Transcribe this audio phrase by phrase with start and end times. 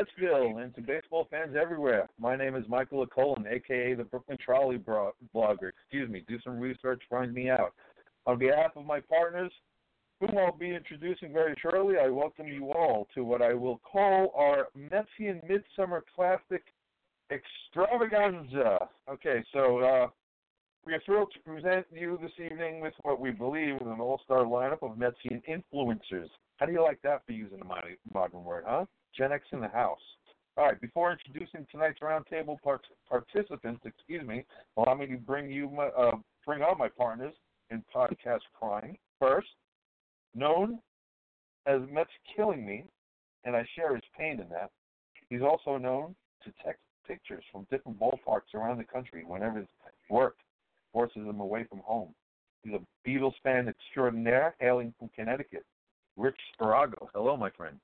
[0.00, 2.08] Metsville, and to baseball fans everywhere.
[2.18, 5.70] My name is Michael Acolin, aka the Brooklyn Trolley Blogger.
[5.82, 7.74] Excuse me, do some research, find me out.
[8.26, 9.52] On behalf of my partners,
[10.20, 14.32] whom I'll be introducing very shortly, I welcome you all to what I will call
[14.36, 16.62] our Metsian Midsummer Classic
[17.30, 18.88] Extravaganza.
[19.10, 20.06] Okay, so uh,
[20.86, 24.44] we are thrilled to present you this evening with what we believe is an all-star
[24.44, 26.28] lineup of Metsian influencers.
[26.56, 28.84] How do you like that for using a modern word, huh?
[29.16, 29.98] Gen X in the house.
[30.56, 34.44] All right, before introducing tonight's roundtable part- participants, excuse me,
[34.76, 37.34] allow me to bring you my, uh, bring on my partners
[37.70, 38.96] in podcast crime.
[39.18, 39.48] First,
[40.34, 40.80] known
[41.66, 42.84] as Mets Killing Me,
[43.44, 44.70] and I share his pain in that.
[45.28, 46.14] He's also known
[46.44, 49.68] to text pictures from different ballparks around the country whenever his
[50.08, 50.36] work
[50.92, 52.14] forces him away from home.
[52.62, 55.64] He's a Beatles fan extraordinaire hailing from Connecticut.
[56.16, 57.08] Rich Sparago.
[57.14, 57.78] Hello, my friend.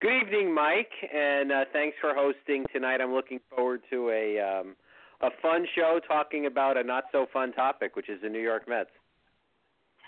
[0.00, 3.02] Good evening, Mike, and uh, thanks for hosting tonight.
[3.02, 4.74] I'm looking forward to a um,
[5.20, 8.66] a fun show talking about a not so fun topic, which is the New York
[8.66, 8.88] Mets.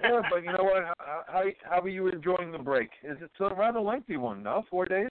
[0.03, 0.85] yeah, but you know what?
[0.99, 2.89] How, how how are you enjoying the break?
[3.05, 4.43] Is it a rather lengthy one?
[4.43, 5.11] No, four days.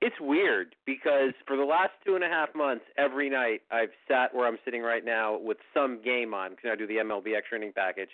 [0.00, 4.34] It's weird because for the last two and a half months, every night I've sat
[4.34, 7.58] where I'm sitting right now with some game on because I do the MLB extra
[7.58, 8.10] inning package,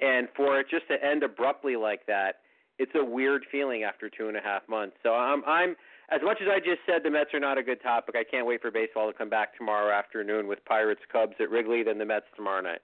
[0.00, 2.36] and for it just to end abruptly like that,
[2.78, 4.96] it's a weird feeling after two and a half months.
[5.02, 5.76] So I'm I'm
[6.10, 8.14] as much as I just said the Mets are not a good topic.
[8.18, 11.82] I can't wait for baseball to come back tomorrow afternoon with Pirates Cubs at Wrigley,
[11.82, 12.80] then the Mets tomorrow night.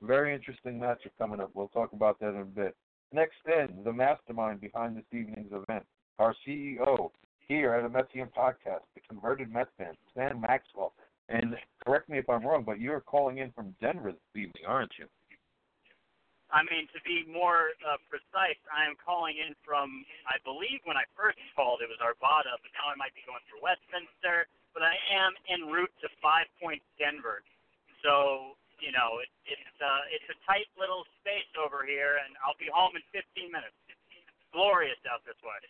[0.00, 1.50] Very interesting matchup coming up.
[1.54, 2.76] We'll talk about that in a bit.
[3.12, 5.84] Next in, the mastermind behind this evening's event,
[6.18, 7.10] our CEO
[7.46, 10.94] here at the Metsian Podcast, the converted Mets fan, Stan Maxwell.
[11.28, 14.92] And correct me if I'm wrong, but you're calling in from Denver this evening, aren't
[14.98, 15.06] you?
[16.52, 21.00] I mean, to be more uh, precise, I am calling in from, I believe when
[21.00, 24.46] I first called, it was Arvada, but now I might be going through Westminster.
[24.76, 27.44] But I am en route to Five Points, Denver.
[28.00, 32.56] So, you know, it, it's uh, it's a tight little space over here, and I'll
[32.56, 33.76] be home in 15 minutes.
[33.92, 34.00] It's
[34.52, 35.60] Glorious out this way.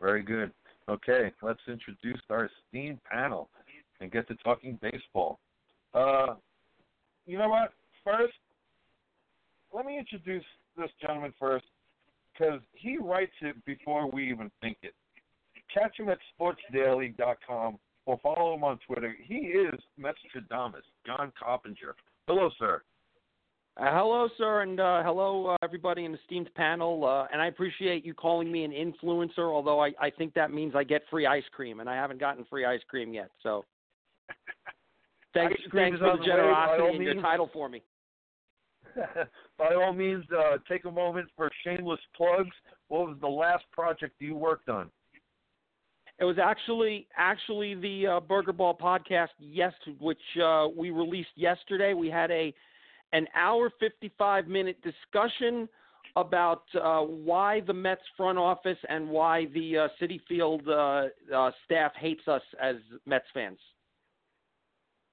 [0.00, 0.52] Very good.
[0.88, 3.48] Okay, let's introduce our esteemed panel
[4.00, 5.40] and get to talking baseball.
[5.92, 6.36] Uh,
[7.26, 7.72] you know what?
[8.04, 8.40] First,
[9.76, 10.44] let me introduce
[10.76, 11.66] this gentleman first
[12.32, 14.94] because he writes it before we even think it.
[15.72, 19.14] Catch him at sportsdaily.com or follow him on Twitter.
[19.22, 21.94] He is Metstradamus, John Coppinger.
[22.26, 22.82] Hello, sir.
[23.78, 27.04] Uh, hello, sir, and uh, hello, uh, everybody in the esteemed panel.
[27.04, 30.74] Uh, and I appreciate you calling me an influencer, although I, I think that means
[30.74, 33.30] I get free ice cream, and I haven't gotten free ice cream yet.
[33.42, 33.66] So
[35.34, 37.82] thanks, thanks for the generosity and your title for me.
[39.58, 42.54] by all means, uh, take a moment for shameless plugs.
[42.88, 44.90] What was the last project you worked on?
[46.18, 51.92] It was actually actually the uh, Burger Ball podcast, yes, which uh, we released yesterday.
[51.92, 52.54] We had a
[53.12, 55.68] an hour fifty five minute discussion
[56.16, 61.50] about uh, why the Mets front office and why the uh, Citi Field uh, uh,
[61.66, 63.58] staff hates us as Mets fans.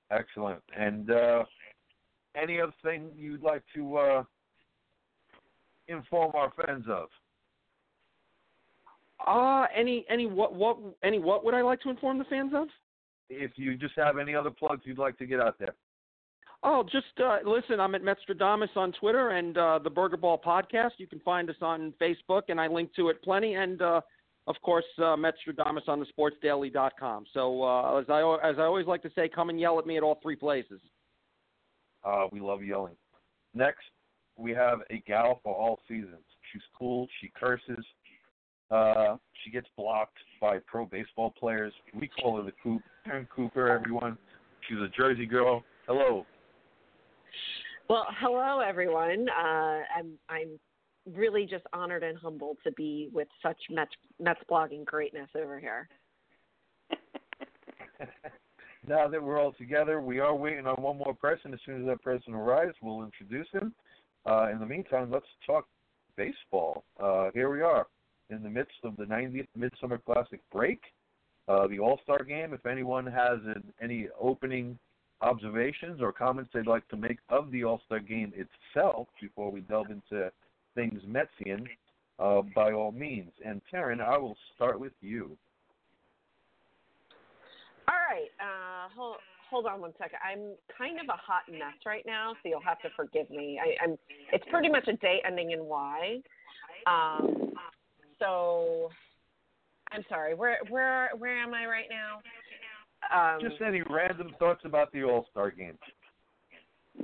[0.10, 0.62] Excellent.
[0.78, 1.44] And uh,
[2.42, 4.24] any other thing you'd like to uh,
[5.88, 7.10] inform our fans of?
[9.26, 12.68] Uh any any what what any what would I like to inform the fans of?
[13.30, 15.76] If you just have any other plugs you'd like to get out there.
[16.66, 17.80] Oh, just uh, listen.
[17.80, 20.92] I'm at Metstradamus on Twitter and uh, the Burger Ball podcast.
[20.98, 23.56] You can find us on Facebook, and I link to it plenty.
[23.56, 24.00] And uh,
[24.48, 27.26] of course, uh, Metstradamus on the SportsDaily.com.
[27.34, 29.98] So uh, as I as I always like to say, come and yell at me
[29.98, 30.80] at all three places.
[32.04, 32.96] Uh, we love yelling.
[33.54, 33.84] Next,
[34.38, 36.24] we have a gal for all seasons.
[36.52, 37.08] She's cool.
[37.22, 37.86] She curses.
[38.72, 41.74] Uh, she gets blocked by pro baseball players.
[41.94, 42.82] We call her the Coop.
[43.08, 44.18] Taryn Cooper, everyone.
[44.68, 45.64] She's a Jersey girl.
[45.88, 46.26] Hello.
[47.90, 49.28] Well, hello everyone.
[49.30, 50.60] Uh, I'm I'm
[51.14, 55.90] really just honored and humbled to be with such Mets, Mets blogging greatness over here.
[58.88, 61.54] now that we're all together, we are waiting on one more person.
[61.54, 63.74] As soon as that person arrives, we'll introduce him.
[64.26, 65.68] Uh, in the meantime, let's talk
[66.16, 66.84] baseball.
[67.02, 67.88] Uh, here we are
[68.30, 70.82] in the midst of the 90th Midsummer Classic break.
[71.48, 72.54] Uh, the All Star game.
[72.54, 74.78] If anyone has an, any opening
[75.22, 79.62] observations or comments they'd like to make of the All Star game itself before we
[79.62, 80.32] delve into
[80.76, 81.68] things Metsian,
[82.20, 83.32] uh, by all means.
[83.46, 85.38] And Taryn, I will start with you.
[87.88, 88.30] All right.
[88.40, 89.18] Uh, hold,
[89.50, 90.20] hold on one second.
[90.24, 93.60] I'm kind of a hot mess right now, so you'll have to forgive me.
[93.62, 93.98] I, I'm.
[94.32, 96.20] It's pretty much a day ending in Y.
[96.88, 97.54] Um,
[98.20, 98.90] so
[99.92, 100.36] I'm sorry.
[100.36, 102.22] Where where where am I right now?
[103.14, 105.78] Um, Just any random thoughts about the All Star game.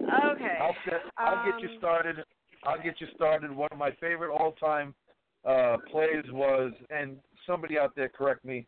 [0.01, 0.57] okay.
[0.61, 2.15] I'll set, I'll get you Um, started.
[2.63, 3.51] I'll get you started.
[3.51, 4.93] One of my favorite all time
[5.45, 7.17] uh plays was and
[7.47, 8.67] somebody out there correct me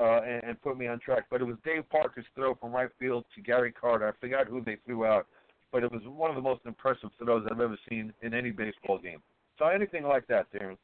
[0.00, 2.90] uh and, and put me on track, but it was Dave Parker's throw from right
[2.98, 4.08] field to Gary Carter.
[4.08, 5.26] I forgot who they threw out,
[5.72, 8.98] but it was one of the most impressive throws I've ever seen in any baseball
[8.98, 9.22] game.
[9.58, 10.76] So anything like that, Taryn.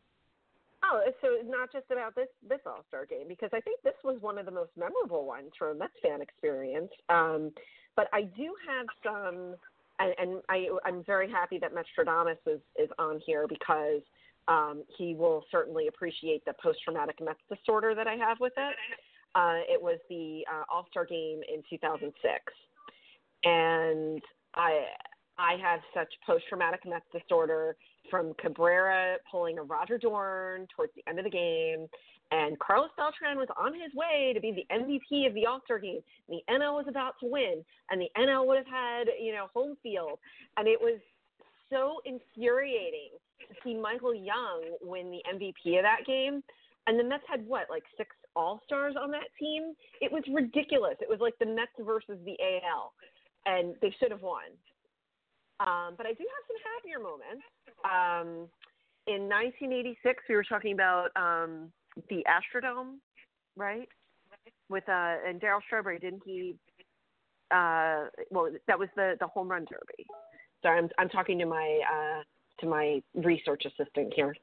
[0.84, 4.20] Oh, so not just about this this All Star game because I think this was
[4.20, 6.90] one of the most memorable ones for a Mets fan experience.
[7.08, 7.52] Um,
[7.96, 9.56] but I do have some,
[9.98, 14.02] and, and I I'm very happy that Metstradamus is is on here because
[14.48, 18.76] um, he will certainly appreciate the post traumatic Mets disorder that I have with it.
[19.36, 22.14] Uh, it was the uh, All Star game in 2006,
[23.44, 24.22] and
[24.54, 24.86] I
[25.38, 27.76] I have such post traumatic Mets disorder
[28.10, 31.86] from Cabrera pulling a Roger Dorn towards the end of the game,
[32.30, 35.78] and Carlos Beltran was on his way to be the MVP of the All Star
[35.78, 36.00] game.
[36.30, 39.76] The NL was about to win, and the NL would have had you know home
[39.82, 40.18] field,
[40.56, 40.98] and it was
[41.70, 43.10] so infuriating
[43.40, 46.42] to see Michael Young win the MVP of that game.
[46.86, 49.74] And the Mets had what, like six All Stars on that team?
[50.00, 50.96] It was ridiculous.
[51.00, 52.92] It was like the Mets versus the AL,
[53.46, 54.44] and they should have won.
[55.58, 57.42] Um, but I do have some happier moments.
[57.82, 58.48] Um,
[59.06, 61.72] in 1986, we were talking about um,
[62.10, 62.98] the Astrodome,
[63.56, 63.88] right?
[64.68, 66.56] With uh, and Darryl Strawberry, didn't he?
[67.50, 70.06] Uh, well, that was the the home run derby.
[70.62, 72.22] Sorry, I'm I'm talking to my uh,
[72.60, 74.34] to my research assistant here.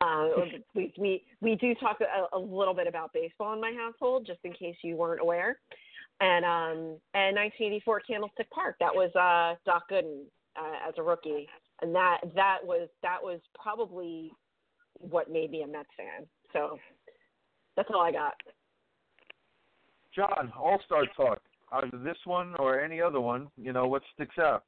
[0.00, 0.28] Uh,
[0.74, 4.40] we, we we do talk a, a little bit about baseball in my household, just
[4.44, 5.58] in case you weren't aware.
[6.20, 6.78] And um,
[7.14, 10.24] and 1984 Candlestick Park, that was uh, Doc Gooden
[10.56, 11.48] uh, as a rookie,
[11.80, 14.30] and that that was that was probably
[14.98, 16.26] what made me a Mets fan.
[16.52, 16.78] So
[17.76, 18.34] that's all I got.
[20.14, 21.40] John, All Star talk.
[21.72, 24.64] Either this one or any other one, you know, what sticks out?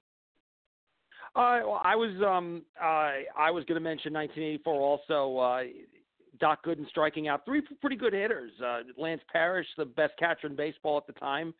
[1.37, 5.39] Uh, well, I was um uh, I was going to mention 1984 also.
[5.39, 5.63] Uh,
[6.41, 8.53] Doc Gooden striking out three pretty good hitters.
[8.65, 11.55] Uh, Lance Parrish, the best catcher in baseball at the time.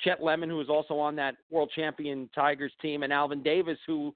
[0.00, 4.14] Chet Lemon, who was also on that world champion Tigers team, and Alvin Davis, who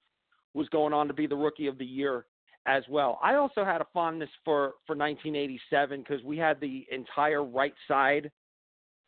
[0.55, 2.26] was going on to be the rookie of the year
[2.67, 3.19] as well.
[3.23, 8.31] I also had a fondness for for 1987 because we had the entire right side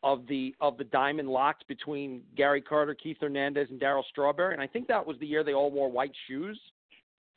[0.04, 4.62] of the of the diamond locked between Gary Carter, Keith Hernandez, and Darryl Strawberry, and
[4.62, 6.60] I think that was the year they all wore white shoes.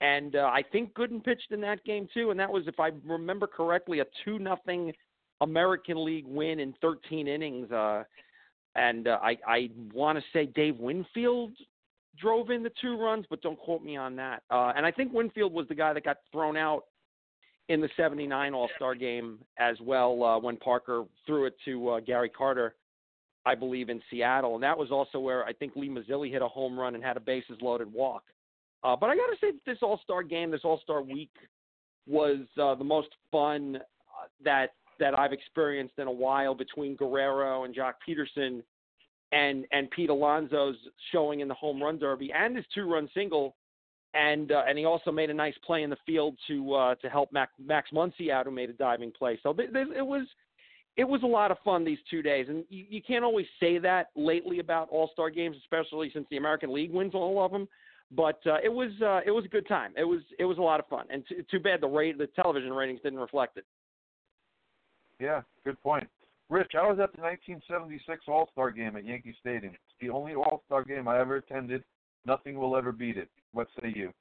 [0.02, 2.92] And uh, I think Gooden pitched in that game too, and that was, if I
[3.04, 4.94] remember correctly, a two nothing
[5.42, 7.72] American League win in 13 innings.
[7.72, 8.04] Uh,
[8.76, 11.54] and uh, I I want to say Dave Winfield
[12.20, 14.44] drove in the two runs, but don't quote me on that.
[14.52, 16.84] Uh, and I think Winfield was the guy that got thrown out
[17.70, 22.30] in the 79 All-Star game as well uh, when Parker threw it to uh, Gary
[22.30, 22.76] Carter,
[23.46, 24.56] I believe, in Seattle.
[24.56, 27.18] And that was also where I think Lee Mazzilli hit a home run and had
[27.18, 28.24] a bases loaded walk.
[28.84, 31.32] Uh, but I got to say, that this All-Star game, this All-Star week
[32.08, 37.66] was uh, the most fun uh, that that I've experienced in a while between Guerrero
[37.66, 38.64] and Joc Pederson
[39.32, 40.78] and and Pete Alonso's
[41.12, 43.56] showing in the home run derby and his two run single
[44.14, 47.10] and uh, and he also made a nice play in the field to uh, to
[47.10, 49.40] help Mac, Max Muncy out who made a diving play.
[49.44, 50.26] So th- th- it was
[50.96, 53.78] it was a lot of fun these two days, and you, you can't always say
[53.78, 57.68] that lately about All Star games, especially since the American League wins all of them.
[58.12, 59.94] But uh, it was uh, it was a good time.
[59.98, 62.28] It was it was a lot of fun, and t- too bad the rate the
[62.28, 63.66] television ratings didn't reflect it.
[65.20, 66.08] Yeah, good point.
[66.50, 69.74] Rich, I was at the 1976 All Star game at Yankee Stadium.
[69.74, 71.84] It's the only All Star game I ever attended.
[72.28, 73.30] Nothing will ever beat it.
[73.54, 74.12] What say you?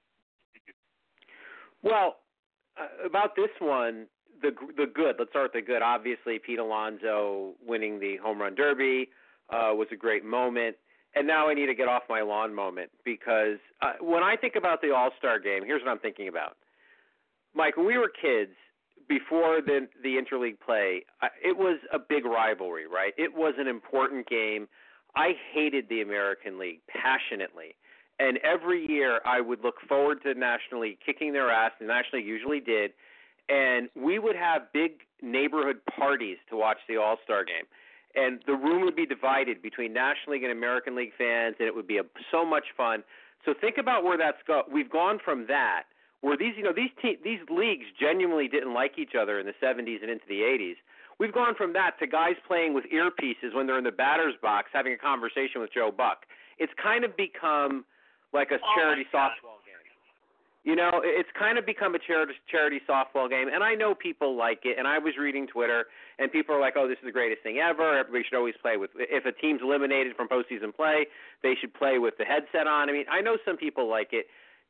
[1.83, 2.17] Well,
[2.81, 4.07] uh, about this one,
[4.41, 5.17] the the good.
[5.19, 5.83] Let's start with the good.
[5.83, 9.09] Obviously, Pete Alonso winning the home run derby
[9.51, 10.77] uh, was a great moment.
[11.15, 14.55] And now I need to get off my lawn moment because uh, when I think
[14.55, 16.57] about the All Star game, here's what I'm thinking about.
[17.55, 18.53] Mike, when we were kids,
[19.09, 21.05] before the the interleague play,
[21.43, 23.15] it was a big rivalry, right?
[23.17, 24.69] It was an important game.
[25.17, 27.75] I hated the American League passionately.
[28.19, 31.89] And every year I would look forward to the National League kicking their ass, and
[31.89, 32.93] the National League usually did.
[33.49, 37.65] And we would have big neighborhood parties to watch the All Star game.
[38.15, 41.75] And the room would be divided between National League and American League fans, and it
[41.75, 43.05] would be a, so much fun.
[43.45, 44.63] So think about where that's go.
[44.73, 45.85] We've gone from that,
[46.23, 49.55] where these, you know, these te- these leagues genuinely didn't like each other in the
[49.63, 50.77] 70s and into the 80s.
[51.19, 54.69] We've gone from that to guys playing with earpieces when they're in the batter's box
[54.73, 56.25] having a conversation with Joe Buck.
[56.59, 57.85] It's kind of become
[58.37, 59.77] like a Oh, charity my softball game.
[60.67, 64.37] You know, it's kind of become a charity charity softball game, and I know people
[64.37, 64.79] like it.
[64.79, 65.87] And I was reading Twitter,
[66.19, 67.97] and people are like, "Oh, this is the greatest thing ever.
[67.97, 68.91] Everybody should always play with.
[68.99, 71.07] If a team's eliminated from postseason play,
[71.45, 74.27] they should play with the headset on." I mean, I know some people like it.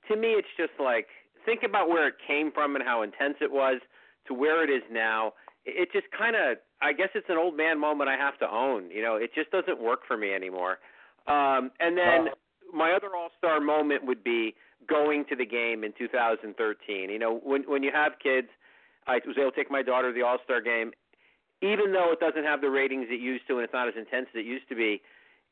[0.09, 1.09] To me, it's just like
[1.47, 3.81] think about where it came from and how intense it was
[4.27, 5.33] to where it is now.
[5.65, 8.91] It just kind of, I guess, it's an old man moment I have to own.
[8.91, 10.79] You know, it just doesn't work for me anymore.
[11.27, 12.35] Um, and then uh,
[12.73, 14.55] my other All Star moment would be
[14.89, 17.11] going to the game in 2013.
[17.11, 18.49] You know, when when you have kids,
[19.07, 20.93] I was able to take my daughter to the All Star game.
[21.63, 24.27] Even though it doesn't have the ratings it used to and it's not as intense
[24.35, 25.01] as it used to be,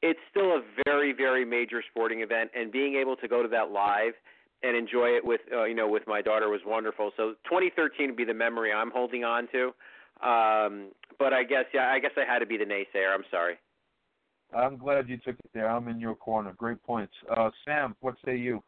[0.02, 2.50] it's still a very very major sporting event.
[2.54, 4.14] And being able to go to that live
[4.62, 7.10] and enjoy it with uh, you know with my daughter was wonderful.
[7.16, 9.72] So 2013 would be the memory I'm holding on to.
[10.22, 13.12] Um, but I guess yeah, I guess I had to be the naysayer.
[13.12, 13.56] I'm sorry.
[14.54, 15.68] I'm glad you took it there.
[15.68, 16.54] I'm in your corner.
[16.56, 17.12] Great points.
[17.26, 18.62] Uh, Sam, what say you?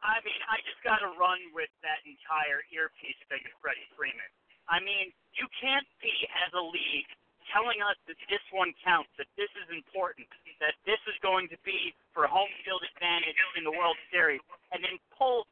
[0.00, 4.30] I mean, I just got to run with that entire earpiece thing of Freddie Freeman.
[4.70, 6.12] I mean, you can't be
[6.44, 7.10] as a league
[7.52, 10.28] telling us that this one counts, that this is important,
[10.60, 14.84] that this is going to be for home field advantage in the World Series, and
[14.84, 15.48] then pull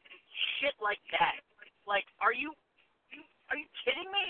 [0.61, 1.41] shit like that.
[1.89, 2.53] Like, are you
[3.49, 4.27] are you kidding me?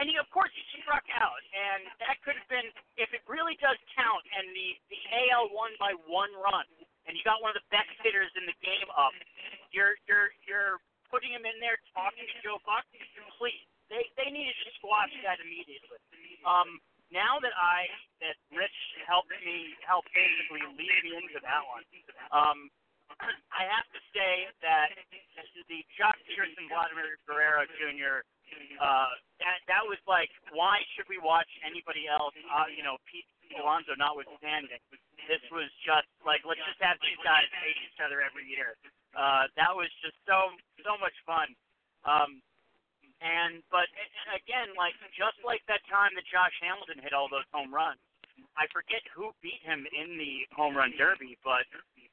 [0.00, 3.58] And he, of course, he struck out, and that could have been if it really
[3.60, 6.68] does count, and the the AL won by one run
[7.06, 9.14] and you got one of the best hitters in the game up,
[9.74, 10.78] you're you're you're
[11.10, 12.86] putting him in there talking to Joe Buck.
[13.38, 15.98] Please, they they needed to squash that immediately.
[16.46, 16.78] Um,
[17.10, 17.90] now that I
[18.22, 21.84] that Rich helped me help basically lead me into that one,
[22.30, 22.58] um,
[23.58, 28.22] I have to say that this is the Joc Pederson Vladimir Guerrero Jr.
[28.80, 32.34] Uh, that that was like, why should we watch anybody else?
[32.50, 33.26] Uh, you know, Pete
[33.58, 34.80] Alonso notwithstanding
[35.28, 38.74] this was just like let's just have these guys face each other every year.
[39.14, 41.52] Uh, that was just so so much fun.
[42.02, 42.42] Um,
[43.22, 43.86] and but
[44.34, 48.02] again, like just like that time that Josh Hamilton hit all those home runs,
[48.58, 51.62] I forget who beat him in the home run derby, but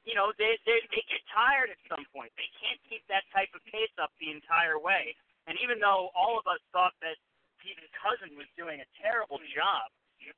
[0.06, 2.30] you know they they they get tired at some point.
[2.38, 5.18] They can't keep that type of pace up the entire way.
[5.48, 7.16] And even though all of us thought that
[7.60, 9.88] Pete's cousin was doing a terrible job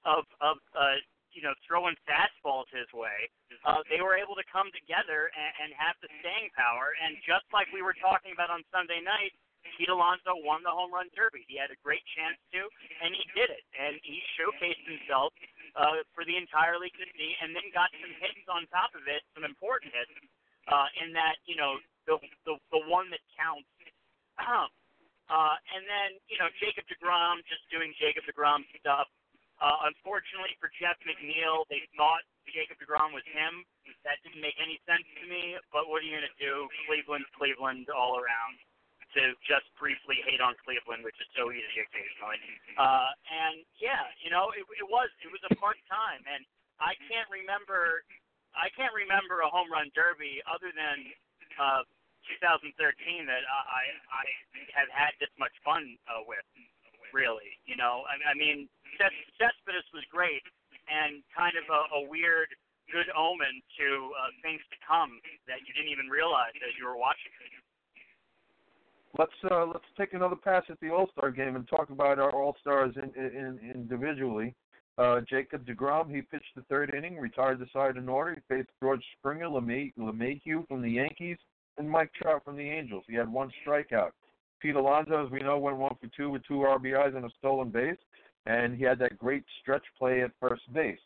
[0.07, 0.99] of of uh,
[1.33, 3.29] you know, throwing fastballs his way,
[3.65, 6.93] uh, they were able to come together and, and have the staying power.
[7.01, 9.33] And just like we were talking about on Sunday night,
[9.77, 11.47] Pete Alonso won the home run derby.
[11.49, 12.69] He had a great chance to,
[13.01, 13.65] and he did it.
[13.73, 15.33] And he showcased himself
[15.79, 19.09] uh, for the entire league to see, and then got some hits on top of
[19.09, 20.13] it, some important hits.
[20.71, 21.75] Uh, in that, you know,
[22.07, 22.15] the
[22.47, 23.67] the, the one that counts.
[25.33, 29.09] uh, and then, you know, Jacob Degrom just doing Jacob Degrom stuff.
[29.63, 33.63] Uh, unfortunately for Jeff McNeil, they thought Jacob DeGrom was him.
[34.03, 35.55] That didn't make any sense to me.
[35.71, 36.67] But what are you going to do?
[36.91, 38.59] Cleveland, Cleveland, all around.
[39.13, 42.41] To just briefly hate on Cleveland, which is so easy occasionally.
[42.81, 46.41] Uh, and yeah, you know, it, it was it was a fun time, and
[46.81, 48.09] I can't remember
[48.57, 51.13] I can't remember a home run derby other than
[51.61, 51.85] uh,
[52.41, 52.75] 2013
[53.27, 54.25] that I I
[54.77, 56.45] have had this much fun uh, with.
[57.13, 60.41] Really, you know, I, I mean, Cespedes was great
[60.89, 62.49] and kind of a, a weird
[62.89, 66.97] good omen to uh, things to come that you didn't even realize as you were
[66.97, 67.33] watching.
[69.19, 72.33] Let's uh, let's take another pass at the All Star game and talk about our
[72.33, 74.55] All Stars in, in, individually.
[74.99, 78.35] Uh, Jacob Degrom, he pitched the third inning, retired the side in order.
[78.35, 81.39] He faced George Springer, LeMahieu from the Yankees,
[81.79, 83.05] and Mike Trout from the Angels.
[83.09, 84.11] He had one strikeout.
[84.61, 87.71] Pete Alonso, as we know, went one for two with two RBIs and a stolen
[87.71, 87.99] base
[88.47, 90.99] and he had that great stretch play at first base.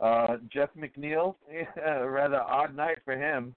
[0.00, 1.34] Uh, Jeff McNeil,
[1.84, 3.54] a rather odd night for him.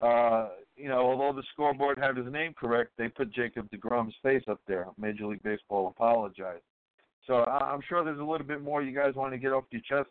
[0.00, 4.44] Uh, you know, although the scoreboard had his name correct, they put Jacob DeGrom's face
[4.48, 4.86] up there.
[4.98, 6.62] Major League Baseball apologized.
[7.26, 9.82] So I'm sure there's a little bit more you guys want to get off your
[9.82, 10.08] chest.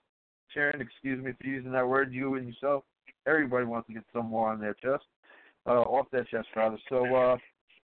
[0.54, 2.84] Sharon, excuse me for using that word, you and yourself.
[3.26, 5.04] Everybody wants to get some more on their chest,
[5.78, 6.78] off their chest rather.
[6.90, 7.38] So uh,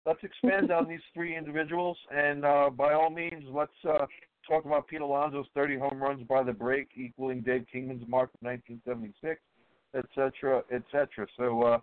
[0.06, 4.06] let's expand on these three individuals, and uh, by all means, let's uh,
[4.48, 8.42] talk about Pete Alonso's 30 home runs by the break, equaling Dave Kingman's mark of
[8.42, 9.40] 1976,
[9.96, 11.28] etc., etc.
[11.38, 11.78] So, uh,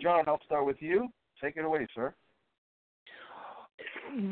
[0.00, 1.08] John, I'll start with you.
[1.42, 2.14] Take it away, sir.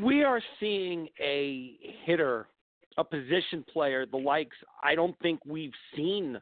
[0.03, 2.49] We are seeing a hitter,
[2.97, 6.39] a position player, the likes I don't think we've seen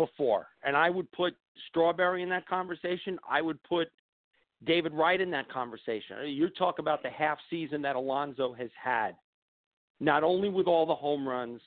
[0.00, 0.46] before.
[0.64, 1.34] And I would put
[1.68, 3.18] Strawberry in that conversation.
[3.28, 3.88] I would put
[4.64, 6.16] David Wright in that conversation.
[6.20, 9.14] Uh, you talk about the half season that Alonso has had
[10.00, 11.60] not only with all the home runs,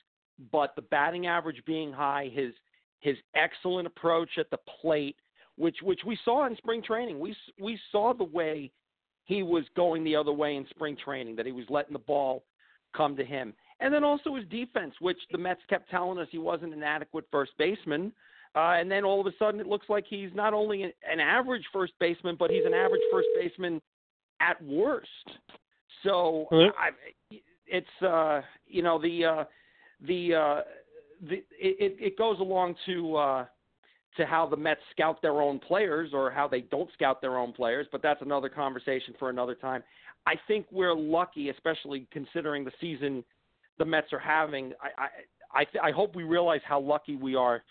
[0.50, 2.52] but the batting average being high, his
[2.98, 5.16] his excellent approach at the plate,
[5.56, 7.20] which which we saw in spring training.
[7.20, 8.72] We we saw the way
[9.26, 12.42] he was going the other way in spring training, that he was letting the ball
[12.96, 13.54] come to him.
[13.80, 17.26] And then also his defense, which the Mets kept telling us he wasn't an adequate
[17.30, 18.12] first baseman.
[18.54, 21.64] Uh, and then all of a sudden, it looks like he's not only an average
[21.72, 23.82] first baseman, but he's an average first baseman
[24.40, 25.08] at worst.
[26.04, 26.90] So I,
[27.66, 29.44] it's uh, you know the uh,
[30.06, 30.60] the uh,
[31.28, 33.44] the it, it goes along to uh,
[34.16, 37.52] to how the Mets scout their own players or how they don't scout their own
[37.52, 39.82] players, but that's another conversation for another time.
[40.26, 43.24] I think we're lucky, especially considering the season
[43.78, 44.72] the Mets are having.
[44.80, 45.08] I I
[45.54, 47.62] I, th- I hope we realize how lucky we are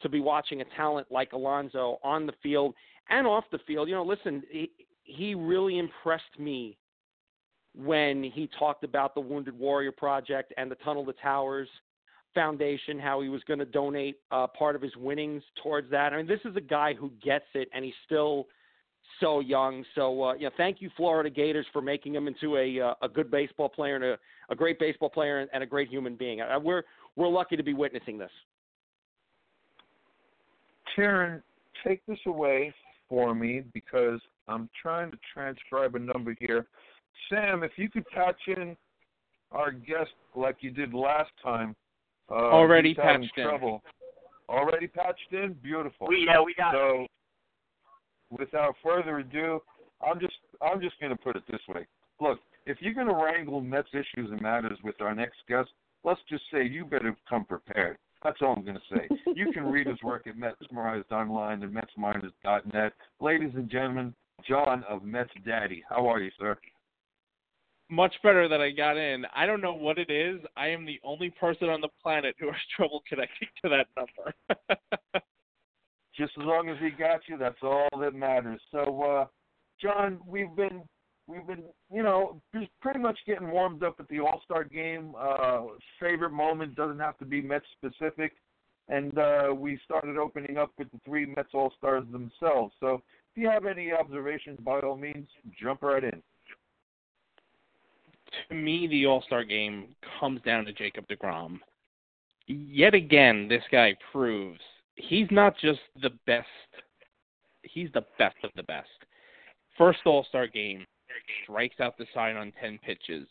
[0.00, 2.74] to be watching a talent like Alonso on the field
[3.10, 3.88] and off the field.
[3.88, 4.70] You know, listen, he,
[5.02, 6.78] he really impressed me
[7.74, 11.68] when he talked about the Wounded Warrior Project and the Tunnel to Towers
[12.34, 16.12] Foundation, how he was going to donate uh, part of his winnings towards that.
[16.12, 18.46] I mean, this is a guy who gets it, and he's still
[19.20, 19.84] so young.
[19.94, 23.30] So, uh, yeah, thank you, Florida Gators, for making him into a uh, a good
[23.30, 24.18] baseball player and a,
[24.50, 26.40] a great baseball player and a great human being.
[26.40, 26.82] Uh, we're
[27.16, 28.30] we're lucky to be witnessing this.
[30.96, 31.42] Taryn,
[31.86, 32.74] take this away
[33.08, 36.66] for me because I'm trying to transcribe a number here.
[37.28, 38.76] Sam, if you could patch in
[39.54, 41.76] our guest like you did last time.
[42.30, 43.44] Uh, Already patched in.
[43.44, 43.82] Trouble.
[44.48, 45.54] Already patched in?
[45.62, 46.08] Beautiful.
[46.08, 47.06] We, yeah, we got so,
[48.38, 49.60] without further ado,
[50.04, 51.86] I'm just I'm just going to put it this way.
[52.20, 55.70] Look, if you're going to wrangle Mets issues and matters with our next guest,
[56.04, 57.98] let's just say you better come prepared.
[58.22, 59.08] That's all I'm going to say.
[59.34, 62.92] you can read his work at Metsmerized Online and MetsMinors.net.
[63.20, 64.14] Ladies and gentlemen,
[64.48, 65.82] John of Mets Daddy.
[65.88, 66.56] How are you, sir?
[67.90, 69.24] Much better that I got in.
[69.34, 70.40] I don't know what it is.
[70.56, 75.22] I am the only person on the planet who has trouble connecting to that number.
[76.16, 78.60] Just as long as he got you, that's all that matters.
[78.70, 79.26] So, uh,
[79.80, 80.82] John, we've been
[81.26, 85.14] we've been, you know, just pretty much getting warmed up at the All Star game.
[85.18, 85.62] Uh,
[86.00, 88.32] favorite moment doesn't have to be Mets specific,
[88.88, 92.74] and uh, we started opening up with the three Mets All Stars themselves.
[92.80, 93.02] So,
[93.34, 95.28] if you have any observations, by all means,
[95.60, 96.22] jump right in.
[98.48, 99.88] To me, the All Star game
[100.20, 101.58] comes down to Jacob DeGrom.
[102.46, 104.60] Yet again, this guy proves
[104.96, 106.46] he's not just the best;
[107.62, 108.88] he's the best of the best.
[109.78, 110.84] First All Star game,
[111.42, 113.26] strikes out the side on 10 pitches.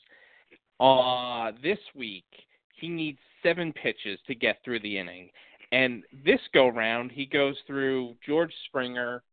[0.80, 2.26] Uh, this week,
[2.76, 5.30] he needs seven pitches to get through the inning.
[5.72, 9.24] And this go round, he goes through George Springer.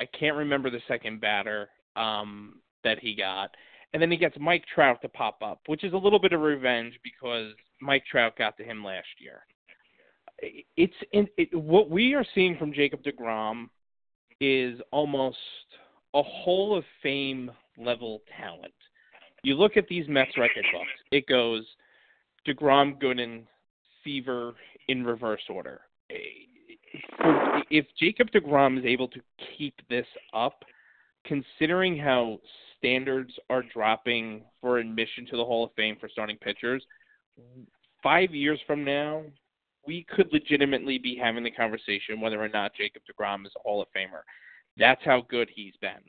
[0.00, 3.50] I can't remember the second batter um, that he got.
[3.92, 6.40] And then he gets Mike Trout to pop up, which is a little bit of
[6.40, 9.42] revenge because Mike Trout got to him last year.
[10.42, 13.68] It's in, it, what we are seeing from Jacob DeGrom
[14.40, 15.36] is almost
[16.14, 18.74] a Hall of Fame level talent.
[19.44, 21.64] You look at these Mets record books, it goes
[22.46, 23.42] DeGrom, Gooden,
[24.02, 24.54] Seaver
[24.88, 25.80] in reverse order.
[27.70, 29.20] If Jacob DeGrom is able to
[29.56, 30.64] keep this up,
[31.24, 32.40] considering how
[32.78, 36.84] standards are dropping for admission to the Hall of Fame for starting pitchers,
[38.02, 39.22] five years from now,
[39.86, 43.82] we could legitimately be having the conversation whether or not Jacob DeGrom is a Hall
[43.82, 44.22] of Famer.
[44.76, 46.00] That's how good he's been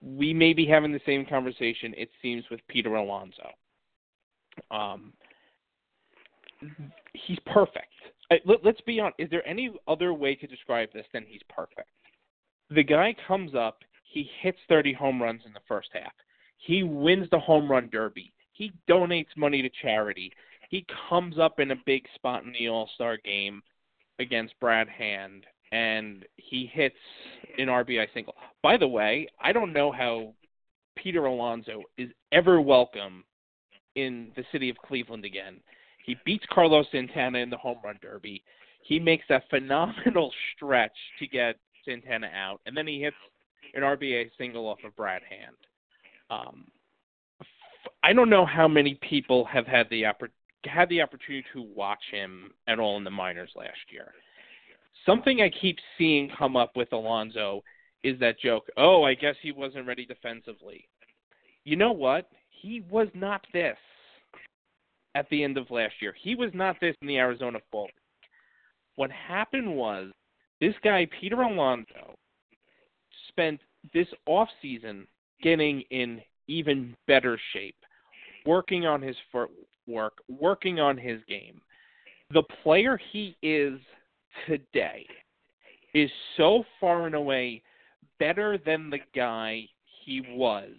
[0.00, 3.50] we may be having the same conversation, it seems, with Peter Alonso.
[4.70, 5.12] Um,
[7.12, 7.86] he's perfect.
[8.44, 9.16] Let, us be honest.
[9.18, 11.88] Is there any other way to describe this than he's perfect?
[12.70, 16.12] The guy comes up, he hits 30 home runs in the first half.
[16.58, 18.32] He wins the home run derby.
[18.52, 20.32] He donates money to charity.
[20.68, 23.62] He comes up in a big spot in the All Star game
[24.18, 26.96] against Brad Hand and he hits
[27.58, 28.34] an RBI single.
[28.62, 30.34] By the way, I don't know how
[30.96, 33.24] Peter Alonso is ever welcome
[33.94, 35.60] in the city of Cleveland again.
[36.04, 38.42] He beats Carlos Santana in the home run derby.
[38.82, 43.16] He makes that phenomenal stretch to get Santana out, and then he hits
[43.74, 45.56] an RBI single off of Brad Hand.
[46.30, 46.66] Um,
[48.02, 50.30] I don't know how many people have had the oppor-
[50.64, 54.12] had the opportunity to watch him at all in the minors last year
[55.08, 57.62] something I keep seeing come up with Alonso
[58.04, 60.86] is that joke, oh, I guess he wasn't ready defensively.
[61.64, 62.28] You know what?
[62.50, 63.76] He was not this
[65.14, 66.14] at the end of last year.
[66.20, 67.88] He was not this in the Arizona Fall.
[68.96, 70.10] What happened was
[70.60, 72.14] this guy, Peter Alonso,
[73.28, 73.60] spent
[73.94, 75.06] this off season
[75.42, 77.76] getting in even better shape,
[78.44, 79.16] working on his
[79.88, 81.60] footwork, working on his game.
[82.32, 83.78] The player he is
[84.46, 85.06] today
[85.94, 87.62] is so far and away
[88.18, 89.64] better than the guy
[90.04, 90.70] he was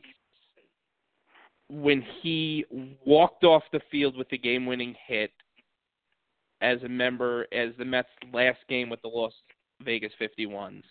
[1.69, 2.65] when he
[3.05, 5.31] walked off the field with the game winning hit
[6.61, 9.33] as a member as the Mets last game with the Las
[9.83, 10.83] Vegas 51s.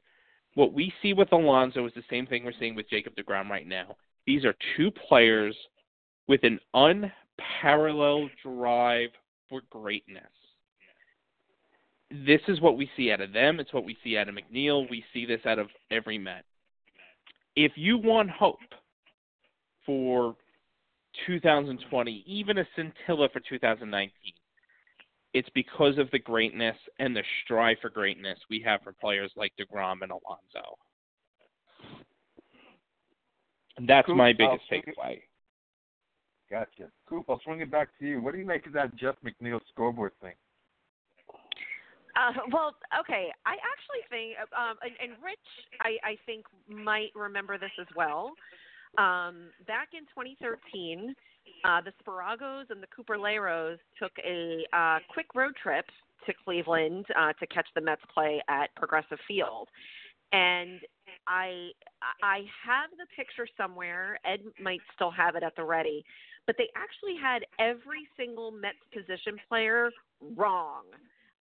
[0.55, 3.67] What we see with Alonso is the same thing we're seeing with Jacob DeGrom right
[3.67, 3.97] now.
[4.27, 5.57] These are two players
[6.27, 6.59] with an
[7.39, 9.11] unparalleled drive
[9.49, 10.23] for greatness.
[12.11, 13.61] This is what we see out of them.
[13.61, 14.89] It's what we see out of McNeil.
[14.91, 16.45] We see this out of every Met.
[17.55, 18.59] If you want hope
[19.85, 20.37] for
[21.27, 24.13] 2020, even a scintilla for 2019,
[25.35, 29.53] it's because of the greatness and the strive for greatness we have for players like
[29.61, 30.79] DeGrom and Alonso.
[33.77, 35.21] And that's Coop, my biggest takeaway.
[36.51, 36.91] Gotcha.
[37.09, 38.23] Coop, I'll swing it back to you.
[38.23, 40.35] What do you make of that Jeff McNeil scoreboard thing?
[42.17, 43.29] Uh, well, okay.
[43.47, 45.39] I actually think, um, and, and Rich,
[45.81, 48.33] I, I think might remember this as well.
[48.97, 51.15] Um, back in 2013,
[51.65, 55.85] uh, the Sparagos and the Cooper Leros took a uh, quick road trip
[56.27, 59.69] to Cleveland uh, to catch the Mets play at Progressive Field,
[60.33, 60.81] and
[61.27, 61.71] I
[62.23, 64.19] I have the picture somewhere.
[64.25, 66.05] Ed might still have it at the ready,
[66.49, 69.91] but they actually had every single Mets position player
[70.35, 70.89] wrong.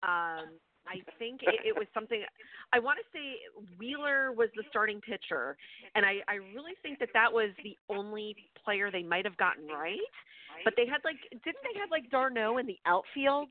[0.02, 0.58] Um,
[0.90, 2.26] I think it, it was something.
[2.74, 3.38] I want to say
[3.78, 5.58] Wheeler was the starting pitcher,
[5.94, 9.68] and I, I really think that that was the only player they might have gotten
[9.68, 10.02] right.
[10.64, 13.50] But they had like, didn't they have like d'Arnaud in the outfield?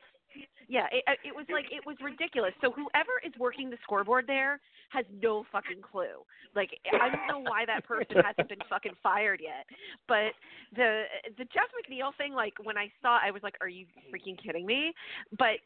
[0.69, 2.53] Yeah, it, uh, it was like it was ridiculous.
[2.61, 6.25] So whoever is working the scoreboard there has no fucking clue.
[6.55, 9.67] Like I don't know why that person hasn't been fucking fired yet.
[10.09, 10.33] But
[10.75, 11.05] the
[11.37, 14.67] the Jeff McNeil thing, like when I saw, I was like, "Are you freaking kidding
[14.67, 14.93] me?"
[15.39, 15.61] But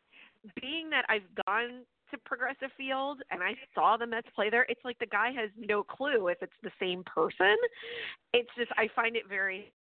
[0.61, 4.81] being that I've gone to Progressive Field and I saw the Mets play there, it's
[4.85, 7.57] like the guy has no clue if it's the same person.
[8.33, 9.73] It's just I find it very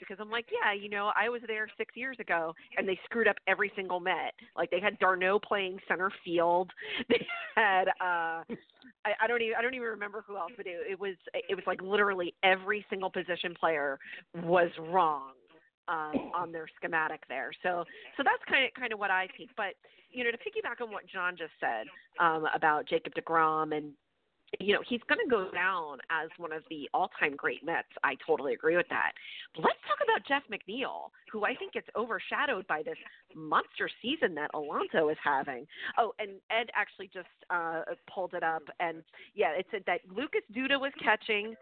[0.00, 3.28] because I'm like, yeah, you know, I was there six years ago and they screwed
[3.28, 4.34] up every single Met.
[4.56, 6.70] Like they had d'Arnaud playing center field.
[7.08, 8.42] They had uh
[9.04, 11.54] I, I don't even I don't even remember who else, but it, it was it
[11.54, 13.98] was like literally every single position player
[14.42, 15.32] was wrong
[15.88, 17.50] um, on their schematic there.
[17.62, 17.84] So
[18.16, 19.50] so that's kind of kind of what I think.
[19.56, 19.74] But
[20.10, 21.86] you know, to piggyback on what John just said
[22.24, 23.92] um, about Jacob Degrom and
[24.60, 27.88] you know he's going to go down as one of the all-time great Mets.
[28.02, 29.12] I totally agree with that.
[29.54, 32.96] But let's talk about Jeff McNeil, who I think gets overshadowed by this
[33.34, 35.66] monster season that Alonso is having.
[35.98, 39.02] Oh, and Ed actually just uh, pulled it up, and
[39.34, 41.54] yeah, it said that Lucas Duda was catching,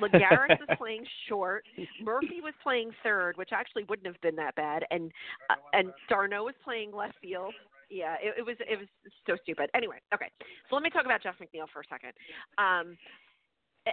[0.00, 1.64] Lagares was playing short,
[2.02, 5.10] Murphy was playing third, which actually wouldn't have been that bad, and
[5.50, 7.54] uh, and d'Arnaud was playing left field.
[7.90, 8.88] Yeah, it, it was it was
[9.26, 9.70] so stupid.
[9.74, 10.30] Anyway, okay,
[10.68, 12.12] so let me talk about Jeff McNeil for a second.
[12.58, 12.96] Um,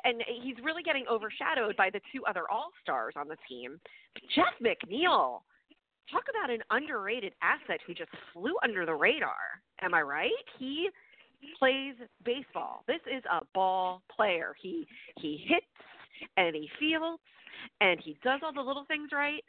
[0.04, 3.80] and he's really getting overshadowed by the two other all stars on the team.
[4.36, 5.42] Jeff McNeil,
[6.10, 9.60] talk about an underrated asset who just flew under the radar.
[9.82, 10.32] Am I right?
[10.58, 10.90] He
[11.60, 12.84] plays baseball.
[12.88, 14.56] This is a ball player.
[14.62, 14.88] He
[15.20, 15.66] he hits
[16.38, 17.22] and he fields
[17.80, 19.44] and he does all the little things right.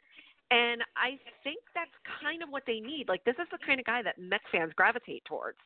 [0.53, 1.89] And I think that's
[2.21, 3.09] kind of what they need.
[3.09, 5.57] Like this is the kind of guy that Mets fans gravitate towards.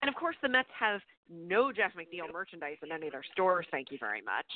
[0.00, 3.66] And of course, the Mets have no Jeff McNeil merchandise in any of their stores.
[3.70, 4.46] Thank you very much.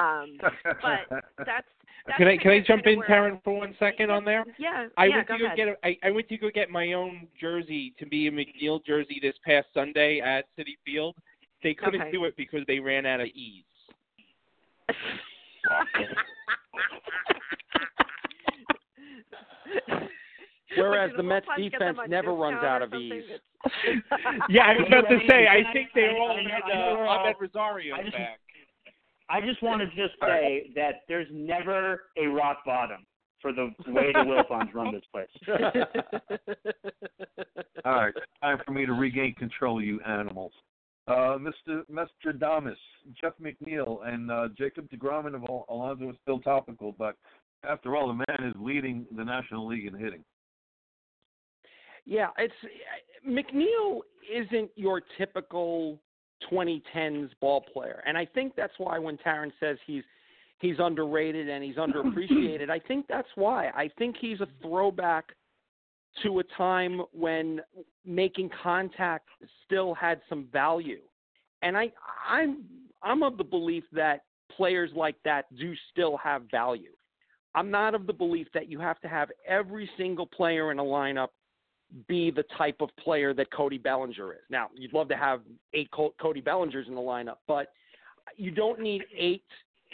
[0.00, 0.38] Um,
[0.82, 1.66] but that's,
[2.06, 4.44] that's Can I can I jump in, Taryn, for one second on there?
[4.58, 5.56] Yeah, I yeah, went go to go ahead.
[5.56, 8.84] get a, I, I went to go get my own jersey to be a McNeil
[8.84, 11.14] jersey this past Sunday at Citi Field.
[11.62, 12.10] They couldn't Okay.
[12.10, 13.64] do it because they ran out of E's.
[20.76, 23.24] Whereas Would the Mets defense never runs out of ease.
[24.48, 25.46] Yeah, I was about to say.
[25.46, 28.40] I I- think they I- all I- had uh, Amed Rosario I just- back.
[29.28, 33.06] I just want to just say that there's never a rock bottom
[33.40, 35.28] for the way the Wilpons run this place.
[37.84, 40.52] All right, time for me to regain control you animals.
[41.08, 41.82] Uh, Mr.
[41.90, 42.38] Mr.
[42.38, 42.78] Damas,
[43.20, 47.16] Jeff McNeil, and uh, Jacob DeGrom and Al- Alonso is still topical, but
[47.68, 50.24] after all, the man is leading the National League in hitting.
[52.04, 52.54] Yeah, it's
[53.26, 54.00] McNeil
[54.32, 55.98] isn't your typical
[56.50, 60.02] 2010s ball player, and I think that's why when Taryn says he's
[60.58, 63.68] he's underrated and he's underappreciated, I think that's why.
[63.68, 65.26] I think he's a throwback
[66.22, 67.60] to a time when
[68.04, 69.28] making contact
[69.64, 71.00] still had some value,
[71.62, 71.92] and I
[72.28, 72.64] I'm
[73.02, 74.24] I'm of the belief that
[74.56, 76.90] players like that do still have value.
[77.54, 80.84] I'm not of the belief that you have to have every single player in a
[80.84, 81.28] lineup
[82.08, 84.40] be the type of player that Cody Bellinger is.
[84.48, 85.42] Now, you'd love to have
[85.74, 87.72] eight Cody Bellingers in the lineup, but
[88.36, 89.44] you don't need eight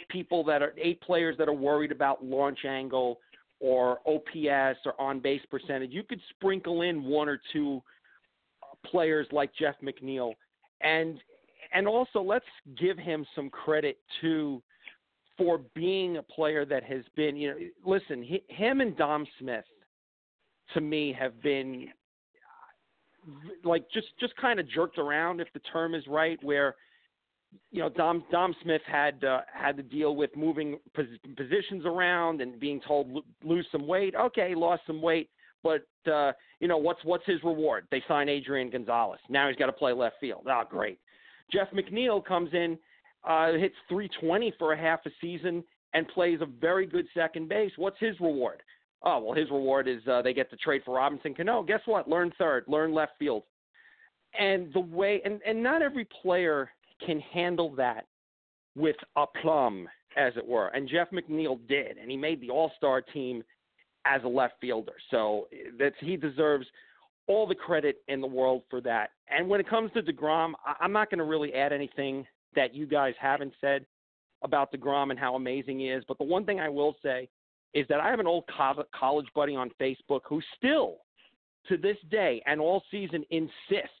[0.09, 3.19] people that are eight players that are worried about launch angle
[3.59, 5.91] or OPS or on base percentage.
[5.91, 7.81] You could sprinkle in one or two
[8.85, 10.33] players like Jeff McNeil
[10.81, 11.19] and
[11.73, 12.45] and also let's
[12.79, 14.61] give him some credit too
[15.39, 19.65] for being a player that has been, you know, listen, he, him and Dom Smith
[20.73, 21.87] to me have been
[23.63, 26.75] like just just kind of jerked around if the term is right where
[27.71, 32.41] you know Dom Dom Smith had uh, had to deal with moving pos- positions around
[32.41, 34.13] and being told lo- lose some weight.
[34.15, 35.29] Okay, lost some weight,
[35.63, 37.87] but uh, you know what's what's his reward?
[37.91, 39.19] They sign Adrian Gonzalez.
[39.29, 40.47] Now he's got to play left field.
[40.49, 40.99] Oh, great.
[41.51, 42.77] Jeff McNeil comes in,
[43.23, 47.71] uh, hits 320 for a half a season, and plays a very good second base.
[47.77, 48.61] What's his reward?
[49.03, 51.63] Oh well, his reward is uh, they get to trade for Robinson Cano.
[51.63, 52.09] Guess what?
[52.09, 53.43] Learn third, learn left field,
[54.37, 56.69] and the way and and not every player
[57.05, 58.05] can handle that
[58.75, 60.67] with aplomb, as it were.
[60.67, 63.43] And Jeff McNeil did, and he made the All Star team
[64.05, 64.93] as a left fielder.
[65.11, 66.65] So that's he deserves
[67.27, 69.11] all the credit in the world for that.
[69.29, 72.85] And when it comes to Degrom, I'm not going to really add anything that you
[72.85, 73.85] guys haven't said
[74.43, 76.03] about Degrom and how amazing he is.
[76.07, 77.29] But the one thing I will say
[77.73, 80.97] is that I have an old college buddy on Facebook who still,
[81.67, 83.93] to this day and all season, insists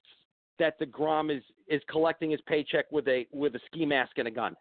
[0.57, 4.31] that Degrom is is collecting his paycheck with a with a ski mask and a
[4.31, 4.55] gun.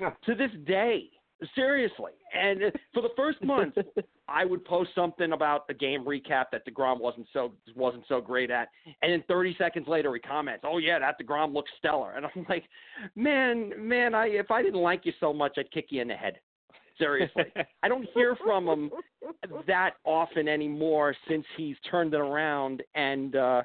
[0.00, 0.10] Yeah.
[0.26, 1.08] To this day,
[1.54, 2.12] seriously.
[2.34, 2.60] And
[2.92, 3.74] for the first month,
[4.28, 8.50] I would post something about a game recap that Degrom wasn't so wasn't so great
[8.50, 8.68] at,
[9.02, 12.46] and then 30 seconds later he comments, "Oh yeah, that Degrom looks stellar," and I'm
[12.48, 12.64] like,
[13.14, 16.14] "Man, man, I if I didn't like you so much, I'd kick you in the
[16.14, 16.38] head."
[16.98, 17.44] Seriously,
[17.82, 18.90] I don't hear from him
[19.66, 23.62] that often anymore since he's turned it around and uh,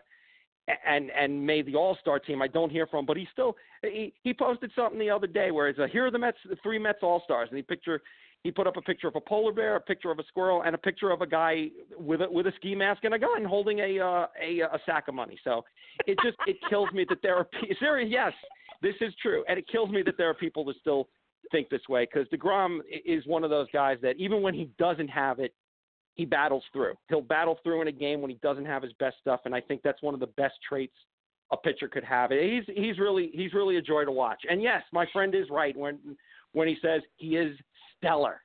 [0.67, 2.41] and and made the All Star team.
[2.41, 5.69] I don't hear from but he still he, he posted something the other day where
[5.69, 8.01] it's a here are the Mets, the three Mets All Stars, and he picture
[8.43, 10.73] he put up a picture of a polar bear, a picture of a squirrel, and
[10.73, 13.79] a picture of a guy with a with a ski mask and a gun holding
[13.79, 15.37] a uh, a a sack of money.
[15.43, 15.63] So
[16.05, 17.47] it just it kills me that there are
[17.79, 18.09] serious.
[18.11, 18.33] Yes,
[18.81, 21.07] this is true, and it kills me that there are people that still
[21.51, 25.09] think this way because Degrom is one of those guys that even when he doesn't
[25.09, 25.53] have it,
[26.15, 26.93] he battles through.
[27.09, 29.61] He'll battle through in a game when he doesn't have his best stuff, and I
[29.61, 30.93] think that's one of the best traits
[31.51, 32.31] a pitcher could have.
[32.31, 34.41] He's he's really he's really a joy to watch.
[34.49, 35.99] And yes, my friend is right when
[36.53, 37.57] when he says he is
[37.97, 38.41] stellar.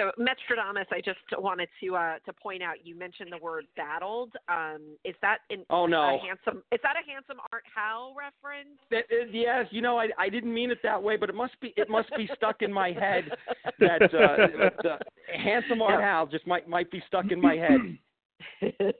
[0.00, 2.76] So Metstradamus, I just wanted to uh, to point out.
[2.84, 6.62] You mentioned the word "battled." Um, is that in oh no a handsome?
[6.72, 8.78] Is that a handsome Art Howe reference?
[8.90, 11.60] That, uh, yes, you know I I didn't mean it that way, but it must
[11.60, 13.24] be it must be stuck in my head
[13.78, 14.98] that uh, the
[15.36, 17.98] handsome Art Howe just might might be stuck in my head.
[18.78, 18.94] that,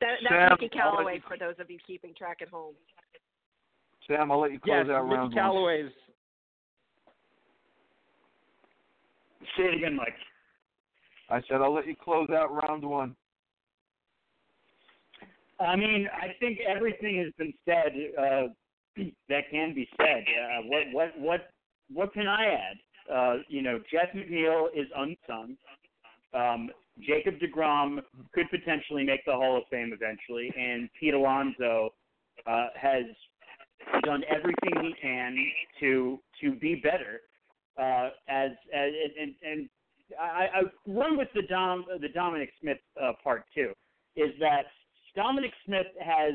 [0.00, 2.74] that's Sam, Mickey Callaway for those of you keeping track at home.
[4.06, 5.34] Sam, I'll let you close yes, out Mickey round
[9.56, 10.14] Say it again, Mike.
[11.28, 13.16] I said I'll let you close out round one.
[15.60, 18.46] I mean, I think everything has been said uh,
[19.28, 20.24] that can be said.
[20.24, 21.40] Uh, what what what
[21.92, 22.76] what can I add?
[23.12, 25.56] Uh, you know, Jeff McNeil is unsung.
[26.32, 28.00] Um, Jacob Degrom
[28.32, 31.90] could potentially make the Hall of Fame eventually, and Pete Alonso
[32.46, 33.04] uh, has
[34.04, 35.36] done everything he can
[35.80, 37.20] to to be better.
[37.80, 38.90] Uh, as, as
[39.20, 39.68] and and
[40.20, 43.72] I, I run with the Dom the Dominic Smith uh, part too.
[44.16, 44.64] Is that
[45.16, 46.34] Dominic Smith has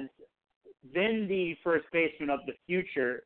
[0.93, 3.23] been the first baseman of the future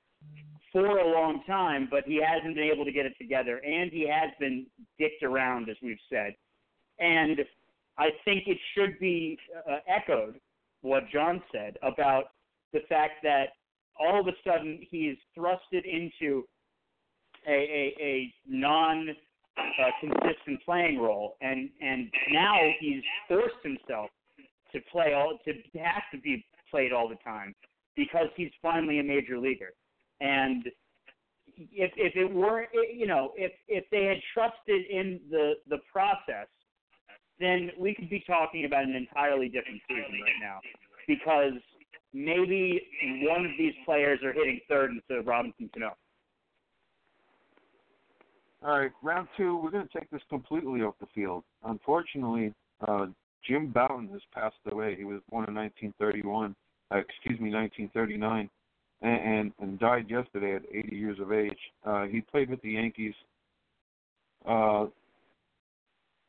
[0.72, 4.08] for a long time, but he hasn't been able to get it together, and he
[4.08, 4.66] has been
[4.98, 6.36] dicked around, as we've said.
[7.00, 7.40] And
[7.98, 9.38] I think it should be
[9.70, 10.40] uh, echoed
[10.82, 12.26] what John said about
[12.74, 13.50] the fact that
[14.00, 16.46] all of a sudden he's thrusted into
[17.48, 19.10] a, a, a non
[19.58, 24.10] uh, consistent playing role, and and now he's forced himself
[24.72, 27.54] to play all to have to be played all the time
[27.96, 29.74] because he's finally a major leaguer.
[30.22, 30.66] And
[31.58, 36.48] if if it were you know if if they had trusted in the the process,
[37.40, 40.60] then we could be talking about an entirely different season right now
[41.08, 41.54] because
[42.14, 42.82] maybe
[43.24, 45.96] one of these players are hitting third instead of Robinson Cano.
[48.62, 49.58] All right, round two.
[49.58, 51.44] We're going to take this completely off the field.
[51.64, 52.54] Unfortunately,
[52.86, 53.06] uh,
[53.48, 54.96] Jim Bouton has passed away.
[54.98, 56.56] He was born in 1931.
[56.92, 58.50] Uh, excuse me, 1939,
[59.02, 61.58] and, and and died yesterday at 80 years of age.
[61.86, 63.14] Uh, he played with the Yankees.
[64.48, 64.88] Uh,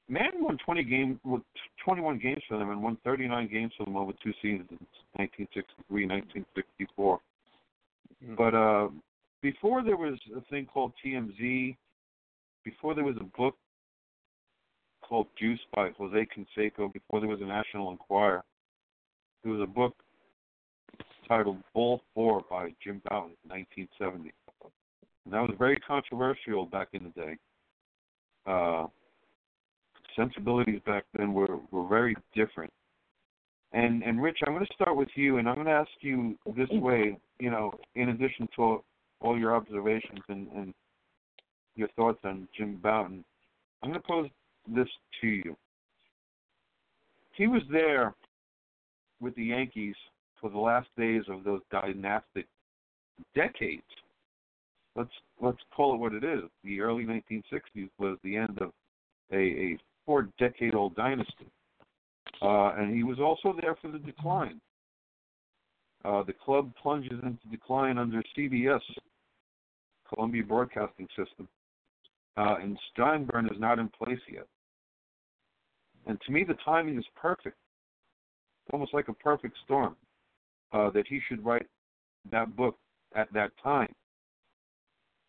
[0.08, 1.20] Mann won 20 game,
[1.84, 4.68] 21 games for them and won 39 games for them over two seasons,
[5.14, 7.20] 1963, 1964.
[8.24, 8.36] Mm.
[8.36, 8.88] But uh,
[9.40, 11.76] before there was a thing called TMZ,
[12.64, 13.56] before there was a book
[15.02, 18.44] called Juice by Jose Canseco, before there was a National Enquirer,
[19.42, 19.94] there was a book
[21.28, 24.32] titled Ball Four by Jim Bouton in 1970.
[25.24, 27.36] And that was very controversial back in the day.
[28.46, 28.86] Uh,
[30.16, 32.72] sensibilities back then were, were very different.
[33.72, 36.36] And and Rich, I'm going to start with you, and I'm going to ask you
[36.56, 37.16] this way.
[37.38, 38.82] You know, in addition to
[39.20, 40.74] all your observations and, and
[41.80, 43.24] your thoughts on Jim Bouton,
[43.82, 44.28] I'm going to pose
[44.68, 44.88] this
[45.22, 45.56] to you.
[47.34, 48.14] He was there
[49.20, 49.94] with the Yankees
[50.40, 52.46] for the last days of those dynastic
[53.34, 53.82] decades.
[54.94, 56.42] Let's let's call it what it is.
[56.64, 58.72] The early 1960s was the end of
[59.32, 61.46] a, a four-decade-old dynasty,
[62.42, 64.60] uh, and he was also there for the decline.
[66.04, 68.80] Uh, the club plunges into decline under CBS,
[70.12, 71.48] Columbia Broadcasting System,
[72.36, 74.46] uh, and Steinbrenner is not in place yet.
[76.06, 77.56] And to me, the timing is perfect.
[78.72, 79.96] Almost like a perfect storm
[80.72, 81.66] uh, that he should write
[82.30, 82.76] that book
[83.14, 83.92] at that time.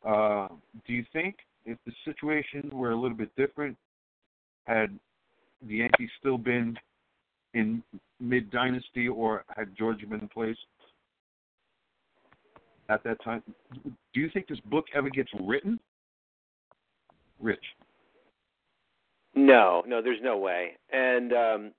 [0.06, 0.48] Uh,
[0.88, 1.36] do you think
[1.66, 3.78] if the situation were a little bit different,
[4.66, 4.98] had
[5.68, 6.78] the Yankees still been
[7.54, 7.84] in
[8.20, 10.58] mid dynasty or had Georgia been in place
[12.90, 13.42] at that time,
[13.84, 15.80] do you think this book ever gets written?
[17.42, 17.64] Rich.
[19.36, 20.74] No, no, there's no way.
[20.92, 21.72] And um,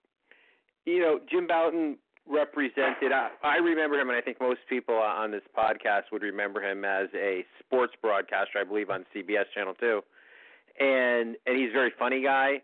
[0.85, 1.99] you know, Jim Bouton
[2.29, 3.13] represented.
[3.13, 6.85] I, I remember him, and I think most people on this podcast would remember him
[6.85, 10.03] as a sports broadcaster, I believe, on CBS Channel Two.
[10.81, 12.63] And and he's a very funny guy.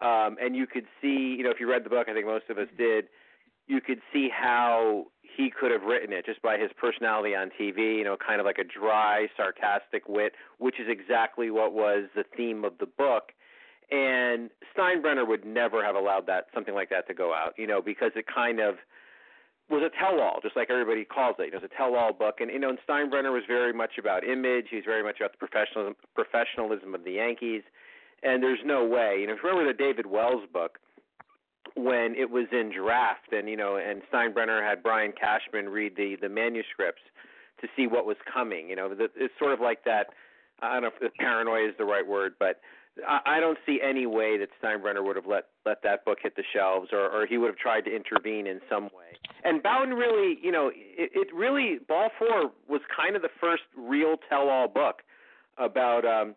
[0.00, 2.44] Um, and you could see, you know, if you read the book, I think most
[2.48, 3.06] of us did.
[3.66, 5.06] You could see how
[5.38, 7.96] he could have written it just by his personality on TV.
[7.96, 12.24] You know, kind of like a dry, sarcastic wit, which is exactly what was the
[12.36, 13.32] theme of the book
[13.90, 17.80] and Steinbrenner would never have allowed that something like that to go out, you know,
[17.80, 18.76] because it kind of
[19.70, 21.52] was a tell-all, just like everybody calls it.
[21.52, 24.66] It was a tell-all book, and you know, and Steinbrenner was very much about image.
[24.70, 27.62] He's very much about the professionalism professionalism of the Yankees,
[28.22, 29.16] and there's no way.
[29.20, 30.78] You know, if you remember the David Wells book
[31.84, 36.16] when it was in draft, and you know, and Steinbrenner had Brian Cashman read the
[36.20, 37.02] the manuscripts
[37.60, 38.68] to see what was coming.
[38.68, 40.08] You know, it's sort of like that.
[40.60, 42.60] I don't know if paranoia is the right word, but
[43.06, 46.42] I don't see any way that Steinbrenner would have let let that book hit the
[46.52, 49.14] shelves, or or he would have tried to intervene in some way.
[49.44, 53.62] And Bouton really, you know, it, it really Ball Four was kind of the first
[53.76, 55.02] real tell-all book
[55.58, 56.34] about um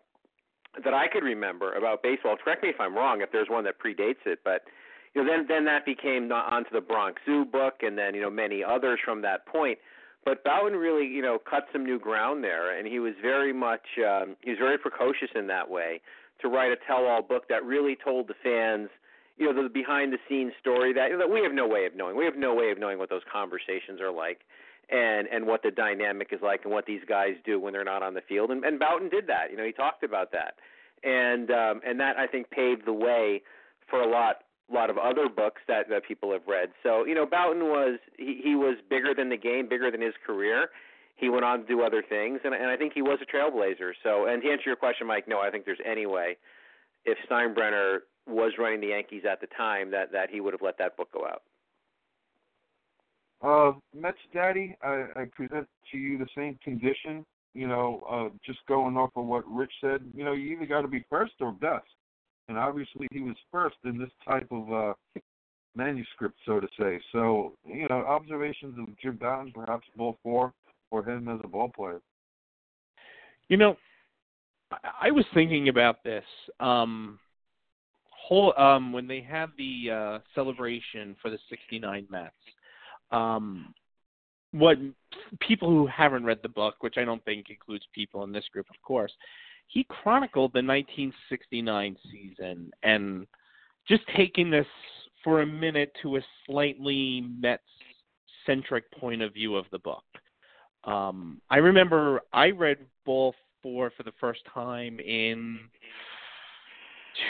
[0.83, 2.37] that I could remember about baseball.
[2.41, 4.63] Correct me if I'm wrong, if there's one that predates it, but
[5.13, 8.29] you know, then then that became onto the Bronx Zoo book, and then you know
[8.29, 9.77] many others from that point.
[10.23, 13.85] But Bouton really, you know, cut some new ground there, and he was very much
[13.97, 16.01] um, he was very precocious in that way
[16.41, 18.89] to write a tell-all book that really told the fans,
[19.37, 22.15] you know, the behind-the-scenes story that that we have no way of knowing.
[22.15, 24.41] We have no way of knowing what those conversations are like,
[24.89, 28.03] and and what the dynamic is like, and what these guys do when they're not
[28.03, 28.51] on the field.
[28.51, 29.51] And, and Bouton did that.
[29.51, 30.55] You know, he talked about that,
[31.03, 33.41] and um, and that I think paved the way
[33.89, 36.69] for a lot lot of other books that that people have read.
[36.83, 40.13] So you know, Bouton was he, he was bigger than the game, bigger than his
[40.25, 40.69] career
[41.21, 43.91] he went on to do other things, and, and I think he was a trailblazer.
[44.03, 46.35] So, and to answer your question, Mike, no, I think there's any way
[47.05, 50.77] if Steinbrenner was running the Yankees at the time that that he would have let
[50.79, 51.43] that book go out.
[53.43, 57.25] Uh, Mets Daddy, I, I present to you the same condition.
[57.53, 60.81] You know, uh, just going off of what Rich said, you know, you either got
[60.81, 61.85] to be first or best,
[62.51, 64.93] and obviously he was first in this type of uh,
[65.73, 66.99] manuscript, so to say.
[67.13, 70.53] So, you know, observations of Jim Bouton, perhaps Four,
[70.89, 72.01] for him as a ball player?
[73.47, 73.77] You know,
[74.69, 76.25] I, I was thinking about this.
[76.59, 77.19] Um,
[78.09, 82.33] whole um, when they had the uh, celebration for the '69 Mets.
[83.11, 83.73] Um,
[84.51, 84.77] what
[85.39, 88.69] people who haven't read the book, which I don't think includes people in this group,
[88.69, 89.13] of course,
[89.71, 93.25] he chronicled the 1969 season and
[93.87, 94.67] just taking this
[95.23, 97.63] for a minute to a slightly Mets
[98.45, 100.03] centric point of view of the book.
[100.83, 105.59] Um, I remember I read Ball Four for the first time in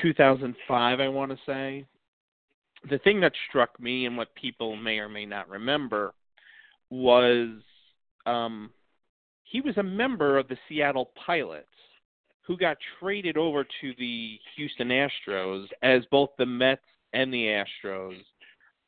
[0.02, 1.00] 2005.
[1.00, 1.86] I want to say
[2.90, 6.16] the thing that struck me and what people may or may not remember
[6.90, 7.50] was
[8.26, 8.72] um,
[9.44, 11.68] he was a member of the Seattle Pilots,
[12.52, 16.82] who got traded over to the Houston Astros as both the Mets
[17.14, 18.18] and the Astros,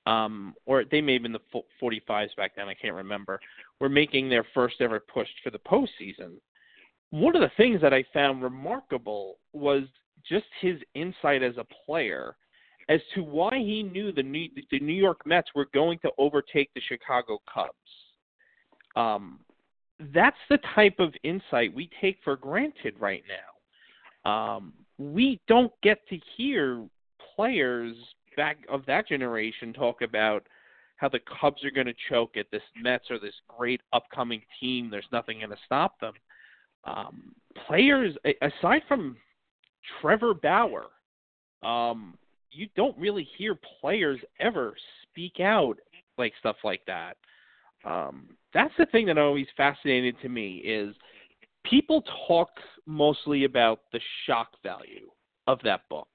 [0.06, 3.40] um, or they may have been the 45s back then, I can't remember,
[3.80, 6.34] were making their first ever push for the postseason.
[7.12, 9.84] One of the things that I found remarkable was
[10.30, 12.36] just his insight as a player
[12.90, 16.70] as to why he knew the New, the New York Mets were going to overtake
[16.76, 17.72] the Chicago Cubs.
[18.98, 19.40] Um,
[20.14, 23.53] that's the type of insight we take for granted right now.
[24.26, 26.86] Um, we don't get to hear
[27.36, 27.96] players
[28.38, 30.48] back of that generation talk about
[30.98, 32.48] how the Cubs are going to choke it.
[32.52, 34.90] This Mets or this great upcoming team.
[34.90, 36.14] There's nothing going to stop them.
[36.86, 37.34] Um,
[37.68, 39.18] players, aside from
[40.02, 40.86] Trevor Bauer,
[41.64, 42.18] um,
[42.52, 45.78] you don't really hear players ever speak out
[46.18, 47.18] like stuff like that.
[47.86, 50.96] Um, that's the thing that always fascinated to me is
[51.64, 52.50] people talk
[52.86, 55.10] mostly about the shock value
[55.48, 56.10] of that book.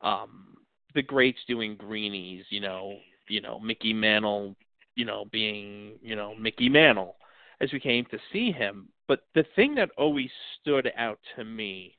[0.00, 0.56] Um,
[0.94, 2.96] the greats doing greenies, you know,
[3.28, 4.54] you know, Mickey Mantle,
[4.94, 7.16] you know, being, you know, Mickey Mantle
[7.60, 8.88] as we came to see him.
[9.08, 10.30] But the thing that always
[10.60, 11.94] stood out to me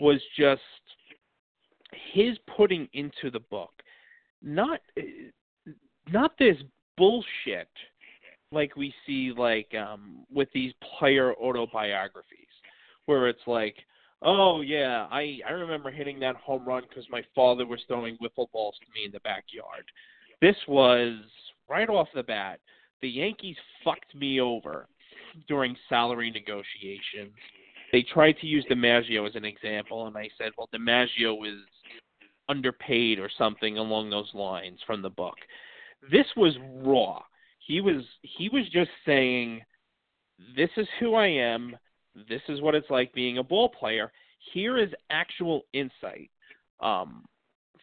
[0.00, 0.60] was just
[2.12, 3.72] his putting into the book
[4.42, 4.80] not
[6.10, 6.56] not this
[6.96, 7.68] bullshit
[8.52, 12.48] like we see like um with these player autobiographies
[13.06, 13.76] where it's like
[14.22, 18.50] oh yeah i i remember hitting that home run because my father was throwing wiffle
[18.52, 19.84] balls to me in the backyard
[20.40, 21.16] this was
[21.68, 22.60] right off the bat
[23.02, 24.88] the yankees fucked me over
[25.48, 27.32] during salary negotiations
[27.92, 31.58] they tried to use DiMaggio as an example, and I said, well, DiMaggio was
[32.48, 35.36] underpaid or something along those lines from the book.
[36.10, 37.22] This was raw.
[37.70, 39.62] He was he was just saying,
[40.56, 41.76] "This is who I am.
[42.28, 44.10] This is what it's like being a ball player.
[44.52, 46.30] Here is actual insight."
[46.80, 47.24] Um,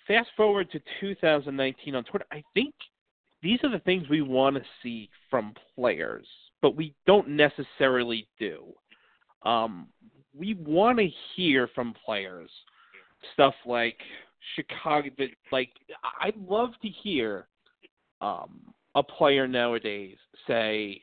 [0.05, 2.25] fast forward to 2019 on Twitter.
[2.33, 2.73] I think
[3.41, 6.27] these are the things we want to see from players,
[6.61, 8.65] but we don't necessarily do.
[9.43, 9.87] Um,
[10.33, 12.49] we want to hear from players
[13.33, 13.97] stuff like
[14.55, 15.09] Chicago.
[15.49, 15.69] Like
[16.21, 17.47] I'd love to hear
[18.19, 20.17] um, a player nowadays
[20.47, 21.01] say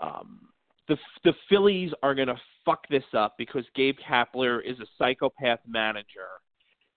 [0.00, 0.48] um,
[0.88, 5.60] the the Phillies are going to fuck this up because Gabe Kapler is a psychopath
[5.66, 6.28] manager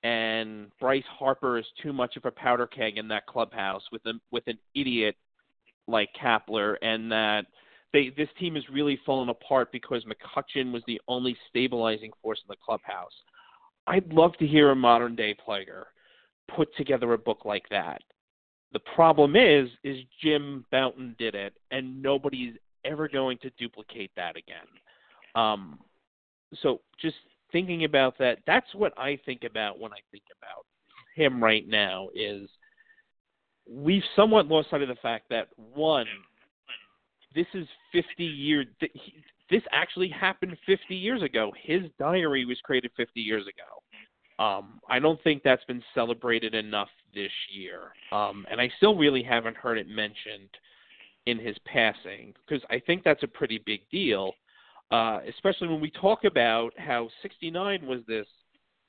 [0.03, 4.13] and Bryce Harper is too much of a powder keg in that clubhouse with a
[4.31, 5.15] with an idiot
[5.87, 7.45] like Kapler and that
[7.93, 12.47] they this team is really fallen apart because McCutchen was the only stabilizing force in
[12.49, 13.13] the clubhouse.
[13.87, 15.87] I'd love to hear a modern day player
[16.55, 18.01] put together a book like that.
[18.73, 22.55] The problem is, is Jim Bouton did it, and nobody's
[22.85, 24.67] ever going to duplicate that again.
[25.35, 25.79] Um,
[26.61, 27.17] so just
[27.51, 30.65] thinking about that, that's what I think about when I think about
[31.15, 32.09] him right now.
[32.15, 32.49] Is
[33.69, 36.07] we've somewhat lost sight of the fact that one,
[37.35, 38.67] this is 50 years.
[39.49, 41.51] This actually happened 50 years ago.
[41.61, 43.80] His diary was created 50 years ago.
[44.41, 49.21] Um, I don't think that's been celebrated enough this year, um, and I still really
[49.21, 50.49] haven't heard it mentioned
[51.27, 54.33] in his passing because I think that's a pretty big deal,
[54.89, 58.25] uh, especially when we talk about how '69 was this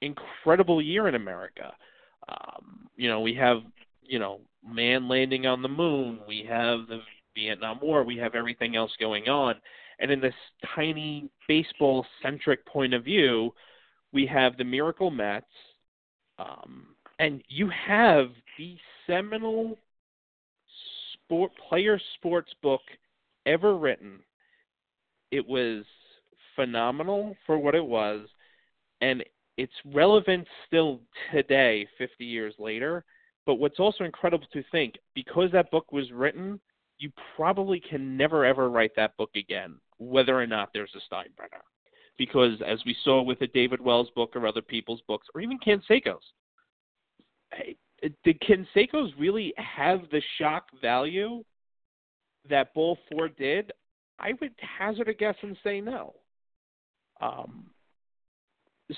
[0.00, 1.74] incredible year in America.
[2.28, 3.59] Um, you know, we have
[4.03, 7.00] you know man landing on the moon, we have the
[7.34, 9.57] Vietnam War, we have everything else going on,
[9.98, 10.34] and in this
[10.74, 13.53] tiny baseball centric point of view
[14.12, 15.46] we have the Miracle Mets,
[16.38, 16.88] um,
[17.18, 19.78] and you have the seminal
[21.12, 22.82] sport player sports book
[23.46, 24.20] ever written.
[25.30, 25.84] It was
[26.56, 28.28] phenomenal for what it was,
[29.00, 29.24] and
[29.56, 31.00] it's relevant still
[31.32, 33.04] today, 50 years later.
[33.44, 36.60] But what's also incredible to think, because that book was written,
[36.98, 41.62] you probably can never ever write that book again, whether or not there's a Steinbrenner
[42.18, 45.58] because as we saw with the David Wells book or other people's books, or even
[45.58, 46.22] Canseco's,
[48.24, 51.44] did Canseco's really have the shock value
[52.48, 53.72] that Ball Four did?
[54.18, 56.14] I would hazard a guess and say no.
[57.20, 57.66] Um,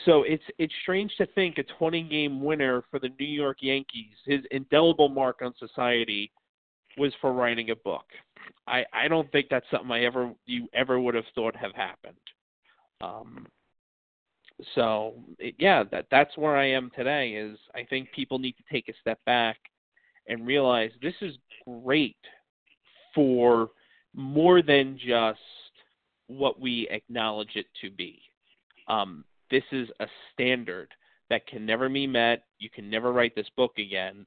[0.04, 4.16] so it's it's strange to think a 20 game winner for the New York Yankees,
[4.24, 6.32] his indelible mark on society,
[6.96, 8.06] was for writing a book.
[8.66, 12.16] I I don't think that's something I ever you ever would have thought have happened.
[13.05, 13.46] Um,
[14.74, 17.32] so it, yeah, that that's where I am today.
[17.32, 19.59] Is I think people need to take a step back
[20.28, 21.36] and realize this is
[21.66, 22.16] great
[23.14, 23.70] for
[24.14, 25.40] more than just
[26.28, 28.20] what we acknowledge it to be.
[28.88, 30.88] Um, this is a standard
[31.30, 32.44] that can never be met.
[32.59, 34.26] You can never write this book again.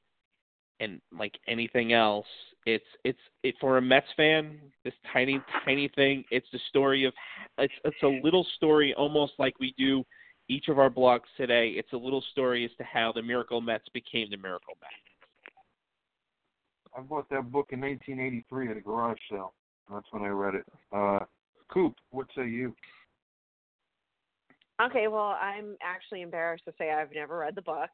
[0.80, 2.28] And like anything else,
[2.66, 7.14] it's it's it for a Mets fan, this tiny tiny thing, it's the story of
[7.58, 10.04] it's it's a little story almost like we do
[10.50, 11.70] each of our blogs today.
[11.70, 14.94] It's a little story as to how the Miracle Mets became the Miracle Mets.
[16.98, 19.54] I bought that book in 1983 at a garage sale.
[19.92, 20.66] That's when I read it.
[20.92, 21.20] Uh,
[21.70, 22.74] Coop, what say you?
[24.82, 27.90] Okay, well, I'm actually embarrassed to say I've never read the book.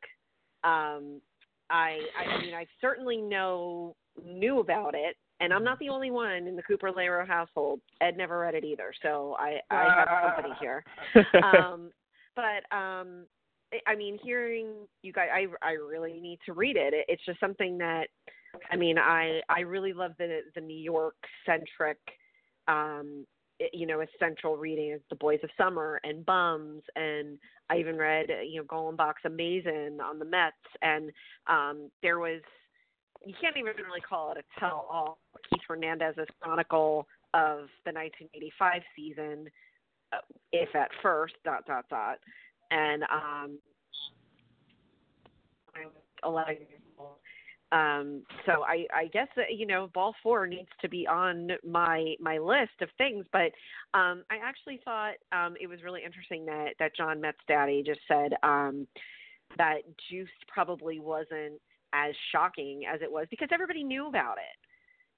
[0.63, 1.21] Um,
[1.69, 6.47] I, I mean, I certainly know knew about it, and I'm not the only one
[6.47, 7.79] in the Cooper Laro household.
[8.01, 10.83] Ed never read it either, so I, I have company here.
[11.41, 11.91] Um,
[12.35, 13.25] but um,
[13.87, 14.67] I mean, hearing
[15.01, 16.93] you guys, I, I really need to read it.
[16.93, 17.05] it.
[17.07, 18.07] It's just something that,
[18.71, 21.97] I mean, I, I really love the the New York centric
[22.69, 23.25] um
[23.71, 27.37] you know, essential reading is The Boys of Summer and Bums, and
[27.69, 31.11] I even read, you know, Golenbock's Amazing on the Mets, and
[31.47, 32.41] um, there was,
[33.25, 35.19] you can't even really call it a tell-all.
[35.49, 39.47] Keith Hernandez's chronicle of the 1985 season,
[40.11, 40.17] uh,
[40.51, 42.19] if at first, dot dot dot,
[42.71, 43.57] and um,
[45.75, 45.89] I'm
[46.23, 46.82] 11 years old
[47.73, 52.13] um, so I, I guess that, you know ball four needs to be on my
[52.19, 53.25] my list of things.
[53.33, 53.51] But
[53.93, 58.01] um, I actually thought um, it was really interesting that that John Mets Daddy just
[58.07, 58.87] said um,
[59.57, 61.59] that Juice probably wasn't
[61.93, 64.57] as shocking as it was because everybody knew about it.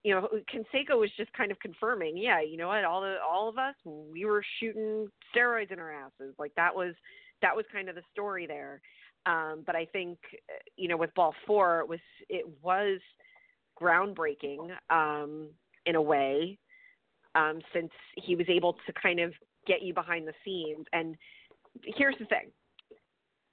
[0.07, 3.49] You know, Canseco was just kind of confirming, yeah, you know what, all the all
[3.49, 6.35] of us, we were shooting steroids in our asses.
[6.39, 6.93] Like that was
[7.41, 8.81] that was kind of the story there.
[9.25, 10.19] Um, but I think
[10.77, 11.99] you know with ball four it was
[12.29, 12.99] it was
[13.81, 15.49] groundbreaking um,
[15.85, 16.57] in a way
[17.35, 19.33] um, since he was able to kind of
[19.67, 20.85] get you behind the scenes.
[20.93, 21.15] And
[21.83, 22.51] here's the thing.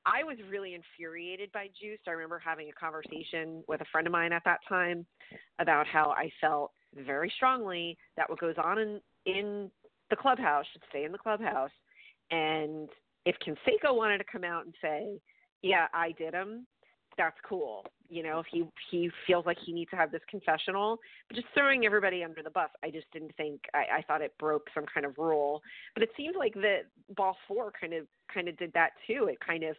[0.05, 2.01] I was really infuriated by Juice.
[2.07, 5.07] I remember having a conversation with a friend of mine at that time
[5.59, 9.71] about how I felt very strongly that what goes on in in
[10.11, 11.71] the clubhouse should stay in the clubhouse.
[12.31, 12.89] And
[13.25, 15.21] if Canseco wanted to come out and say,
[15.63, 16.67] yeah, I did him,
[17.17, 17.85] that's cool.
[18.09, 20.99] You know, if he he feels like he needs to have this confessional,
[21.29, 23.61] but just throwing everybody under the bus, I just didn't think.
[23.75, 25.63] I, I thought it broke some kind of rule.
[25.95, 26.81] But it seems like the
[27.17, 29.29] ball four kind of kind of did that too.
[29.31, 29.77] It kind of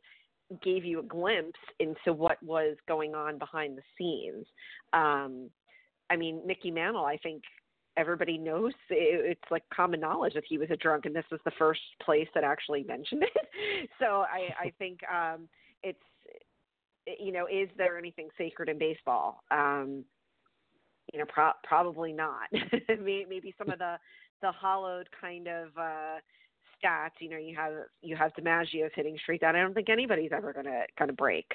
[0.61, 4.45] gave you a glimpse into what was going on behind the scenes.
[4.93, 5.49] Um,
[6.09, 7.43] I mean, Mickey Mantle, I think
[7.95, 11.51] everybody knows it's like common knowledge that he was a drunk, and this was the
[11.57, 13.89] first place that actually mentioned it.
[13.99, 15.47] so I, I think um,
[15.83, 15.99] it's
[17.19, 19.43] you know, is there anything sacred in baseball?
[19.51, 20.05] Um,
[21.11, 22.47] you know, pro- probably not.
[22.87, 23.97] Maybe some of the
[24.41, 26.19] the hollowed kind of uh,
[26.83, 27.11] stats.
[27.19, 30.53] You know, you have you have DiMaggio's hitting streak that I don't think anybody's ever
[30.53, 31.45] going to kind of break.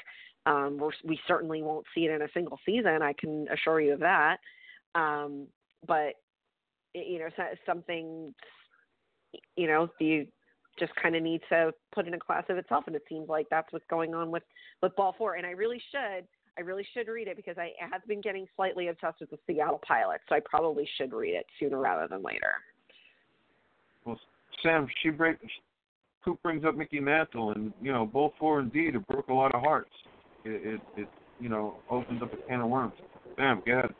[0.47, 3.03] Um, we're, we certainly won't see it in a single season.
[3.03, 4.39] I can assure you of that.
[4.95, 5.47] Um,
[5.87, 6.15] but
[6.95, 7.29] you know,
[7.67, 8.35] something.
[9.57, 10.27] You know, the
[10.79, 12.85] just kind of needs to put in a class of itself.
[12.87, 14.43] And it seems like that's what's going on with
[14.83, 15.35] with Ball Four.
[15.35, 16.25] And I really should,
[16.57, 19.81] I really should read it because I have been getting slightly obsessed with the Seattle
[19.87, 20.25] Pilots.
[20.29, 22.53] So I probably should read it sooner rather than later.
[24.05, 24.19] Well,
[24.63, 25.39] Sam, she break.
[26.25, 29.55] Coop brings up Mickey Mantle, and you know, Ball Four indeed it broke a lot
[29.55, 29.93] of hearts.
[30.45, 31.09] It, it, it
[31.41, 32.95] you know, opens up a can of worms.
[33.37, 33.95] Sam, go ahead.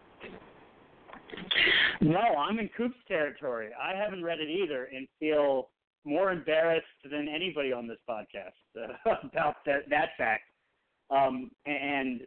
[2.01, 3.71] No, I'm in Coop's territory.
[3.81, 5.69] I haven't read it either and feel
[6.09, 10.45] more embarrassed than anybody on this podcast uh, about that that fact.
[11.11, 12.23] Um, and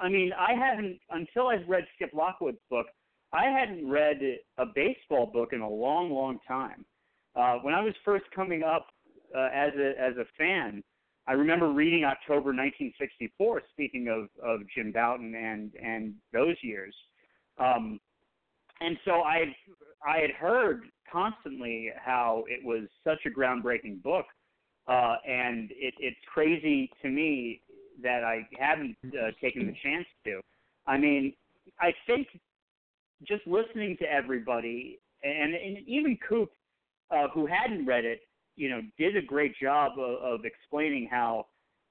[0.00, 2.86] I mean, I hadn't until I read Skip Lockwood's book.
[3.32, 4.20] I hadn't read
[4.58, 6.84] a baseball book in a long, long time.
[7.34, 8.88] Uh, when I was first coming up
[9.34, 10.82] uh, as a as a fan,
[11.26, 13.62] I remember reading October 1964.
[13.70, 16.94] Speaking of of Jim Bouton and and those years,
[17.58, 17.98] um,
[18.82, 19.54] and so I
[20.06, 24.26] I had heard constantly how it was such a groundbreaking book,
[24.88, 27.60] uh, and it, it's crazy to me
[28.02, 30.40] that I haven't uh, taken the chance to.
[30.86, 31.34] I mean,
[31.80, 32.26] I think
[33.26, 36.50] just listening to everybody, and, and even Coop,
[37.10, 38.20] uh, who hadn't read it,
[38.56, 41.46] you know, did a great job of, of explaining how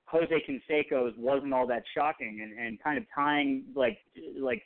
[0.05, 3.97] Jose Canseco's wasn't all that shocking, and, and kind of tying like
[4.37, 4.63] like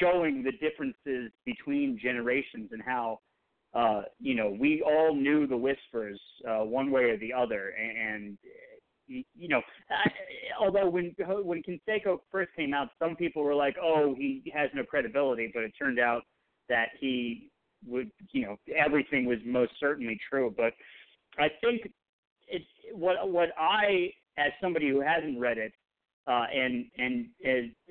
[0.00, 3.20] showing the differences between generations and how
[3.74, 7.98] uh, you know we all knew the whispers uh, one way or the other, and,
[7.98, 8.38] and
[9.10, 9.60] you know,
[9.90, 10.10] I,
[10.60, 14.84] although when when Canseco first came out, some people were like, "Oh, he has no
[14.84, 16.22] credibility," but it turned out
[16.68, 17.50] that he
[17.86, 20.54] would, you know, everything was most certainly true.
[20.56, 20.74] But
[21.38, 21.90] I think
[22.48, 25.72] it's what what I, as somebody who hasn't read it,
[26.26, 27.26] uh, and and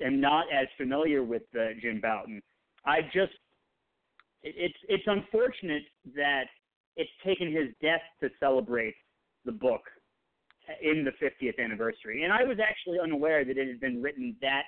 [0.04, 2.42] am not as familiar with uh, Jim Bouton,
[2.84, 3.32] I just
[4.42, 5.82] it's it's unfortunate
[6.14, 6.44] that
[6.96, 8.94] it's taken his death to celebrate
[9.44, 9.82] the book
[10.82, 12.24] in the 50th anniversary.
[12.24, 14.64] And I was actually unaware that it had been written that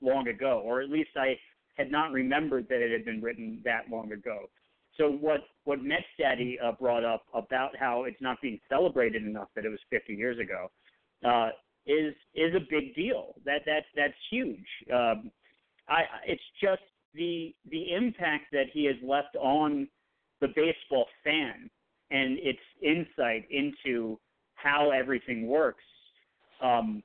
[0.00, 1.36] long ago, or at least I
[1.74, 4.46] had not remembered that it had been written that long ago.
[4.98, 9.48] So what what Mets Daddy uh, brought up about how it's not being celebrated enough
[9.56, 10.70] that it was 50 years ago
[11.24, 11.50] uh,
[11.86, 13.34] is is a big deal.
[13.44, 14.66] That that that's huge.
[14.92, 15.30] Um,
[15.88, 16.82] I it's just
[17.14, 19.88] the the impact that he has left on
[20.40, 21.70] the baseball fan
[22.10, 24.18] and its insight into
[24.54, 25.84] how everything works.
[26.62, 27.02] Um,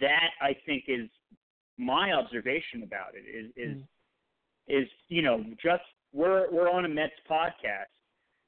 [0.00, 1.08] that I think is
[1.76, 3.84] my observation about it is is mm.
[4.68, 5.82] is you know just
[6.12, 7.92] we're we're on a Mets podcast,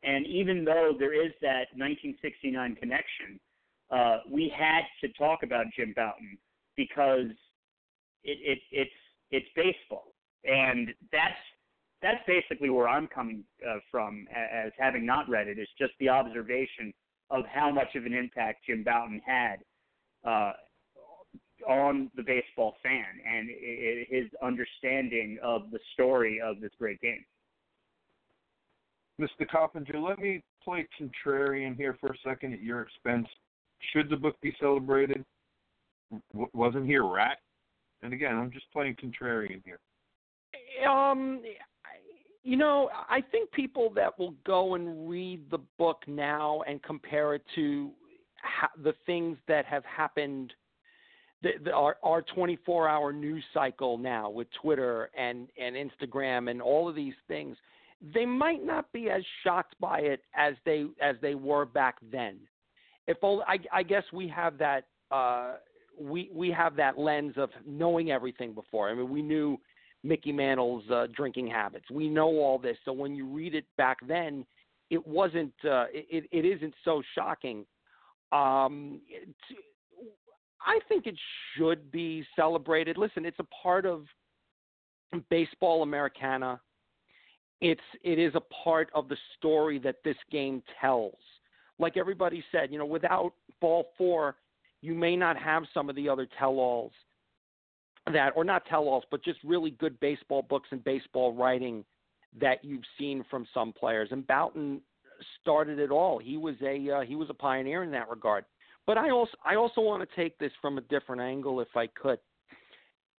[0.03, 3.41] and even though there is that 1969 connection,
[3.91, 6.39] uh, we had to talk about Jim Bouton
[6.77, 7.31] because
[8.25, 8.91] it, it it's
[9.31, 10.13] it's baseball,
[10.45, 11.35] and that's
[12.03, 15.59] that's basically where I'm coming uh, from as having not read it.
[15.59, 16.93] It's just the observation
[17.31, 19.57] of how much of an impact Jim Bouton had
[20.25, 20.53] uh,
[21.67, 27.25] on the baseball fan and it, his understanding of the story of this great game.
[29.21, 29.49] Mr.
[29.51, 33.27] Coppinger, let me play contrarian here for a second at your expense.
[33.93, 35.25] Should the book be celebrated?
[36.33, 37.39] W- wasn't here Rat?
[38.03, 39.79] And again, I'm just playing contrarian here.
[40.89, 41.43] Um,
[42.43, 47.35] you know, I think people that will go and read the book now and compare
[47.35, 47.91] it to
[48.43, 50.53] ha- the things that have happened–
[51.43, 56.63] the, the, our our 24 hour news cycle now with Twitter and and Instagram and
[56.63, 57.57] all of these things,
[58.15, 62.39] they might not be as shocked by it as they as they were back then.
[63.07, 65.55] If only, I, I guess we have that uh,
[65.99, 68.89] we we have that lens of knowing everything before.
[68.91, 69.59] I mean, we knew
[70.03, 71.87] Mickey Mantle's uh, drinking habits.
[71.91, 74.45] We know all this, so when you read it back then,
[74.91, 77.65] it wasn't uh, it it isn't so shocking.
[78.33, 79.01] Um,
[80.61, 81.17] I think it
[81.57, 82.99] should be celebrated.
[82.99, 84.05] Listen, it's a part of
[85.31, 86.61] baseball Americana.
[87.61, 91.15] It's it is a part of the story that this game tells.
[91.79, 94.37] Like everybody said, you know, without ball four,
[94.83, 96.93] you may not have some of the other tell-alls
[98.13, 101.85] that, or not tell-alls, but just really good baseball books and baseball writing
[102.41, 104.09] that you've seen from some players.
[104.13, 104.81] And Bouton
[105.41, 106.19] started it all.
[106.19, 108.45] He was a uh, he was a pioneer in that regard.
[108.87, 111.89] But I also I also want to take this from a different angle, if I
[111.89, 112.19] could,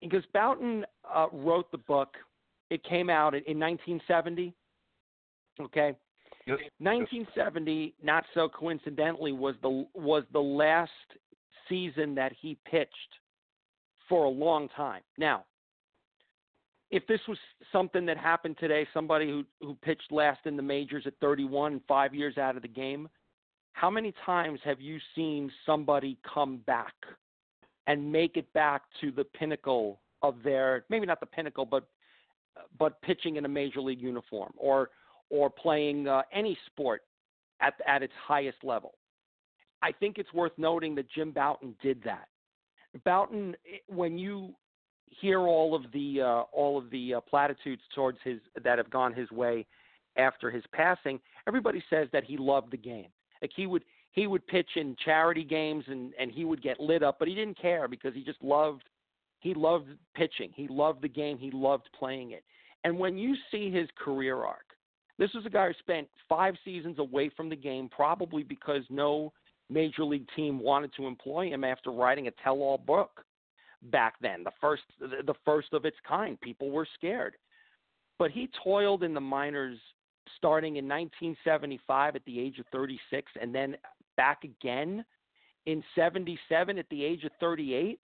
[0.02, 2.16] because Bouton uh, wrote the book.
[2.70, 4.54] It came out in 1970.
[5.60, 5.96] Okay.
[6.48, 6.60] Yes.
[6.80, 10.92] 1970, not so coincidentally, was the was the last
[11.68, 12.92] season that he pitched
[14.08, 15.02] for a long time.
[15.18, 15.44] Now,
[16.90, 17.38] if this was
[17.72, 22.16] something that happened today, somebody who who pitched last in the majors at 31, five
[22.16, 23.10] years out of the game,
[23.74, 26.94] how many times have you seen somebody come back
[27.88, 31.88] and make it back to the pinnacle of their maybe not the pinnacle but
[32.80, 34.90] but pitching in a major league uniform or
[35.30, 37.02] or playing uh, any sport
[37.62, 38.94] at at its highest level
[39.82, 42.28] i think it's worth noting that jim bouton did that
[43.04, 43.56] bouton
[43.88, 44.54] when you
[45.10, 49.14] hear all of the uh, all of the uh, platitudes towards his that have gone
[49.14, 49.66] his way
[50.18, 53.08] after his passing everybody says that he loved the game
[53.42, 53.84] like he would
[54.18, 57.36] he would pitch in charity games and and he would get lit up, but he
[57.36, 58.84] didn't care because he just loved
[59.40, 60.50] he loved pitching.
[60.56, 61.38] He loved the game.
[61.38, 62.44] He loved playing it.
[62.84, 64.66] And when you see his career arc,
[65.18, 69.34] this was a guy who spent five seasons away from the game, probably because no
[69.70, 73.24] major league team wanted to employ him after writing a tell-all book
[73.84, 76.40] back then, the first the first of its kind.
[76.42, 77.36] People were scared.
[78.20, 79.78] But he toiled in the minors
[80.36, 83.78] starting in 1975 at the age of 36 and then
[84.18, 85.06] back again
[85.66, 88.00] in 77 at the age of 38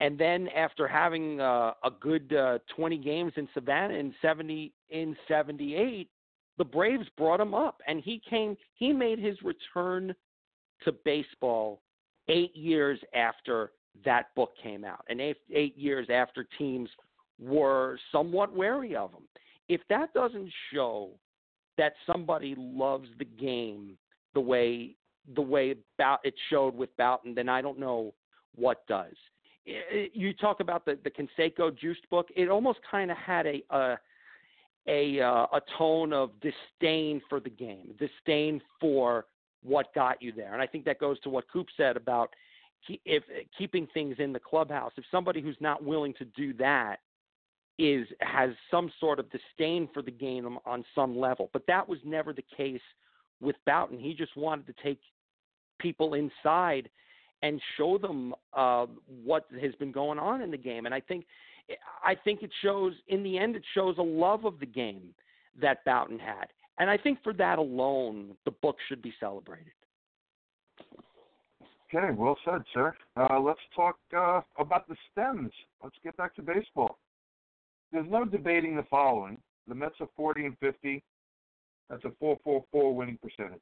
[0.00, 5.16] and then after having uh, a good uh, 20 games in Savannah in 70 in
[5.28, 6.08] 78
[6.58, 10.14] the Braves brought him up and he came he made his return
[10.84, 11.80] to baseball
[12.28, 13.72] 8 years after
[14.04, 16.88] that book came out and eight, 8 years after teams
[17.40, 19.24] were somewhat wary of him
[19.68, 21.10] if that doesn't show
[21.78, 23.96] that somebody loves the game
[24.34, 24.94] the way
[25.34, 28.12] the way about it showed with Bouton, then I don't know
[28.56, 29.14] what does.
[30.12, 32.28] You talk about the the Canseco juiced book.
[32.34, 33.98] It almost kind of had a a
[34.88, 39.26] a, uh, a tone of disdain for the game, disdain for
[39.62, 40.52] what got you there.
[40.52, 42.30] And I think that goes to what Coop said about
[43.04, 43.22] if
[43.56, 44.92] keeping things in the clubhouse.
[44.96, 46.96] If somebody who's not willing to do that
[47.78, 51.98] is has some sort of disdain for the game on some level, but that was
[52.04, 52.80] never the case
[53.40, 53.98] with Bouton.
[53.98, 55.00] He just wanted to take
[55.78, 56.88] people inside
[57.42, 58.86] and show them uh,
[59.24, 60.86] what has been going on in the game.
[60.86, 61.24] And I think
[62.04, 65.14] I think it shows in the end it shows a love of the game
[65.60, 66.46] that Bouton had.
[66.78, 69.72] And I think for that alone, the book should be celebrated.
[71.94, 72.94] Okay, well said, sir.
[73.16, 75.52] Uh, let's talk uh, about the stems.
[75.82, 76.98] Let's get back to baseball.
[77.92, 79.36] There's no debating the following:
[79.68, 81.02] the Mets are 40 and 50.
[81.90, 83.60] That's a 4.44 winning percentage.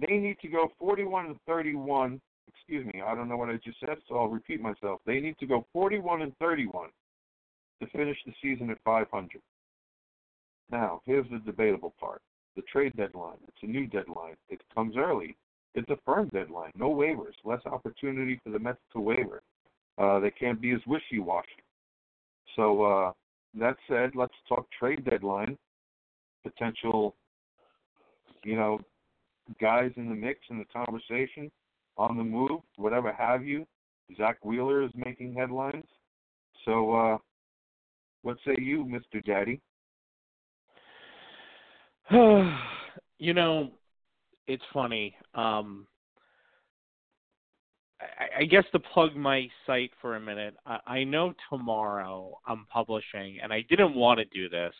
[0.00, 2.20] They need to go 41 and 31.
[2.48, 5.00] Excuse me, I don't know what I just said, so I'll repeat myself.
[5.06, 6.88] They need to go 41 and 31
[7.80, 9.30] to finish the season at 500.
[10.70, 12.22] Now, here's the debatable part
[12.54, 13.38] the trade deadline.
[13.48, 14.36] It's a new deadline.
[14.50, 15.36] It comes early.
[15.74, 16.72] It's a firm deadline.
[16.76, 17.32] No waivers.
[17.44, 19.42] Less opportunity for the Mets to waiver.
[19.96, 21.48] Uh, they can't be as wishy washy.
[22.56, 23.12] So, uh,
[23.58, 25.56] that said, let's talk trade deadline.
[26.42, 27.14] Potential,
[28.44, 28.80] you know,
[29.60, 31.50] guys in the mix in the conversation,
[31.96, 33.66] on the move, whatever have you.
[34.16, 35.84] Zack Wheeler is making headlines.
[36.64, 37.18] So, uh,
[38.22, 39.24] what say you, Mr.
[39.24, 39.60] Daddy?
[43.18, 43.70] you know,
[44.46, 45.16] it's funny.
[45.34, 45.86] Um,
[48.00, 52.66] I, I guess to plug my site for a minute, I, I know tomorrow I'm
[52.70, 54.74] publishing, and I didn't want to do this,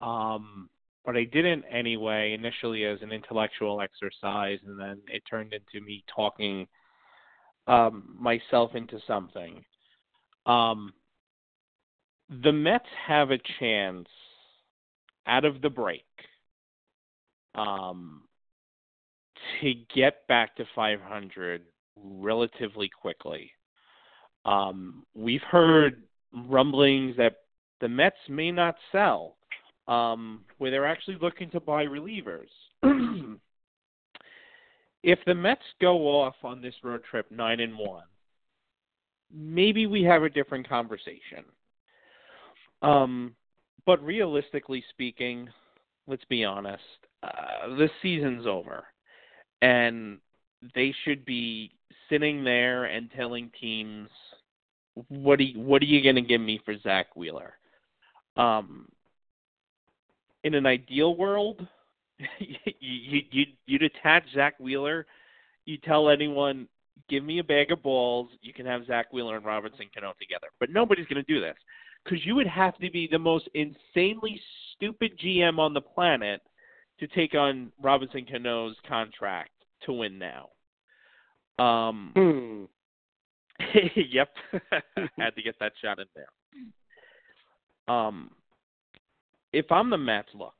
[0.00, 0.68] um,
[1.04, 2.32] but I didn't anyway.
[2.32, 6.66] Initially as an intellectual exercise, and then it turned into me talking
[7.66, 9.64] um, myself into something.
[10.46, 10.92] Um,
[12.42, 14.08] the Mets have a chance
[15.26, 16.04] out of the break
[17.54, 18.22] um,
[19.60, 21.62] to get back to 500
[21.96, 23.50] relatively quickly.
[24.44, 26.02] Um, we've heard
[26.48, 27.36] rumblings that
[27.80, 29.36] the Mets may not sell,
[29.88, 32.48] um, where they're actually looking to buy relievers.
[35.02, 38.04] if the Mets go off on this road trip nine and one,
[39.32, 41.44] maybe we have a different conversation.
[42.82, 43.34] Um,
[43.86, 45.48] but realistically speaking,
[46.06, 46.82] let's be honest,
[47.22, 48.84] uh, the season's over,
[49.60, 50.18] and
[50.74, 51.72] they should be
[52.08, 54.08] sitting there and telling teams,
[55.08, 57.54] "What are you, what are you going to give me for Zack Wheeler?"
[58.36, 58.88] Um,
[60.44, 61.66] in an ideal world,
[62.38, 62.56] you,
[63.30, 65.06] you you'd attach Zack Wheeler.
[65.64, 66.68] You tell anyone,
[67.08, 68.28] "Give me a bag of balls.
[68.40, 71.56] You can have Zack Wheeler and Robinson Cano together." But nobody's going to do this
[72.04, 74.40] because you would have to be the most insanely
[74.74, 76.40] stupid GM on the planet
[77.00, 79.50] to take on Robinson Cano's contract
[79.84, 80.48] to win now.
[81.58, 82.64] Um, hmm.
[84.10, 84.30] yep,
[85.18, 87.94] had to get that shot in there.
[87.94, 88.30] Um,
[89.52, 90.54] if I'm the Mets, look,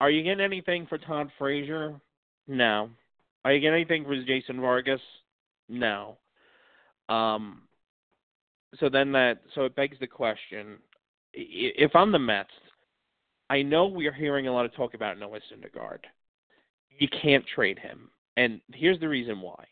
[0.00, 1.94] are you getting anything for Todd Frazier?
[2.46, 2.90] No.
[3.44, 5.00] Are you getting anything for Jason Vargas?
[5.68, 6.18] No.
[7.08, 7.62] Um,
[8.78, 10.78] so then that so it begs the question:
[11.32, 12.50] if I'm the Mets,
[13.48, 16.00] I know we are hearing a lot of talk about Noah Syndergaard.
[16.98, 19.64] You can't trade him, and here's the reason why.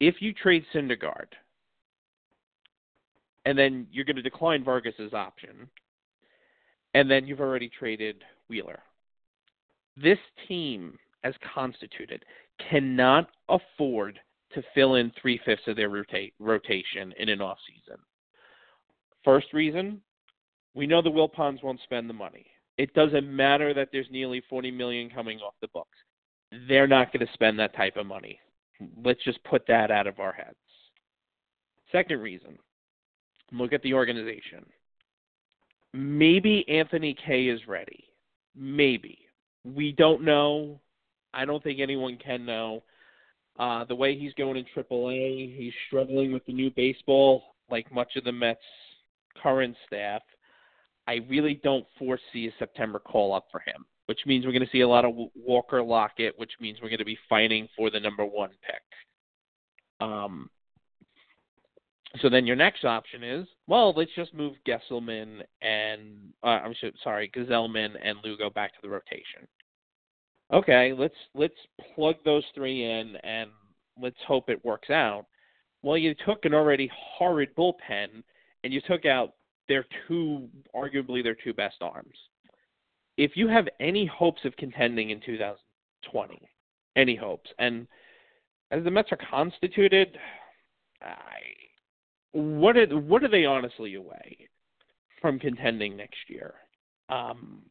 [0.00, 1.28] If you trade Syndergaard,
[3.44, 5.68] and then you're going to decline Vargas's option,
[6.96, 8.78] and then you've already traded Wheeler.
[9.98, 10.18] This
[10.48, 12.24] team, as constituted,
[12.70, 14.18] cannot afford
[14.54, 18.00] to fill in three fifths of their rota- rotation in an off season.
[19.24, 20.00] First reason,
[20.74, 22.46] we know the Wilpons won't spend the money.
[22.78, 25.98] It doesn't matter that there's nearly 40 million coming off the books.
[26.66, 28.40] They're not going to spend that type of money.
[29.04, 30.56] Let's just put that out of our heads.
[31.92, 32.56] Second reason,
[33.52, 34.64] look at the organization.
[35.96, 38.04] Maybe Anthony Kay is ready.
[38.54, 39.18] Maybe.
[39.64, 40.78] We don't know.
[41.32, 42.82] I don't think anyone can know.
[43.58, 48.16] Uh, the way he's going in AAA, he's struggling with the new baseball, like much
[48.16, 48.60] of the Mets'
[49.42, 50.20] current staff.
[51.06, 54.70] I really don't foresee a September call up for him, which means we're going to
[54.70, 58.00] see a lot of Walker Lockett, which means we're going to be fighting for the
[58.00, 58.82] number one pick.
[60.06, 60.50] Um,
[62.20, 67.30] so then your next option is, well, let's just move Gesselman and uh, I'm sorry,
[67.34, 69.46] Gsellman and Lugo back to the rotation.
[70.52, 71.54] Okay, let's let's
[71.94, 73.50] plug those three in and
[74.00, 75.26] let's hope it works out.
[75.82, 78.22] Well, you took an already horrid bullpen
[78.62, 79.32] and you took out
[79.68, 82.16] their two, arguably their two best arms.
[83.16, 86.40] If you have any hopes of contending in 2020,
[86.96, 87.50] Any hopes?
[87.58, 87.86] And
[88.70, 90.16] as the Mets are constituted,
[91.02, 91.40] I,
[92.32, 94.48] what are what are they honestly away
[95.20, 96.54] from contending next year?
[97.08, 97.62] Um,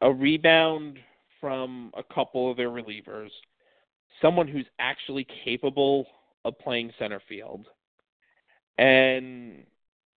[0.00, 0.98] a rebound
[1.40, 3.30] from a couple of their relievers,
[4.20, 6.06] someone who's actually capable
[6.44, 7.66] of playing center field,
[8.78, 9.64] and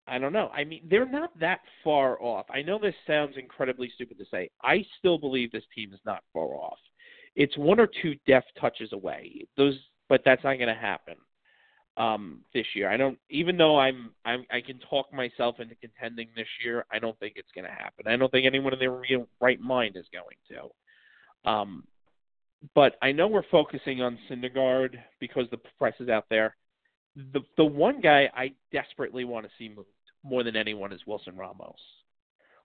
[0.07, 0.49] I don't know.
[0.53, 2.45] I mean, they're not that far off.
[2.49, 4.49] I know this sounds incredibly stupid to say.
[4.63, 6.79] I still believe this team is not far off.
[7.35, 9.47] It's one or two deft touches away.
[9.55, 9.77] Those,
[10.09, 11.15] but that's not going to happen
[11.99, 12.89] um, this year.
[12.89, 13.19] I don't.
[13.29, 16.85] Even though I'm, I'm, I can talk myself into contending this year.
[16.91, 18.07] I don't think it's going to happen.
[18.07, 21.49] I don't think anyone in their real right mind is going to.
[21.51, 21.83] Um,
[22.73, 26.55] but I know we're focusing on Syndergaard because the press is out there.
[27.33, 29.89] The the one guy I desperately want to see moved
[30.23, 31.79] more than anyone is Wilson Ramos.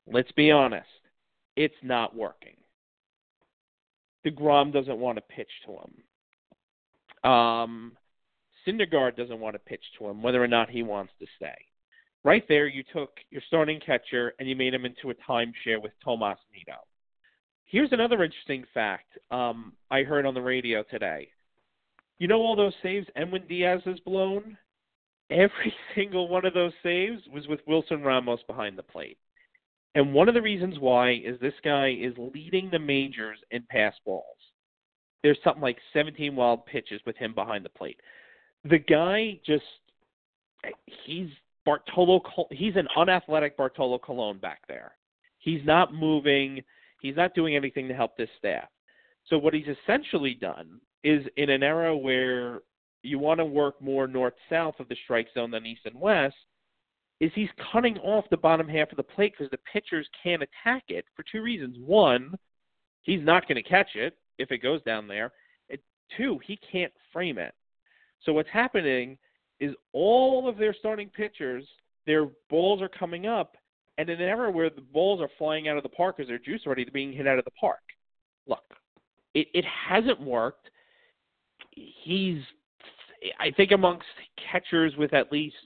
[0.06, 0.86] Let's be honest,
[1.56, 2.56] it's not working.
[4.24, 7.30] DeGrom doesn't want to pitch to him.
[7.30, 7.92] Um,
[8.66, 11.56] Syndergaard doesn't want to pitch to him, whether or not he wants to stay.
[12.24, 15.92] Right there, you took your starting catcher and you made him into a timeshare with
[16.02, 16.78] Tomas Nido.
[17.66, 21.28] Here's another interesting fact um, I heard on the radio today.
[22.18, 24.56] You know all those saves Edwin Diaz has blown?
[25.30, 29.18] Every single one of those saves was with Wilson Ramos behind the plate.
[29.94, 33.94] And one of the reasons why is this guy is leading the majors in pass
[34.04, 34.24] balls.
[35.22, 37.98] There's something like 17 wild pitches with him behind the plate
[38.64, 39.64] the guy just
[41.04, 41.28] he's
[41.64, 44.92] Bartolo he's an unathletic Bartolo Colon back there.
[45.38, 46.62] He's not moving,
[47.00, 48.68] he's not doing anything to help this staff.
[49.28, 52.60] So what he's essentially done is in an era where
[53.02, 56.36] you want to work more north south of the strike zone than east and west,
[57.20, 60.84] is he's cutting off the bottom half of the plate because the pitchers can't attack
[60.88, 61.76] it for two reasons.
[61.78, 62.34] One,
[63.02, 65.32] he's not going to catch it if it goes down there.
[65.70, 65.78] And
[66.16, 67.54] two, he can't frame it.
[68.24, 69.18] So what's happening
[69.60, 71.64] is all of their starting pitchers,
[72.06, 73.56] their balls are coming up,
[73.98, 76.38] and in an era where the balls are flying out of the park because they're
[76.38, 77.80] juice already, being hit out of the park.
[78.46, 78.64] Look,
[79.34, 80.70] it, it hasn't worked.
[81.70, 82.40] He's,
[83.38, 84.06] I think, amongst
[84.50, 85.56] catchers with at least,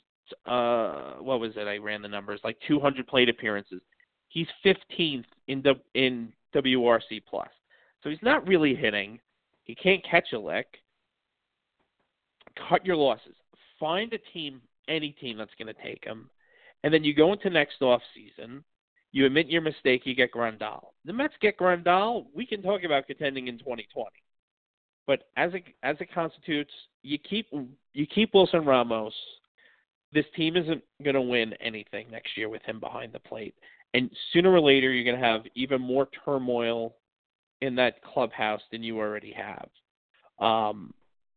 [0.47, 1.67] uh, what was it?
[1.67, 3.81] I ran the numbers like 200 plate appearances.
[4.29, 7.49] He's 15th in the in WRC plus.
[8.03, 9.19] So he's not really hitting.
[9.65, 10.67] He can't catch a lick
[12.69, 13.35] cut your losses.
[13.79, 16.29] Find a team, any team that's going to take him,
[16.85, 18.65] and then you go into next off season.
[19.13, 20.03] You admit your mistake.
[20.05, 20.89] You get Grandal.
[21.05, 22.27] The Mets get Grandal.
[22.35, 24.11] We can talk about contending in 2020.
[25.07, 27.47] But as it as it constitutes, you keep
[27.95, 29.15] you keep Wilson Ramos.
[30.13, 33.55] This team isn't going to win anything next year with him behind the plate,
[33.95, 36.95] and sooner or later you're going to have even more turmoil
[37.61, 39.69] in that clubhouse than you already have.
[40.39, 40.95] Um,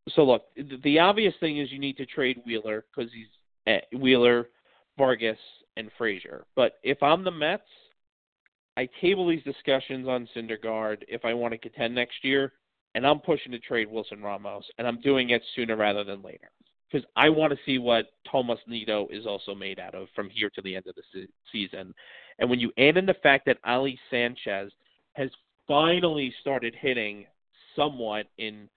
[0.09, 0.43] so look,
[0.83, 3.27] the obvious thing is you need to trade Wheeler because he's
[3.67, 4.49] eh, Wheeler,
[4.97, 5.37] Vargas,
[5.77, 6.45] and Frazier.
[6.55, 7.63] But if I'm the Mets,
[8.77, 12.53] I table these discussions on Syndergaard if I want to contend next year,
[12.95, 16.49] and I'm pushing to trade Wilson Ramos, and I'm doing it sooner rather than later
[16.91, 20.49] because I want to see what Tomas Nido is also made out of from here
[20.55, 21.93] to the end of the se- season.
[22.39, 24.71] And when you add in the fact that Ali Sanchez
[25.13, 25.29] has
[25.67, 27.25] finally started hitting
[27.75, 28.67] somewhat in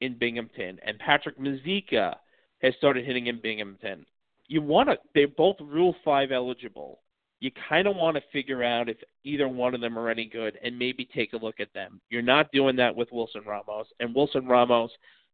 [0.00, 2.14] in Binghamton, and Patrick Mazeika
[2.62, 4.04] has started hitting in Binghamton.
[4.48, 7.00] You want to, they're both Rule 5 eligible.
[7.40, 10.58] You kind of want to figure out if either one of them are any good
[10.62, 12.00] and maybe take a look at them.
[12.10, 14.90] You're not doing that with Wilson Ramos, and Wilson Ramos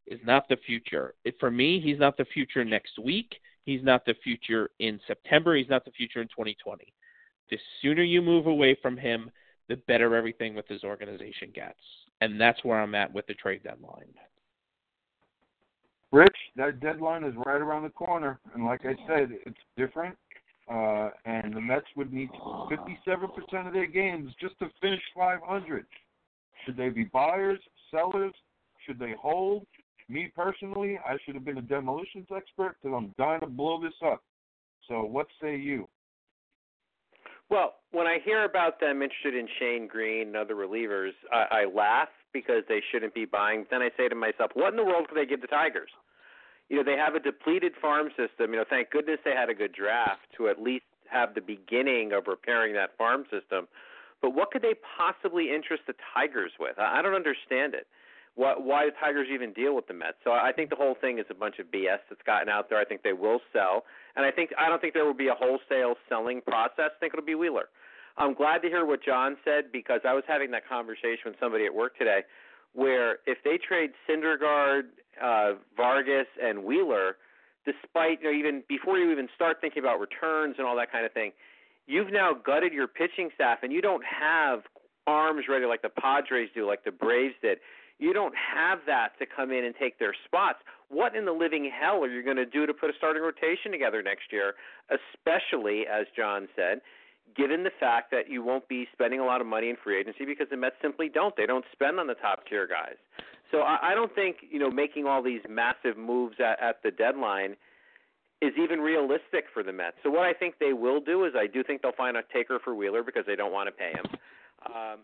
[0.06, 1.14] is not the future.
[1.24, 3.36] It, for me, he's not the future next week.
[3.64, 5.54] He's not the future in September.
[5.54, 6.92] He's not the future in 2020.
[7.50, 9.30] The sooner you move away from him,
[9.68, 11.78] the better everything with his organization gets.
[12.20, 14.12] And that's where I'm at with the trade deadline.
[16.12, 20.16] Rich, that deadline is right around the corner, and like I said, it's different.
[20.68, 22.30] Uh, and the Mets would need
[22.70, 25.86] 57% of their games just to finish 500.
[26.64, 27.58] Should they be buyers,
[27.90, 28.32] sellers?
[28.86, 29.66] Should they hold?
[30.08, 33.94] Me personally, I should have been a demolitions expert because I'm dying to blow this
[34.04, 34.22] up.
[34.88, 35.88] So, what say you?
[37.50, 41.64] Well, when I hear about them interested in Shane Greene and other relievers, I, I
[41.64, 43.66] laugh because they shouldn't be buying.
[43.70, 45.90] Then I say to myself, what in the world could they give the Tigers?
[46.68, 48.52] You know, they have a depleted farm system.
[48.52, 52.12] You know, thank goodness they had a good draft to at least have the beginning
[52.12, 53.66] of repairing that farm system.
[54.22, 56.78] But what could they possibly interest the Tigers with?
[56.78, 57.88] I don't understand it.
[58.36, 60.16] Why, why the Tigers even deal with the Mets?
[60.24, 62.78] So I think the whole thing is a bunch of BS that's gotten out there.
[62.78, 63.84] I think they will sell,
[64.16, 66.90] and I think I don't think there will be a wholesale selling process.
[66.96, 67.68] I think it'll be Wheeler.
[68.16, 71.64] I'm glad to hear what John said because I was having that conversation with somebody
[71.66, 72.20] at work today,
[72.74, 74.82] where if they trade Syndergaard,
[75.22, 77.16] uh, Vargas, and Wheeler,
[77.64, 81.04] despite you know, even before you even start thinking about returns and all that kind
[81.04, 81.32] of thing,
[81.86, 84.60] you've now gutted your pitching staff, and you don't have
[85.06, 87.58] arms ready like the Padres do, like the Braves did.
[88.00, 90.58] You don't have that to come in and take their spots.
[90.88, 93.70] What in the living hell are you going to do to put a starting rotation
[93.70, 94.54] together next year?
[94.88, 96.80] Especially, as John said,
[97.36, 100.24] given the fact that you won't be spending a lot of money in free agency
[100.24, 101.36] because the Mets simply don't.
[101.36, 102.96] They don't spend on the top tier guys.
[103.50, 106.90] So I, I don't think you know making all these massive moves at, at the
[106.90, 107.54] deadline
[108.40, 109.96] is even realistic for the Mets.
[110.02, 112.58] So what I think they will do is I do think they'll find a taker
[112.64, 114.06] for Wheeler because they don't want to pay him.
[114.64, 114.98] Um,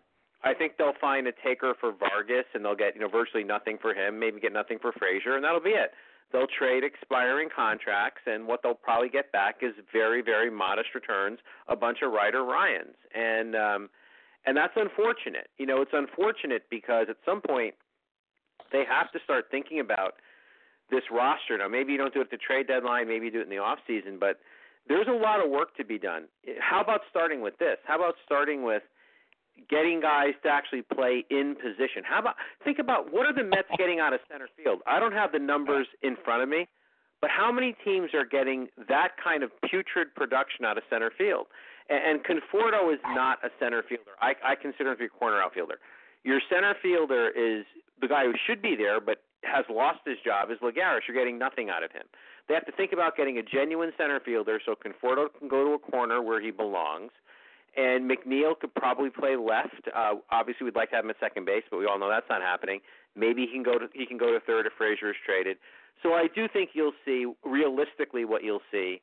[0.47, 3.79] I think they'll find a taker for Vargas, and they'll get you know virtually nothing
[3.81, 4.19] for him.
[4.19, 5.91] Maybe get nothing for Frazier, and that'll be it.
[6.33, 11.39] They'll trade expiring contracts, and what they'll probably get back is very very modest returns,
[11.69, 13.91] a bunch of Ryder Ryans, and um,
[14.47, 15.51] and that's unfortunate.
[15.59, 17.75] You know, it's unfortunate because at some point
[18.73, 20.15] they have to start thinking about
[20.91, 21.59] this roster.
[21.59, 23.51] Now, maybe you don't do it at the trade deadline, maybe you do it in
[23.51, 24.39] the off season, but
[24.89, 26.25] there's a lot of work to be done.
[26.61, 27.79] How about starting with this?
[27.85, 28.83] How about starting with
[29.69, 32.03] getting guys to actually play in position.
[32.05, 34.81] How about think about what are the Mets getting out of center field?
[34.87, 36.69] I don't have the numbers in front of me,
[37.21, 41.47] but how many teams are getting that kind of putrid production out of center field?
[41.89, 44.13] And, and Conforto is not a center fielder.
[44.21, 45.79] I, I consider him to be a corner outfielder.
[46.25, 47.65] Your center fielder is
[48.01, 51.01] the guy who should be there, but has lost his job is Lagares.
[51.07, 52.03] You're getting nothing out of him.
[52.49, 55.73] They have to think about getting a genuine center fielder so Conforto can go to
[55.75, 57.11] a corner where he belongs
[57.77, 59.89] and McNeil could probably play left.
[59.95, 62.29] Uh, obviously, we'd like to have him at second base, but we all know that's
[62.29, 62.81] not happening.
[63.15, 65.59] Maybe he can go to he can go to third if Frazier is traded.
[66.03, 69.01] So I do think you'll see realistically what you'll see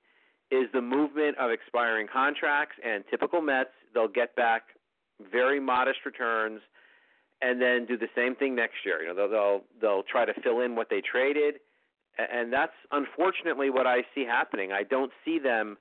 [0.51, 3.71] is the movement of expiring contracts and typical Mets.
[3.93, 4.63] They'll get back
[5.31, 6.61] very modest returns,
[7.41, 9.01] and then do the same thing next year.
[9.01, 11.55] You know, they'll they'll, they'll try to fill in what they traded,
[12.17, 14.71] and that's unfortunately what I see happening.
[14.71, 15.77] I don't see them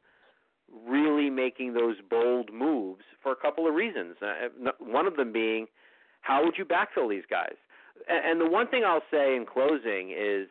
[0.87, 4.17] really making those bold moves for a couple of reasons.
[4.23, 5.67] Uh, one of them being,
[6.23, 7.55] how would you backfill these guys?
[8.09, 10.49] And the one thing I'll say in closing is,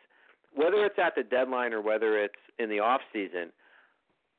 [0.54, 3.50] whether it's at the deadline or whether it's in the off season,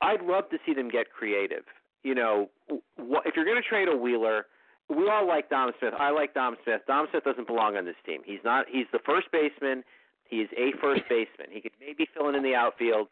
[0.01, 1.63] I'd love to see them get creative.
[2.03, 4.45] You know, if you're going to trade a Wheeler,
[4.89, 5.93] we all like Dom Smith.
[5.97, 6.81] I like Dom Smith.
[6.87, 8.21] Dom Smith doesn't belong on this team.
[8.25, 8.65] He's not.
[8.69, 9.83] He's the first baseman.
[10.25, 11.47] He is a first baseman.
[11.51, 13.07] He could maybe fill in in the outfield.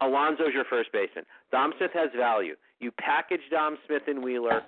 [0.00, 1.24] Alonso's your first baseman.
[1.50, 2.54] Dom Smith has value.
[2.80, 4.62] You package Dom Smith and Wheeler.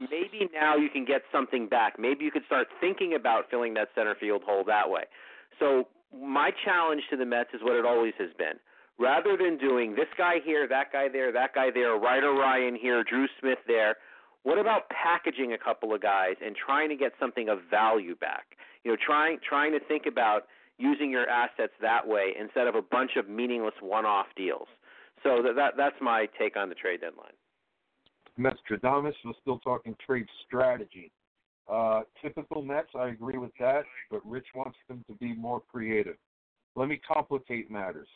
[0.00, 1.98] Maybe now you can get something back.
[1.98, 5.04] Maybe you could start thinking about filling that center field hole that way.
[5.60, 8.58] So my challenge to the Mets is what it always has been.
[8.98, 13.02] Rather than doing this guy here, that guy there, that guy there, Ryder Ryan here,
[13.04, 13.96] Drew Smith there,
[14.42, 18.56] what about packaging a couple of guys and trying to get something of value back?
[18.84, 20.42] You know, trying trying to think about
[20.78, 24.68] using your assets that way instead of a bunch of meaningless one-off deals.
[25.22, 27.32] So that, that that's my take on the trade deadline.
[28.38, 31.12] Metstradamus was still talking trade strategy.
[31.70, 36.16] Uh, typical Mets, I agree with that, but Rich wants them to be more creative.
[36.74, 38.08] Let me complicate matters.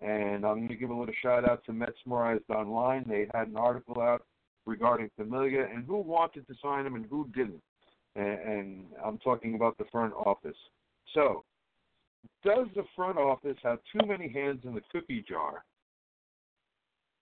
[0.00, 3.04] And I'm going to give a little shout out to Metsmerized Online.
[3.06, 4.22] They had an article out
[4.66, 7.62] regarding Familia and who wanted to sign him and who didn't.
[8.16, 10.56] And, and I'm talking about the front office.
[11.14, 11.44] So
[12.44, 15.64] does the front office have too many hands in the cookie jar?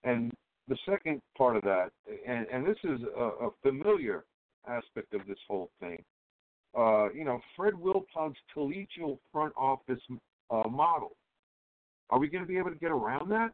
[0.03, 0.31] And
[0.67, 1.89] the second part of that,
[2.27, 4.25] and, and this is a, a familiar
[4.67, 6.03] aspect of this whole thing,
[6.77, 10.01] uh, you know, Fred Wilpon's collegial front office
[10.51, 11.11] uh, model.
[12.09, 13.51] Are we going to be able to get around that?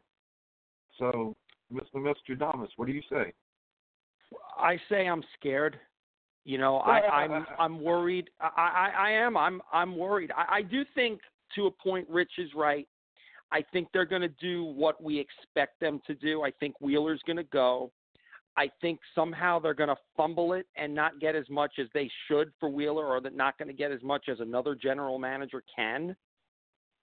[0.98, 1.34] So,
[1.72, 2.02] Mr.
[2.02, 3.32] Nostradamus, what do you say?
[4.58, 5.78] I say I'm scared.
[6.44, 8.30] You know, I, I'm I'm worried.
[8.40, 9.36] I, I I am.
[9.36, 10.30] I'm I'm worried.
[10.36, 11.20] I, I do think
[11.56, 12.86] to a point, Rich is right.
[13.52, 16.42] I think they're going to do what we expect them to do.
[16.42, 17.92] I think Wheeler's going to go.
[18.56, 22.10] I think somehow they're going to fumble it and not get as much as they
[22.28, 25.62] should for Wheeler, or they're not going to get as much as another general manager
[25.74, 26.14] can.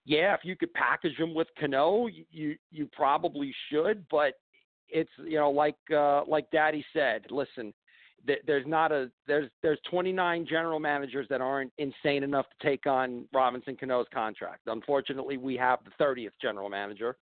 [0.06, 4.34] Yeah, if you could package them with Cano, you you probably should, but
[4.90, 7.26] it's you know like uh, like Daddy said.
[7.30, 7.74] Listen,
[8.46, 13.26] there's not a there's there's 29 general managers that aren't insane enough to take on
[13.34, 14.62] Robinson Cano's contract.
[14.68, 17.18] Unfortunately, we have the 30th general manager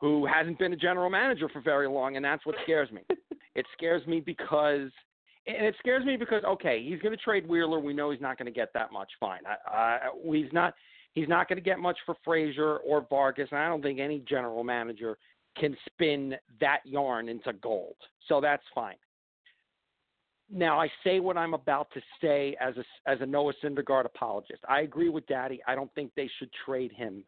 [0.00, 3.02] who hasn't been a general manager for very long, and that's what scares me.
[3.54, 4.90] it scares me because
[5.46, 7.80] and it scares me because okay, he's going to trade Wheeler.
[7.80, 9.10] We know he's not going to get that much.
[9.18, 10.74] Fine, I, I, he's not
[11.14, 14.20] he's not going to get much for Frazier or Vargas, and I don't think any
[14.28, 15.18] general manager
[15.58, 17.96] can spin that yarn into gold.
[18.28, 18.96] So that's fine.
[20.52, 24.60] Now I say what I'm about to say as a as a Noah Syndergaard apologist.
[24.68, 25.60] I agree with Daddy.
[25.66, 27.24] I don't think they should trade him.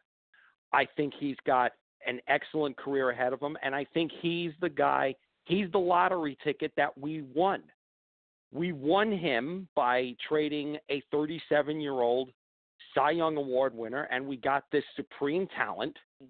[0.71, 1.71] I think he's got
[2.05, 5.15] an excellent career ahead of him, and I think he's the guy.
[5.45, 7.63] He's the lottery ticket that we won.
[8.51, 12.29] We won him by trading a 37 year old
[12.93, 16.27] Cy Young Award winner, and we got this supreme talent mm.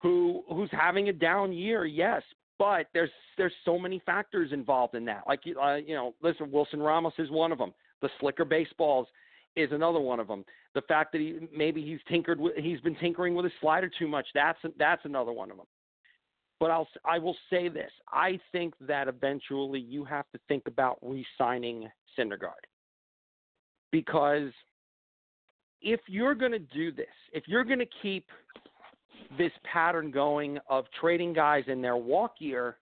[0.00, 2.22] who who's having a down year, yes,
[2.64, 5.24] but there's there's so many factors involved in that.
[5.28, 7.74] Like uh, you know, listen, Wilson Ramos is one of them.
[8.00, 9.06] The slicker baseballs
[9.54, 10.46] is another one of them.
[10.74, 14.08] The fact that he maybe he's tinkered with, he's been tinkering with his slider too
[14.08, 14.26] much.
[14.34, 15.66] That's that's another one of them.
[16.58, 20.96] But I'll I will say this: I think that eventually you have to think about
[21.02, 22.64] re-signing Syndergaard
[23.92, 24.52] because
[25.82, 28.24] if you're going to do this, if you're going to keep
[29.38, 32.76] this pattern going of trading guys in their walk year,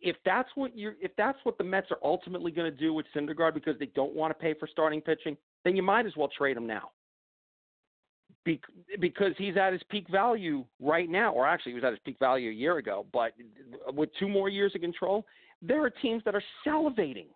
[0.00, 3.06] if that's what you if that's what the Mets are ultimately going to do with
[3.14, 6.28] Syndergaard because they don't want to pay for starting pitching, then you might as well
[6.28, 6.90] trade him now.
[8.44, 8.60] Be,
[9.00, 12.18] because he's at his peak value right now, or actually he was at his peak
[12.18, 13.06] value a year ago.
[13.10, 13.32] But
[13.94, 15.24] with two more years of control,
[15.62, 17.28] there are teams that are salivating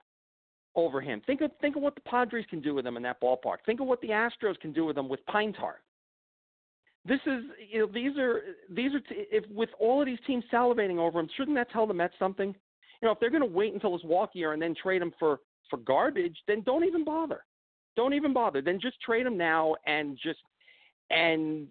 [0.74, 1.22] over him.
[1.26, 3.58] Think of think of what the Padres can do with him in that ballpark.
[3.64, 5.76] Think of what the Astros can do with him with Pine Tar.
[7.08, 10.44] This is you know these are these are t- if with all of these teams
[10.52, 12.48] salivating over him, shouldn't that tell the Mets something?
[13.00, 15.12] You know, if they're going to wait until his walk year and then trade him
[15.18, 15.40] for
[15.70, 17.44] for garbage, then don't even bother.
[17.96, 18.60] Don't even bother.
[18.60, 20.40] Then just trade him now and just
[21.10, 21.68] and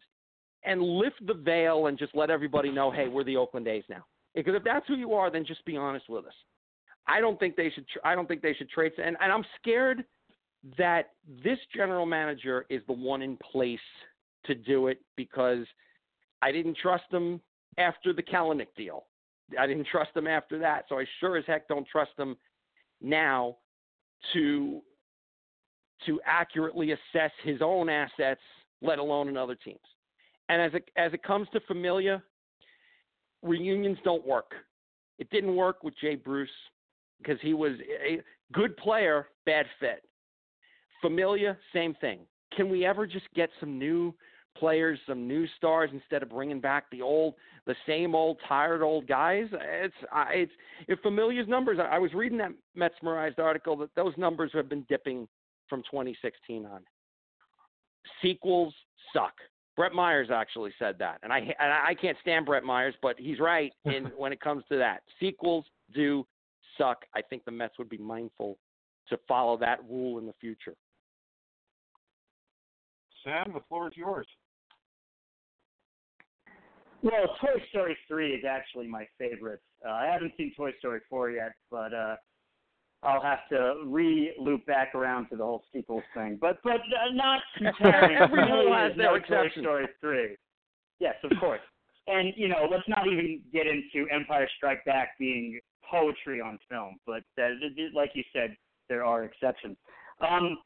[0.63, 4.03] and lift the veil and just let everybody know, hey, we're the Oakland A's now.
[4.33, 6.33] Because if that's who you are, then just be honest with us.
[7.07, 7.87] I don't think they should.
[7.87, 8.91] Tr- I don't think they should trade.
[8.97, 10.03] And, and I'm scared
[10.77, 11.11] that
[11.43, 13.79] this general manager is the one in place
[14.47, 15.65] to do it because
[16.41, 17.41] I didn't trust him
[17.77, 19.05] after the Kelenic deal.
[19.57, 22.35] I didn't trust him after that, so I sure as heck don't trust him
[23.01, 23.57] now
[24.33, 24.81] to
[26.05, 28.41] to accurately assess his own assets,
[28.81, 29.79] let alone another team's.
[30.49, 32.21] And as it as it comes to Familia,
[33.41, 34.51] reunions don't work.
[35.19, 36.49] It didn't work with Jay Bruce
[37.17, 37.73] because he was
[38.05, 38.21] a
[38.53, 40.03] good player, bad fit.
[41.01, 42.19] Familia, same thing.
[42.55, 44.13] Can we ever just get some new
[44.59, 47.35] players, some new stars instead of bringing back the old,
[47.65, 49.45] the same old tired old guys?
[49.51, 49.95] It's
[50.31, 50.51] it's
[50.87, 51.79] if Familia's numbers.
[51.79, 55.27] I was reading that Metsmerized article that those numbers have been dipping
[55.69, 56.81] from 2016 on.
[58.21, 58.73] Sequels
[59.13, 59.33] suck.
[59.75, 63.39] Brett Myers actually said that, and I and I can't stand Brett Myers, but he's
[63.39, 65.01] right in when it comes to that.
[65.19, 66.25] Sequels do
[66.77, 67.05] suck.
[67.15, 68.57] I think the Mets would be mindful
[69.09, 70.75] to follow that rule in the future.
[73.23, 74.27] Sam, the floor is yours.
[77.03, 79.61] Well, Toy Story 3 is actually my favorite.
[79.85, 82.15] Uh, I haven't seen Toy Story 4 yet, but uh,
[83.03, 86.37] I'll have to re-loop back around to the whole sequels thing.
[86.41, 89.17] But but uh, not comparing Every rule has no.
[89.19, 90.35] Toy Story 3.
[90.99, 91.61] Yes, of course.
[92.07, 95.59] and you know, let's not even get into Empire Strike Back being
[95.89, 96.97] poetry on film.
[97.05, 97.49] But uh,
[97.93, 98.57] like you said,
[98.89, 99.77] there are exceptions.
[100.27, 100.57] Um,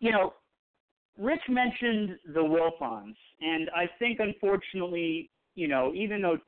[0.00, 0.34] you know,
[1.18, 6.38] Rich mentioned the Wilpons, and I think unfortunately, you know, even though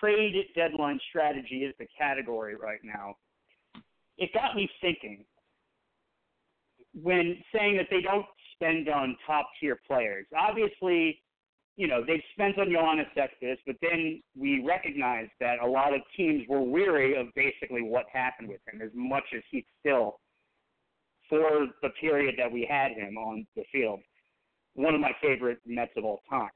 [0.00, 3.14] trade deadline strategy is the category right now,
[4.16, 5.24] it got me thinking
[7.00, 10.26] when saying that they don't spend on top tier players.
[10.36, 11.20] Obviously,
[11.76, 16.00] you know, they've spent on Yoenis Cespedes, but then we recognized that a lot of
[16.16, 20.18] teams were weary of basically what happened with him, as much as he's still,
[21.28, 24.00] for the period that we had him on the field,
[24.74, 26.50] one of my favorite Mets of all time.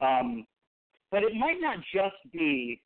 [0.00, 0.46] Um,
[1.12, 2.82] but it might not just be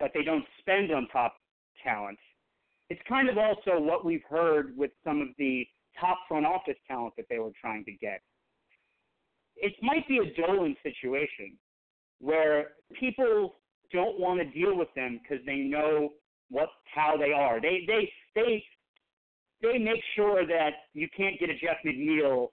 [0.00, 1.36] that they don't spend on top
[1.84, 2.18] talent.
[2.88, 5.66] It's kind of also what we've heard with some of the
[6.00, 8.22] top front office talent that they were trying to get
[9.60, 11.56] it might be a Dolan situation
[12.20, 12.68] where
[12.98, 13.56] people
[13.92, 16.10] don't want to deal with them because they know
[16.50, 17.60] what how they are.
[17.60, 18.64] They they they
[19.62, 22.48] they make sure that you can't get a Jeff McNeil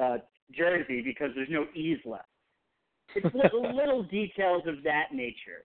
[0.00, 0.18] uh,
[0.56, 2.24] jersey because there's no ease left.
[3.14, 5.64] It's little, little details of that nature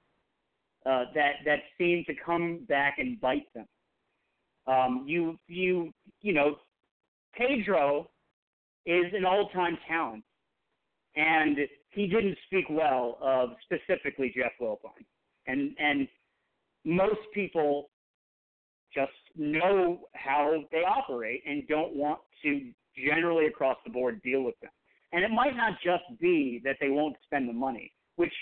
[0.86, 3.68] uh, that that seem to come back and bite them.
[4.68, 5.92] Um, you you
[6.22, 6.58] you know,
[7.36, 8.10] Pedro
[8.86, 10.24] is an all-time talent
[11.16, 11.58] and
[11.92, 15.04] he didn't speak well of specifically Jeff Wilpon.
[15.48, 16.08] And and
[16.84, 17.90] most people
[18.94, 22.72] just know how they operate and don't want to
[23.08, 24.72] generally across the board deal with them.
[25.12, 28.34] And it might not just be that they won't spend the money, which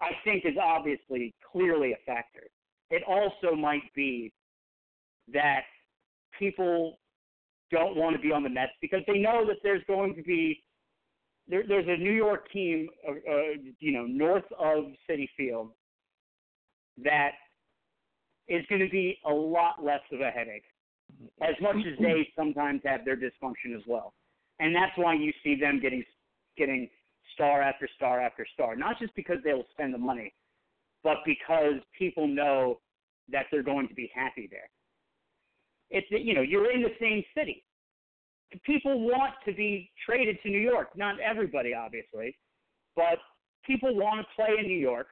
[0.00, 2.44] I think is obviously clearly a factor.
[2.90, 4.32] It also might be
[5.32, 5.62] that
[6.38, 6.98] people
[7.70, 10.62] don't want to be on the Mets because they know that there's going to be
[11.48, 13.40] there, there's a New York team, uh, uh,
[13.80, 15.70] you know, north of Citi Field
[17.02, 17.32] that
[18.48, 20.64] is going to be a lot less of a headache,
[21.40, 24.14] as much as they sometimes have their dysfunction as well,
[24.62, 26.04] and that's why you see them getting
[26.56, 26.88] getting
[27.34, 30.32] star after star after star, not just because they will spend the money,
[31.02, 32.78] but because people know
[33.30, 34.70] that they're going to be happy there.
[35.90, 37.64] It's you know you're in the same city.
[38.64, 40.90] People want to be traded to New York.
[40.94, 42.36] Not everybody, obviously,
[42.94, 43.18] but
[43.66, 45.08] people want to play in New York,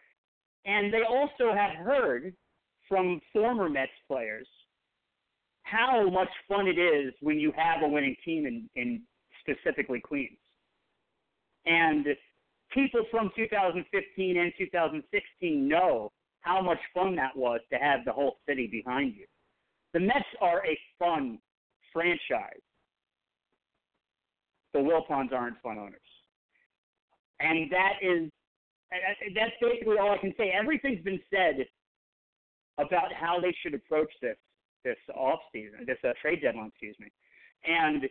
[0.65, 2.35] and they also have heard
[2.89, 4.47] from former Mets players
[5.63, 9.03] how much fun it is when you have a winning team in, in
[9.41, 10.39] specifically Queens.
[11.67, 12.07] And
[12.73, 18.39] people from 2015 and 2016 know how much fun that was to have the whole
[18.49, 19.27] city behind you.
[19.93, 21.39] The Mets are a fun
[21.93, 22.63] franchise.
[24.73, 26.01] The Wilpons aren't fun owners.
[27.41, 28.31] And that is
[29.35, 30.51] that's basically all I can say.
[30.51, 31.67] Everything's been said
[32.79, 34.37] about how they should approach this
[34.85, 37.11] this off season, this uh, trade deadline, excuse me.
[37.67, 38.05] And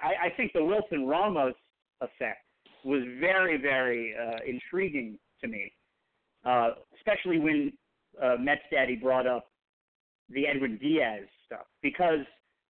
[0.00, 1.54] I, I think the Wilson Ramos
[2.00, 2.40] effect
[2.84, 5.72] was very, very uh, intriguing to me,
[6.44, 7.72] uh, especially when
[8.22, 9.46] uh, Mets Daddy brought up
[10.30, 12.20] the Edwin Diaz stuff because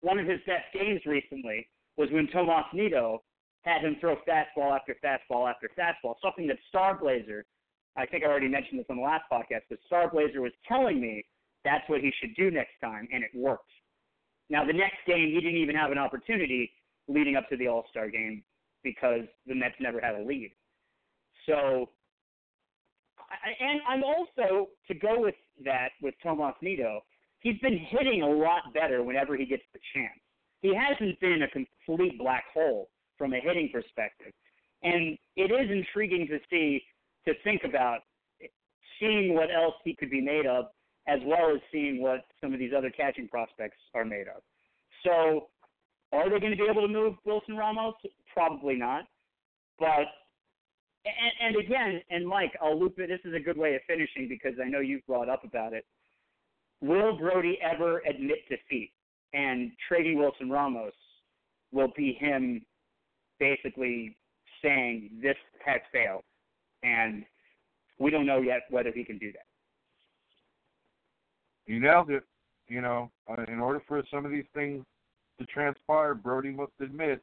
[0.01, 1.67] one of his best games recently
[1.97, 3.21] was when Tomas Nido
[3.61, 7.45] had him throw fastball after fastball after fastball, something that Star Blazer,
[7.95, 10.99] I think I already mentioned this on the last podcast, but Star Blazer was telling
[10.99, 11.23] me
[11.63, 13.69] that's what he should do next time, and it worked.
[14.49, 16.71] Now, the next game, he didn't even have an opportunity
[17.07, 18.43] leading up to the All Star game
[18.83, 20.51] because the Mets never had a lead.
[21.47, 21.89] So,
[23.59, 27.01] and I'm also to go with that with Tomas Nido.
[27.39, 30.19] He's been hitting a lot better whenever he gets the chance.
[30.61, 34.31] He hasn't been a complete black hole from a hitting perspective,
[34.81, 36.81] and it is intriguing to see,
[37.25, 37.99] to think about,
[38.99, 40.65] seeing what else he could be made of,
[41.07, 44.41] as well as seeing what some of these other catching prospects are made of.
[45.05, 45.49] So,
[46.13, 47.95] are they going to be able to move Wilson Ramos?
[48.33, 49.05] Probably not.
[49.79, 50.05] But
[51.05, 53.09] and, and again, and Mike, I'll loop it.
[53.09, 55.85] This is a good way of finishing because I know you've brought up about it.
[56.81, 58.91] Will Brodie ever admit defeat?
[59.33, 60.93] And trading Wilson Ramos
[61.71, 62.61] will be him
[63.39, 64.15] basically
[64.61, 65.35] saying this
[65.65, 66.21] has failed,
[66.83, 67.25] and
[67.99, 69.45] we don't know yet whether he can do that.
[71.65, 72.23] You nailed it.
[72.69, 74.85] You know, uh, in order for some of these things
[75.39, 77.21] to transpire, Brodie must admit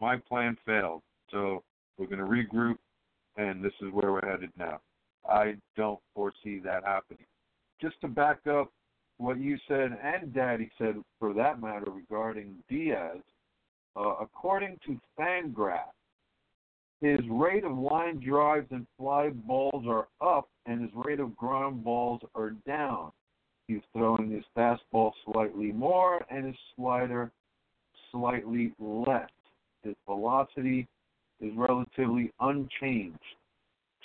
[0.00, 1.02] my plan failed.
[1.30, 1.62] So
[1.98, 2.76] we're going to regroup,
[3.36, 4.80] and this is where we're headed now.
[5.28, 7.26] I don't foresee that happening.
[7.80, 8.70] Just to back up
[9.18, 13.18] what you said and Daddy said, for that matter, regarding Diaz,
[13.96, 15.92] uh, according to Fangraph,
[17.00, 21.84] his rate of line drives and fly balls are up, and his rate of ground
[21.84, 23.12] balls are down.
[23.68, 27.32] He's throwing his fastball slightly more and his slider
[28.16, 29.32] slightly left.
[29.82, 30.86] His velocity
[31.40, 33.18] is relatively unchanged.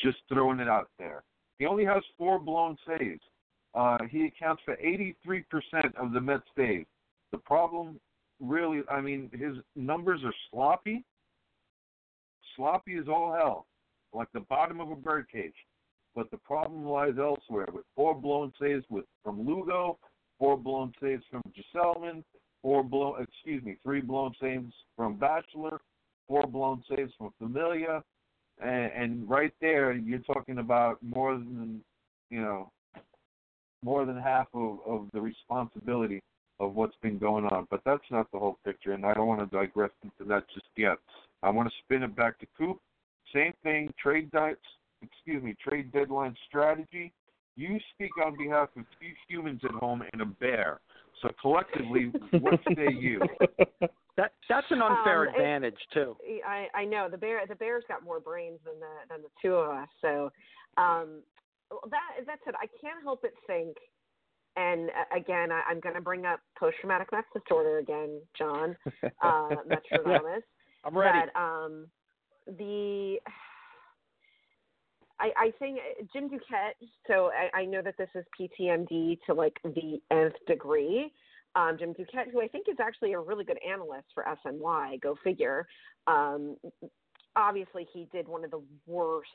[0.01, 1.23] Just throwing it out there.
[1.59, 3.21] He only has four blown saves.
[3.73, 6.87] Uh, he accounts for 83% of the Mets saves.
[7.31, 7.99] The problem,
[8.41, 11.03] really, I mean, his numbers are sloppy.
[12.55, 13.65] Sloppy as all hell,
[14.13, 15.53] like the bottom of a birdcage.
[16.15, 19.97] But the problem lies elsewhere with four blown saves with from Lugo,
[20.37, 22.23] four blown saves from Gsellman,
[22.61, 25.79] four blown excuse me, three blown saves from Bashlor,
[26.27, 28.03] four blown saves from Familia,
[28.61, 31.81] and, and right there you're talking about more than
[32.29, 32.71] you know
[33.83, 36.21] more than half of, of the responsibility
[36.59, 37.67] of what's been going on.
[37.71, 40.67] But that's not the whole picture, and I don't want to digress into that just
[40.77, 40.97] yet.
[41.41, 42.79] I want to spin it back to Coop.
[43.33, 44.59] Same thing, trade diets
[45.01, 47.11] excuse me, trade deadline strategy.
[47.55, 50.79] You speak on behalf of two humans at home and a bear.
[51.21, 53.21] So collectively, what say you?
[54.17, 56.17] That that's an unfair Um, advantage too.
[56.45, 59.55] I I know the bear the bear's got more brains than the than the two
[59.55, 59.87] of us.
[60.01, 60.29] So
[60.75, 61.21] um,
[61.89, 63.77] that that said, I can't help but think.
[64.57, 68.75] And uh, again, I, I'm going to bring up post-traumatic stress disorder again, John
[69.23, 70.41] uh, Metronomus.
[70.83, 71.19] I'm ready.
[71.33, 71.87] That um,
[72.45, 73.17] the
[75.21, 76.75] I, I think uh, Jim Duquette.
[77.07, 81.13] So I, I know that this is PTMD to like the nth degree.
[81.55, 85.01] Um, Jim Duquette, who I think is actually a really good analyst for SNY.
[85.01, 85.67] Go figure.
[86.07, 86.55] Um,
[87.35, 89.29] obviously, he did one of the worst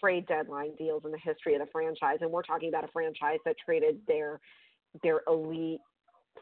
[0.00, 3.38] trade deadline deals in the history of the franchise, and we're talking about a franchise
[3.44, 4.40] that traded their
[5.02, 5.80] their elite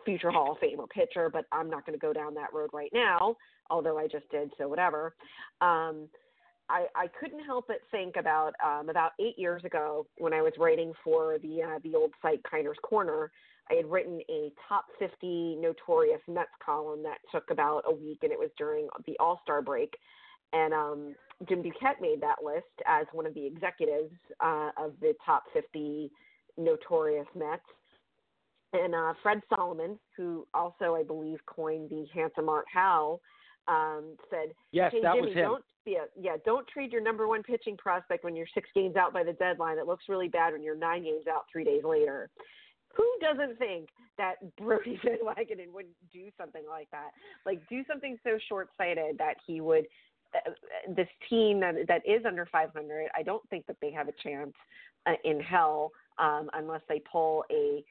[0.05, 2.91] future Hall of Famer pitcher, but I'm not going to go down that road right
[2.93, 3.37] now,
[3.71, 5.15] although I just did, so whatever.
[5.61, 6.09] Um,
[6.73, 10.55] I, I couldn't help but think about um, about eight years ago when I was
[10.59, 13.31] writing for the uh, the old site Kiner's Corner.
[13.71, 18.33] I had written a top 50 notorious Mets column that took about a week, and
[18.33, 19.93] it was during the All Star break.
[20.55, 21.15] And um,
[21.49, 26.11] Jim Duquette made that list as one of the executives uh, of the top 50
[26.57, 27.63] notorious Mets.
[28.73, 33.21] And uh, Fred Solomon, who also I believe coined the handsome Art Howe,
[33.69, 35.45] um, said, Yes, "Hey that Jimmy, was him.
[35.45, 39.13] don't yeah, yeah, don't trade your number one pitching prospect when you're six games out
[39.13, 39.79] by the deadline.
[39.79, 42.31] It looks really bad when you're nine games out three days later."
[42.95, 47.11] Who doesn't think that Brodie Van Wagenen would do something like that?
[47.47, 49.87] Like do something so short-sighted that he would
[50.35, 50.51] uh,
[50.89, 53.09] this team that that is under 500.
[53.17, 54.53] I don't think that they have a chance
[55.07, 57.85] uh, in hell um, unless they pull a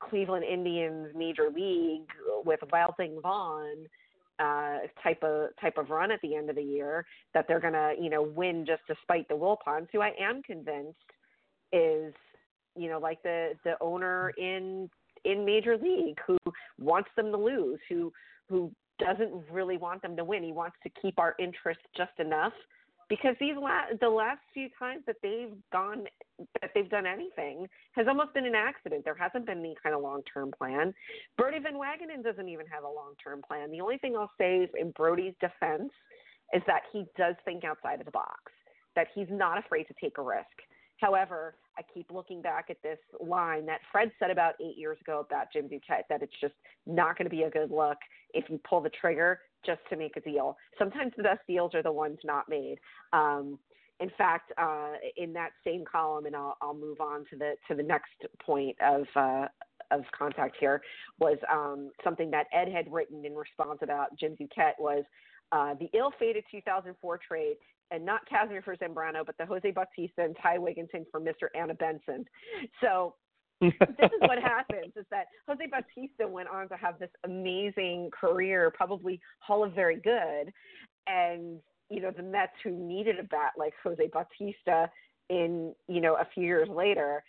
[0.00, 2.08] Cleveland Indians major league
[2.44, 3.86] with Wild Thing Vaughn
[4.40, 7.04] uh, type of type of run at the end of the year
[7.34, 10.98] that they're gonna you know win just despite the Wilpons, who I am convinced
[11.72, 12.14] is
[12.76, 14.88] you know like the the owner in
[15.24, 16.38] in Major League who
[16.78, 18.12] wants them to lose, who
[18.48, 20.42] who doesn't really want them to win.
[20.42, 22.52] He wants to keep our interest just enough
[23.10, 26.04] because these la- the last few times that they've gone
[26.62, 29.04] that they've done anything has almost been an accident.
[29.04, 30.94] There hasn't been any kind of long term plan.
[31.36, 33.70] Brodie Van Wagenen doesn't even have a long term plan.
[33.70, 35.92] The only thing I'll say is in Brodie's defense
[36.54, 38.52] is that he does think outside of the box,
[38.96, 40.46] that he's not afraid to take a risk.
[40.98, 45.24] However, I keep looking back at this line that Fred said about eight years ago
[45.26, 46.52] about Jim Duquette that it's just
[46.86, 47.96] not going to be a good look
[48.34, 50.58] if you pull the trigger just to make a deal.
[50.78, 52.76] Sometimes the best deals are the ones not made.
[53.14, 53.58] Um,
[53.98, 57.74] in fact, uh, in that same column, and I'll, I'll move on to the to
[57.74, 58.12] the next
[58.44, 59.46] point of uh,
[59.90, 60.82] of contact here
[61.18, 65.04] was um, something that Ed had written in response about Jim Duquette was
[65.52, 67.56] uh, the ill-fated 2004 trade,
[67.90, 71.48] and not Kazmir for Zambrano, but the Jose Bautista and Ty Wigginton for Mr.
[71.54, 72.24] Anna Benson.
[72.80, 73.14] So
[73.60, 78.72] this is what happens is that Jose Bautista went on to have this amazing career,
[78.74, 80.52] probably Hall of Very Good,
[81.06, 81.60] and
[81.90, 84.90] you know the Mets who needed a bat like Jose Bautista
[85.28, 87.22] in you know a few years later,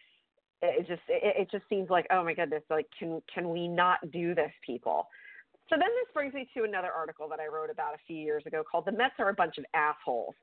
[0.62, 4.00] it just it, it just seems like oh my goodness, like can can we not
[4.12, 5.08] do this, people?
[5.72, 8.44] So then this brings me to another article that I wrote about a few years
[8.46, 10.36] ago called "The Mets Are a Bunch of Assholes,"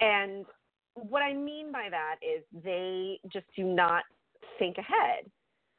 [0.00, 0.46] and
[0.94, 4.04] what I mean by that is they just do not
[4.58, 5.30] think ahead.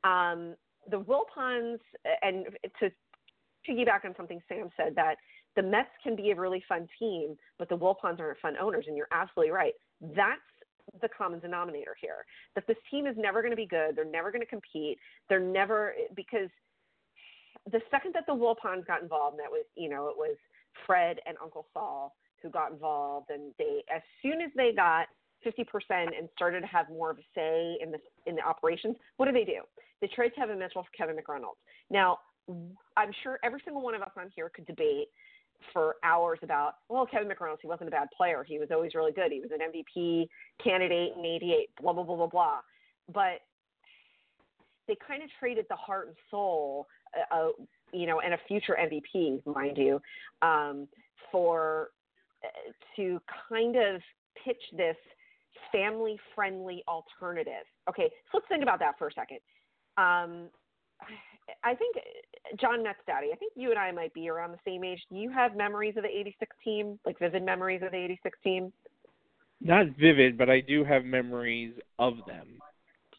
[0.04, 0.56] Um,
[0.92, 1.80] the Wilpons,
[2.22, 2.46] and
[2.80, 2.92] to
[3.68, 5.16] piggyback on something Sam said, that
[5.56, 8.96] the Mets can be a really fun team, but the Wilpons aren't fun owners, and
[8.96, 9.74] you're absolutely right.
[10.02, 10.42] That's
[11.02, 12.26] the common denominator here.
[12.54, 13.96] That this team is never going to be good.
[13.96, 15.00] They're never going to compete.
[15.28, 16.50] They're never because
[17.72, 20.38] the second that the Wilpons got involved, that was you know it was
[20.86, 25.08] Fred and Uncle Saul who got involved, and they as soon as they got
[25.46, 29.26] 50% and started to have more of a say in the in the operations, what
[29.26, 29.62] do they do?
[30.02, 31.62] They tried Kevin Mitchell for Kevin McReynolds.
[31.90, 32.20] Now,
[32.98, 35.08] I'm sure every single one of us on here could debate
[35.74, 38.44] for hours about, well, Kevin McReynolds, he wasn't a bad player.
[38.44, 39.32] He was always really good.
[39.32, 40.28] He was an MVP
[40.64, 42.60] candidate in 88, blah, blah, blah, blah, blah.
[43.14, 43.42] But
[44.88, 47.48] they kind of traded the heart and soul, uh, uh,
[47.92, 50.02] you know, and a future MVP, mind you,
[50.42, 50.88] um,
[51.32, 51.90] for
[52.44, 52.48] uh,
[52.96, 54.02] to kind of
[54.44, 54.98] pitch this
[55.72, 57.66] family friendly alternative.
[57.90, 59.40] Okay, so let's think about that for a second.
[59.98, 60.50] Um,
[61.64, 61.96] I think
[62.60, 65.00] John Mets Daddy, I think you and I might be around the same age.
[65.10, 68.74] Do you have memories of the 86 team, like vivid memories of the 86 team?
[69.62, 72.60] Not vivid, but I do have memories of them.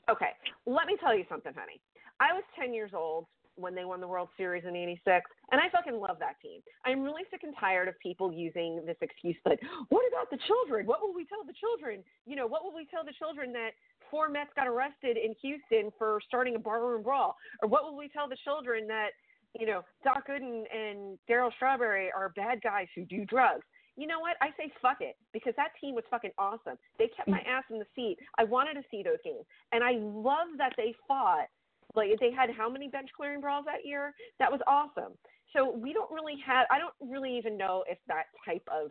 [0.08, 0.30] Okay,
[0.66, 1.80] let me tell you something, honey.
[2.20, 5.68] I was 10 years old when they won the World Series in 86, and I
[5.70, 6.60] fucking love that team.
[6.84, 9.58] I'm really sick and tired of people using this excuse that,
[9.88, 10.86] what about the children?
[10.86, 12.04] What will we tell the children?
[12.26, 13.70] You know, what will we tell the children that
[14.10, 17.36] four Mets got arrested in Houston for starting a barroom brawl?
[17.62, 19.10] Or what will we tell the children that,
[19.58, 23.64] you know, Doc Gooden and Darryl Strawberry are bad guys who do drugs?
[23.96, 24.36] You know what?
[24.42, 26.76] I say fuck it because that team was fucking awesome.
[26.98, 28.18] They kept my ass in the seat.
[28.38, 29.44] I wanted to see those games.
[29.72, 31.48] And I love that they fought
[31.96, 34.14] like they had how many bench clearing brawls that year?
[34.38, 35.12] That was awesome.
[35.54, 36.66] So we don't really have.
[36.70, 38.90] I don't really even know if that type of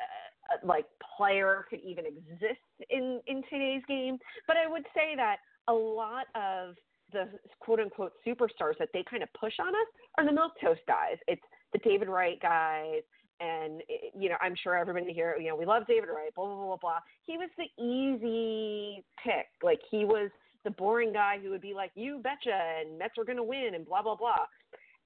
[0.00, 0.86] uh, like
[1.16, 4.18] player could even exist in in today's game.
[4.46, 5.36] But I would say that
[5.68, 6.74] a lot of
[7.12, 7.28] the
[7.60, 9.88] quote unquote superstars that they kind of push on us
[10.18, 11.16] are the milk toast guys.
[11.28, 11.42] It's
[11.72, 13.02] the David Wright guys.
[13.40, 13.82] And
[14.18, 16.34] you know, I'm sure everybody here, you know, we love David Wright.
[16.34, 16.98] Blah blah blah blah.
[17.24, 19.46] He was the easy pick.
[19.62, 20.30] Like he was
[20.64, 23.72] the boring guy who would be like, "You betcha," and Mets are going to win,
[23.74, 24.46] and blah blah blah.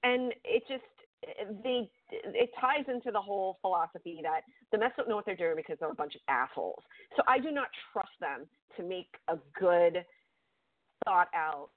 [0.03, 0.83] And it just
[1.65, 5.57] they it ties into the whole philosophy that the Mets don't know what they're doing
[5.57, 6.83] because they're a bunch of assholes.
[7.17, 10.05] So I do not trust them to make a good,
[11.05, 11.71] thought out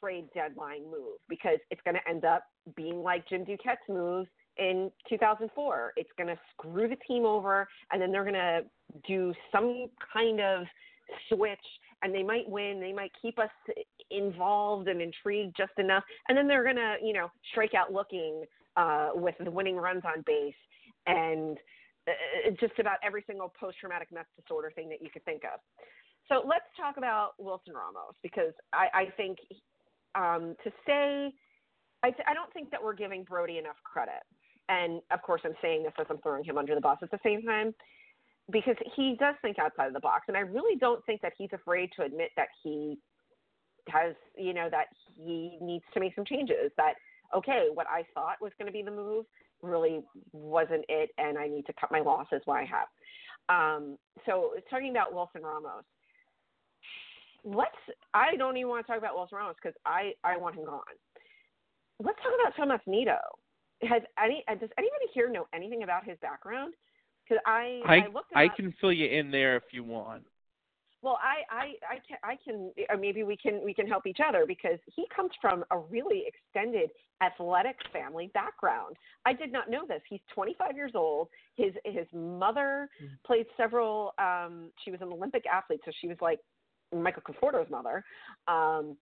[0.00, 2.44] trade deadline move because it's going to end up
[2.76, 4.28] being like Jim Duquette's moves
[4.58, 5.92] in 2004.
[5.96, 8.62] It's going to screw the team over, and then they're going to
[9.06, 10.64] do some kind of
[11.28, 11.58] switch,
[12.02, 12.80] and they might win.
[12.80, 13.50] They might keep us
[14.10, 18.44] involved and intrigued just enough, and then they're to, you know, strike out looking
[18.76, 20.54] uh, with the winning runs on base
[21.06, 21.58] and
[22.08, 25.60] uh, just about every single post-traumatic mess disorder thing that you could think of.
[26.28, 29.38] So let's talk about Wilson Ramos because I, I think
[30.14, 31.32] um, to say
[32.02, 34.22] I, th- I don't think that we're giving Brodie enough credit.
[34.68, 37.18] And of course, I'm saying this as I'm throwing him under the bus at the
[37.24, 37.74] same time
[38.50, 40.24] because he does think outside of the box.
[40.28, 42.98] And I really don't think that he's afraid to admit that he
[43.88, 44.86] has, you know, that
[45.16, 46.70] he needs to make some changes.
[46.76, 46.94] That,
[47.36, 49.26] okay, what I thought was going to be the move
[49.62, 50.00] really
[50.32, 51.10] wasn't it.
[51.18, 52.88] And I need to cut my losses while I have.
[53.48, 53.96] Um,
[54.26, 55.84] so talking about Wilson Ramos,
[57.44, 57.70] let's,
[58.14, 60.80] I don't even want to talk about Wilson Ramos because I, I want him gone
[62.04, 63.18] let's talk about Tomas Nido.
[63.82, 66.74] Has any does anybody here know anything about his background?
[67.28, 67.82] Because I
[68.34, 70.24] I, I, I can fill you in there if you want.
[71.02, 74.20] Well, I I I can I can or maybe we can we can help each
[74.26, 76.90] other because he comes from a really extended
[77.20, 78.96] athletic family background.
[79.26, 80.00] I did not know this.
[80.08, 81.28] He's 25 years old.
[81.56, 83.14] His his mother Mm-hmm.
[83.26, 84.12] played several.
[84.18, 86.38] Um, she was an Olympic athlete, so she was like
[86.94, 88.04] Michael Conforto's mother.
[88.46, 88.96] Um,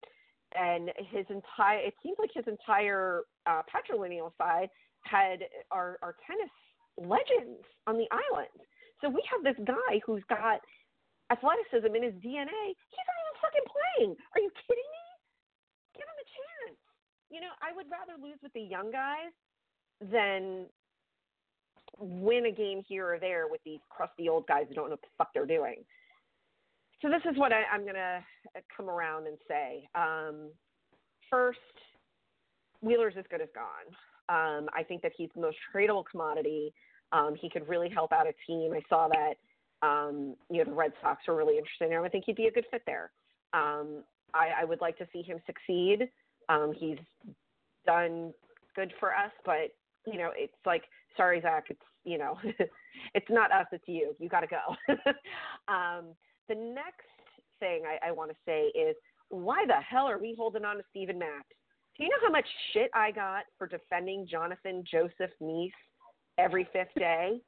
[0.57, 4.69] and his entire it seems like his entire uh, patrilineal side
[5.03, 5.41] had
[5.71, 6.51] are, are tennis
[6.99, 8.59] legends on the island.
[9.01, 10.61] So we have this guy who's got
[11.33, 12.63] athleticism in his DNA.
[12.75, 14.11] He's not even fucking playing.
[14.35, 15.07] Are you kidding me?
[15.97, 16.79] Give him a chance.
[17.31, 19.33] You know, I would rather lose with the young guys
[20.01, 20.67] than
[21.99, 25.03] win a game here or there with these crusty old guys who don't know what
[25.03, 25.85] the fuck they're doing.
[27.03, 28.23] So this is what I, I'm going to
[28.77, 29.89] come around and say.
[29.95, 30.51] Um,
[31.31, 31.59] first,
[32.83, 33.95] Wheeler's as good as gone.
[34.31, 36.73] Um, I think that he's the most tradable commodity.
[37.13, 38.73] Um, he could really help out a team.
[38.73, 39.35] I saw that
[39.87, 42.05] um, you know the Red Sox were really interested in him.
[42.05, 43.11] I think he'd be a good fit there.
[43.53, 46.09] Um, I, I would like to see him succeed.
[46.49, 46.99] Um, he's
[47.87, 48.33] done
[48.77, 49.75] good for us, but
[50.07, 50.85] you know it's like
[51.17, 52.39] sorry Zack, it's you know
[53.15, 54.15] it's not us, it's you.
[54.19, 54.95] You got to go.
[55.73, 56.15] um,
[56.49, 57.09] the next
[57.59, 58.95] thing I, I want to say is
[59.29, 61.49] why the hell are we holding on to Steven Matz?
[62.01, 65.69] Do you know how much shit I got for defending Jonathan Joseph Niese
[66.39, 67.43] every fifth day?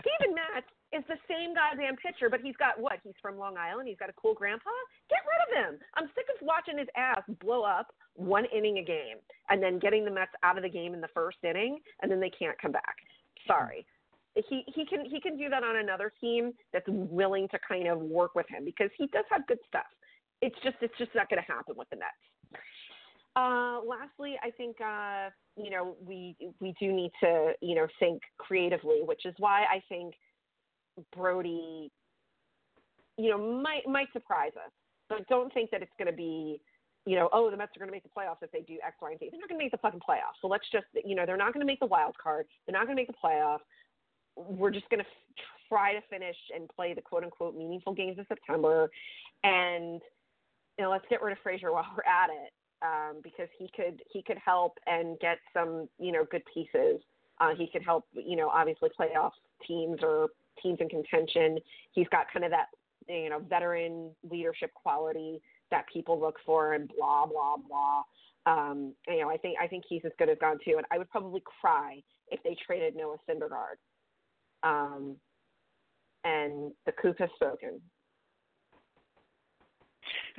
[0.00, 0.64] Steven Matz
[0.96, 2.96] is the same goddamn pitcher, but he's got what?
[3.04, 3.88] He's from Long Island.
[3.88, 4.70] He's got a cool grandpa.
[5.10, 5.80] Get rid of him.
[5.96, 9.20] I'm sick of watching his ass blow up one inning a game
[9.50, 12.20] and then getting the Mets out of the game in the first inning, and then
[12.20, 12.96] they can't come back.
[13.46, 13.84] Sorry.
[14.48, 18.00] He he can he can do that on another team that's willing to kind of
[18.00, 19.92] work with him because he does have good stuff.
[20.40, 22.16] It's just it's just not going to happen with the Mets.
[23.36, 28.22] Uh, lastly, I think uh, you know we we do need to you know think
[28.38, 30.14] creatively, which is why I think
[31.14, 31.92] Brodie,
[33.16, 34.72] you know, might might surprise us.
[35.08, 36.60] But don't think that it's going to be,
[37.06, 38.96] you know, oh the Mets are going to make the playoffs if they do X,
[39.00, 39.28] Y, and Z.
[39.30, 40.38] They're not going to make the fucking playoffs.
[40.42, 42.46] So let's just you know they're not going to make the wild card.
[42.66, 43.60] They're not going to make the playoffs.
[44.36, 48.18] We're just going to f- try to finish and play the quote unquote meaningful games
[48.18, 48.90] in September,
[49.44, 50.00] and
[50.78, 52.50] you know let's get rid of Frazier while we're at it
[52.82, 57.00] um, because he could he could help and get some you know good pieces.
[57.40, 59.32] Uh, he could help you know obviously playoff
[59.66, 60.28] teams or
[60.62, 61.58] teams in contention.
[61.92, 62.66] He's got kind of that
[63.08, 65.40] you know veteran leadership quality
[65.70, 68.02] that people look for and blah blah blah.
[68.46, 70.98] Um, you know I think I think he's as good as gone too, and I
[70.98, 73.76] would probably cry if they traded Noah Syndergaard.
[74.62, 75.16] Um,
[76.24, 77.80] and the coup has spoken.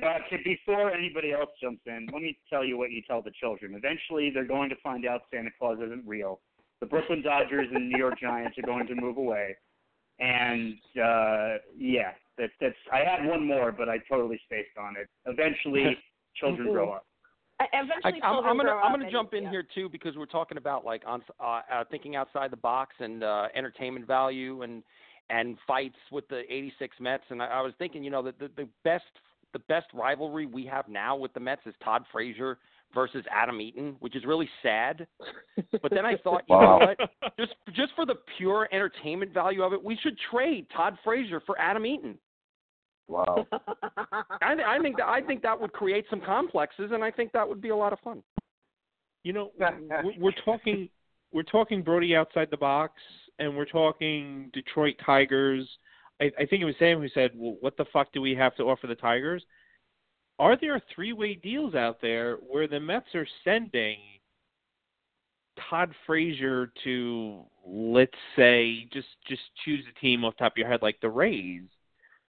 [0.02, 3.30] Uh, to, before anybody else jumps in, let me tell you what you tell the
[3.38, 3.74] children.
[3.74, 6.40] Eventually, they're going to find out Santa Claus isn't real.
[6.80, 9.56] The Brooklyn Dodgers and New York Giants are going to move away,
[10.18, 12.74] and uh, yeah, that's that's.
[12.92, 15.08] I had one more, but I totally spaced on it.
[15.26, 15.96] Eventually,
[16.36, 17.06] children grow up.
[17.72, 19.50] Eventually, I, I'm, children I'm gonna I'm gonna jump in yeah.
[19.50, 23.22] here too because we're talking about like on uh, uh, thinking outside the box and
[23.22, 24.82] uh, entertainment value and
[25.30, 27.24] and fights with the '86 Mets.
[27.30, 29.04] And I, I was thinking, you know, that the, the best
[29.52, 32.58] the best rivalry we have now with the Mets is Todd Frazier
[32.94, 35.06] versus Adam Eaton, which is really sad.
[35.80, 36.78] But then I thought, you Wow.
[36.78, 37.36] know what?
[37.38, 41.58] Just just for the pure entertainment value of it, we should trade Todd Frazier for
[41.58, 42.18] Adam Eaton.
[43.08, 43.46] Wow.
[44.40, 47.32] I, th- I think that I think that would create some complexes, and I think
[47.32, 48.22] that would be a lot of fun.
[49.24, 50.88] You know, we're, we're talking
[51.32, 52.94] we're talking Brodie outside the box,
[53.38, 55.68] and we're talking Detroit Tigers.
[56.22, 58.54] I, I think it was Sam who said, "Well, what the fuck do we have
[58.56, 59.44] to offer the Tigers?"
[60.38, 63.98] Are there three-way deals out there where the Mets are sending
[65.68, 70.68] Todd Frazier to, let's say, just just choose a team off the top of your
[70.68, 71.64] head, like the Rays,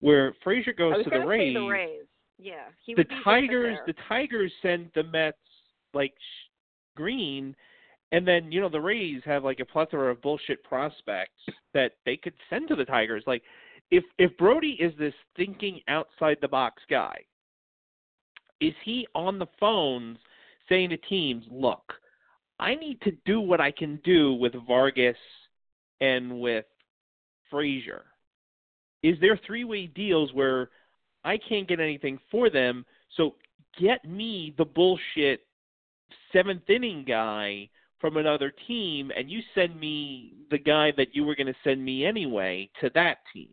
[0.01, 1.55] where Frazier goes to the Rays.
[1.55, 2.07] the Rays.
[2.39, 5.37] Yeah, he the be Tigers, the Tigers send the Mets
[5.93, 6.15] like
[6.97, 7.55] green,
[8.13, 11.43] and then you know the Rays have like a plethora of bullshit prospects
[11.75, 13.25] that they could send to the Tigers.
[13.27, 13.43] Like
[13.93, 17.15] if if Brodie is this thinking outside the box guy,
[18.61, 20.19] is he on the phones
[20.69, 21.93] saying to teams, "Look,
[22.59, 25.19] I need to do what I can do with Vargas
[26.01, 26.65] and with
[27.51, 28.07] Frazier."
[29.03, 30.71] Is there three-way deals where
[31.23, 32.87] I can't get anything for them,
[33.17, 33.37] so
[33.79, 35.47] get me the bullshit
[36.33, 41.35] seventh inning guy from another team, and you send me the guy that you were
[41.35, 43.51] going to send me anyway to that team.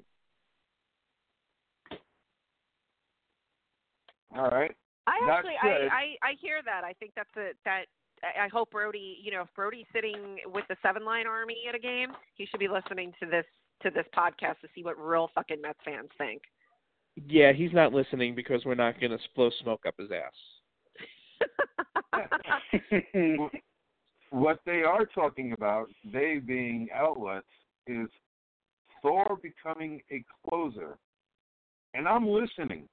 [4.35, 4.75] All right.
[5.07, 6.83] I That actually, I, I, I hear that.
[6.83, 7.85] I think that's a that.
[8.23, 11.75] I I hope Brodie, you know, if Brodie's sitting with the seven line army at
[11.75, 13.45] a game, he should be listening to this
[13.81, 16.41] to this podcast to see what real fucking Mets fans think.
[17.27, 20.33] Yeah, he's not listening because we're not going to blow smoke up his ass.
[24.29, 27.47] what they are talking about, they being outlets,
[27.87, 28.07] is
[29.01, 30.97] Thor becoming a closer.
[31.93, 32.87] And I'm listening.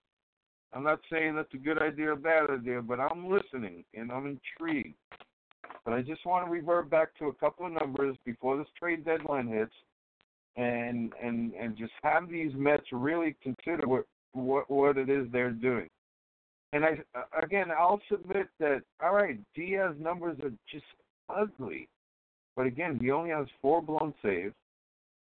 [0.77, 4.27] I'm not saying that's a good idea or bad idea, but I'm listening and I'm
[4.27, 4.95] intrigued.
[5.87, 9.03] But I just want to revert back to a couple of numbers before this trade
[9.03, 9.73] deadline hits
[10.57, 15.51] and and and just have these Mets really consider what what what it is they're
[15.51, 15.89] doing.
[16.75, 16.99] And I
[17.43, 20.85] again, I'll submit that all right, Diaz numbers are just
[21.35, 21.89] ugly,
[22.55, 24.55] but again, he only has four blown saves.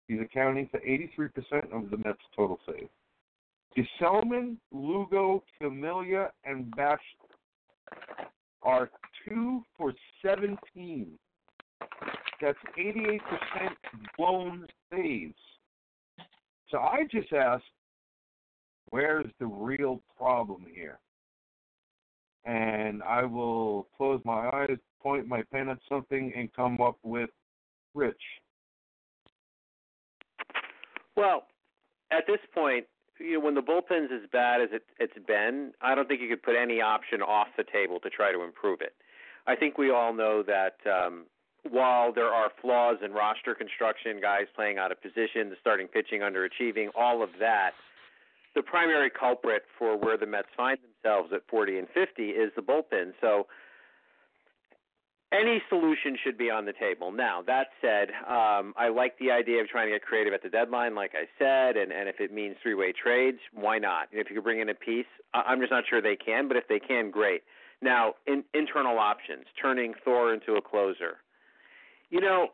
[0.06, 2.90] He's accounting for 83% of the Mets' total saves.
[3.76, 6.98] Gsellman, Lugo, Familia, and Bash
[8.62, 8.90] are
[9.24, 9.92] two for
[10.24, 11.18] 17.
[12.40, 13.20] That's 88%
[14.16, 15.34] blown saves.
[16.70, 17.64] So I just asked,
[18.90, 20.98] where's the real problem here?
[22.44, 27.30] And I will close my eyes, point my pen at something, and come up with
[27.94, 28.14] Rich.
[31.16, 31.46] Well,
[32.12, 32.86] at this point,
[33.18, 36.28] you know, when the bullpen's as bad as it, it's been, I don't think you
[36.28, 38.94] could put any option off the table to try to improve it.
[39.46, 41.24] I think we all know that um,
[41.70, 46.20] while there are flaws in roster construction, guys playing out of position, the starting pitching
[46.20, 47.72] underachieving, all of that,
[48.54, 52.62] the primary culprit for where the Mets find themselves at 40 and 50 is the
[52.62, 53.12] bullpen.
[53.20, 53.46] So
[55.32, 57.10] any solution should be on the table.
[57.10, 60.48] Now, that said, um, I like the idea of trying to get creative at the
[60.48, 64.08] deadline, like I said, and, and if it means three way trades, why not?
[64.12, 66.68] If you could bring in a piece, I'm just not sure they can, but if
[66.68, 67.42] they can, great.
[67.82, 71.18] Now, in, internal options, turning Thor into a closer.
[72.08, 72.48] You know,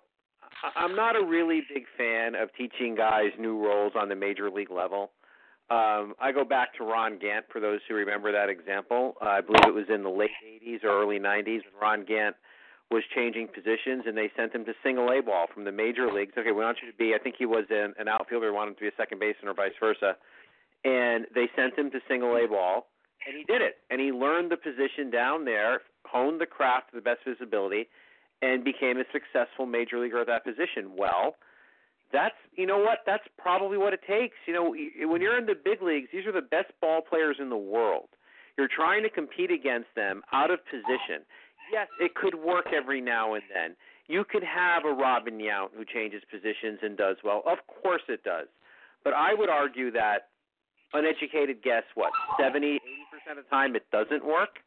[0.75, 4.71] I'm not a really big fan of teaching guys new roles on the major league
[4.71, 5.11] level.
[5.71, 9.15] Um, I go back to Ron Gant for those who remember that example.
[9.23, 12.37] Uh, I believe it was in the late 80s or early 90s when Ron Gant
[12.93, 16.33] was changing positions and they sent him to single A ball from the major leagues.
[16.37, 18.81] Okay, we want you to be, I think he was an, an outfielder, wanted to
[18.81, 20.17] be a second baseman or vice versa.
[20.85, 22.87] And they sent him to single A ball
[23.27, 23.79] and he did it.
[23.91, 27.89] And he learned the position down there, honed the craft to the best visibility,
[28.43, 30.93] and became a successful major leaguer at that position.
[30.97, 31.37] Well,
[32.13, 34.75] that's you know what that's probably what it takes you know
[35.09, 38.11] when you're in the big leagues these are the best ball players in the world
[38.59, 41.25] you're trying to compete against them out of position
[41.73, 41.89] yes.
[41.99, 43.77] It could work every now and then.
[44.09, 47.43] You could have a robin yount who changes positions and does well.
[47.47, 48.47] Of course it does.
[49.05, 50.29] But i would argue that
[50.93, 54.61] uneducated guess what seventy eighty percent of the time it doesn't work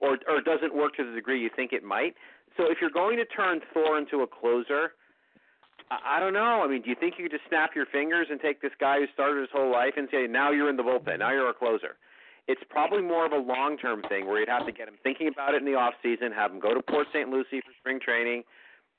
[0.00, 2.14] or or doesn't work to the degree you think it might.
[2.56, 4.92] So if you're going to turn thor into a closer
[5.90, 6.62] I I don't know.
[6.64, 8.98] I mean, do you think you could just snap your fingers and take this guy
[8.98, 11.54] who started his whole life and say, now you're in the bullpen, now you're a
[11.54, 11.96] closer?
[12.48, 15.28] It's probably more of a long term thing where you'd have to get him thinking
[15.28, 17.28] about it in the off season, have him go to Port St.
[17.28, 18.42] Lucie for spring training,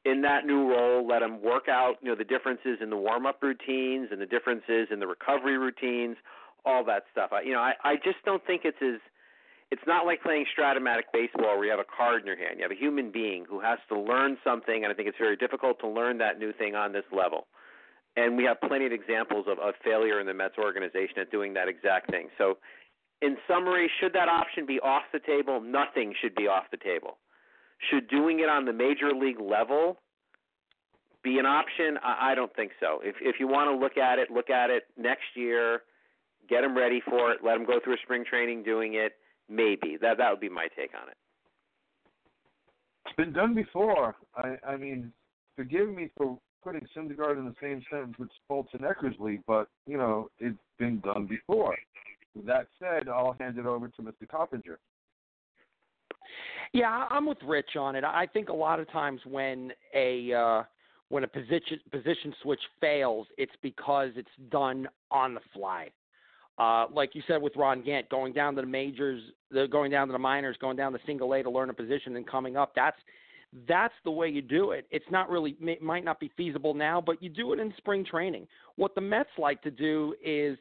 [0.05, 3.25] in that new role, let him work out, you know, the differences in the warm
[3.25, 6.17] up routines and the differences in the recovery routines,
[6.65, 7.31] all that stuff.
[7.31, 8.99] I, you know, I, I just don't think it's as
[9.71, 12.57] it's not like playing Strat-O-Matic baseball where you have a card in your hand.
[12.57, 15.35] You have a human being who has to learn something, and I think it's very
[15.35, 17.47] difficult to learn that new thing on this level.
[18.15, 21.53] and we have plenty of examples of, of failure in the Mets organization at doing
[21.55, 22.29] that exact thing.
[22.37, 22.57] So,
[23.23, 25.61] in summary, should that option be off the table?
[25.61, 27.17] Nothing should be off the table.
[27.89, 29.97] Should doing it on the major league level
[31.23, 31.97] be an option?
[32.03, 32.99] I, don't think so.
[33.01, 35.81] If if you want to look at it, look at it next year.
[36.49, 37.39] Get them ready for it.
[37.43, 39.13] Let them go through a spring training doing it.
[39.49, 41.17] Maybe that that would be my take on it.
[43.05, 44.15] It's been done before.
[44.35, 45.11] I I mean,
[45.55, 49.97] forgive me for putting Syndergaard in the same sentence with Smoltz and Eckersley, but you
[49.97, 51.75] know it's been done before.
[52.35, 54.27] With that said, I'll hand it over to Mr.
[54.29, 54.79] Coppinger.
[56.73, 58.03] Yeah, I'm with Rich on it.
[58.03, 60.63] I think a lot of times when a uh,
[61.09, 65.89] when a position position switch fails, it's because it's done on the fly.
[66.57, 70.07] Uh, like you said with Ron Gant, going down to the majors, the, going down
[70.07, 72.73] to the minors, going down to single A to learn a position, and coming up.
[72.75, 72.97] That's
[73.67, 74.87] that's the way you do it.
[74.89, 78.03] It's not really it might not be feasible now, but you do it in spring
[78.03, 78.47] training.
[78.75, 80.57] What the Mets like to do is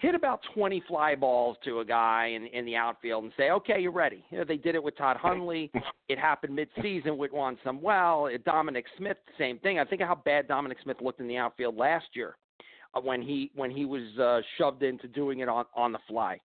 [0.00, 3.80] hit about 20 fly balls to a guy in, in the outfield and say, okay,
[3.80, 4.24] you're ready.
[4.30, 5.70] You know, they did it with Todd Hundley.
[6.08, 8.30] It happened midseason with Juan Samuel.
[8.44, 9.78] Dominic Smith, same thing.
[9.78, 12.36] I think of how bad Dominic Smith looked in the outfield last year
[12.94, 16.40] uh, when he when he was uh, shoved into doing it on on the fly.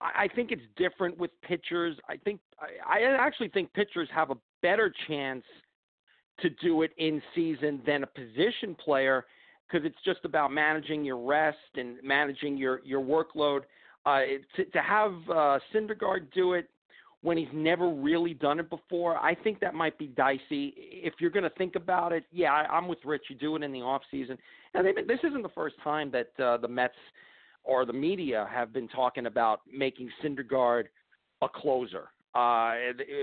[0.00, 1.96] I, I think it's different with pitchers.
[2.08, 5.44] I think I, I actually think pitchers have a better chance
[6.40, 9.26] to do it in season than a position player
[9.72, 13.60] because it's just about managing your rest and managing your your workload.
[14.04, 14.20] Uh,
[14.56, 16.68] to, to have uh, Syndergaard do it
[17.22, 20.74] when he's never really done it before, I think that might be dicey.
[20.76, 23.22] If you're going to think about it, yeah, I, I'm with Rich.
[23.30, 24.36] You do it in the off season,
[24.74, 26.94] and they, this isn't the first time that uh, the Mets
[27.62, 30.86] or the media have been talking about making Syndergaard
[31.42, 32.08] a closer.
[32.34, 32.74] Uh,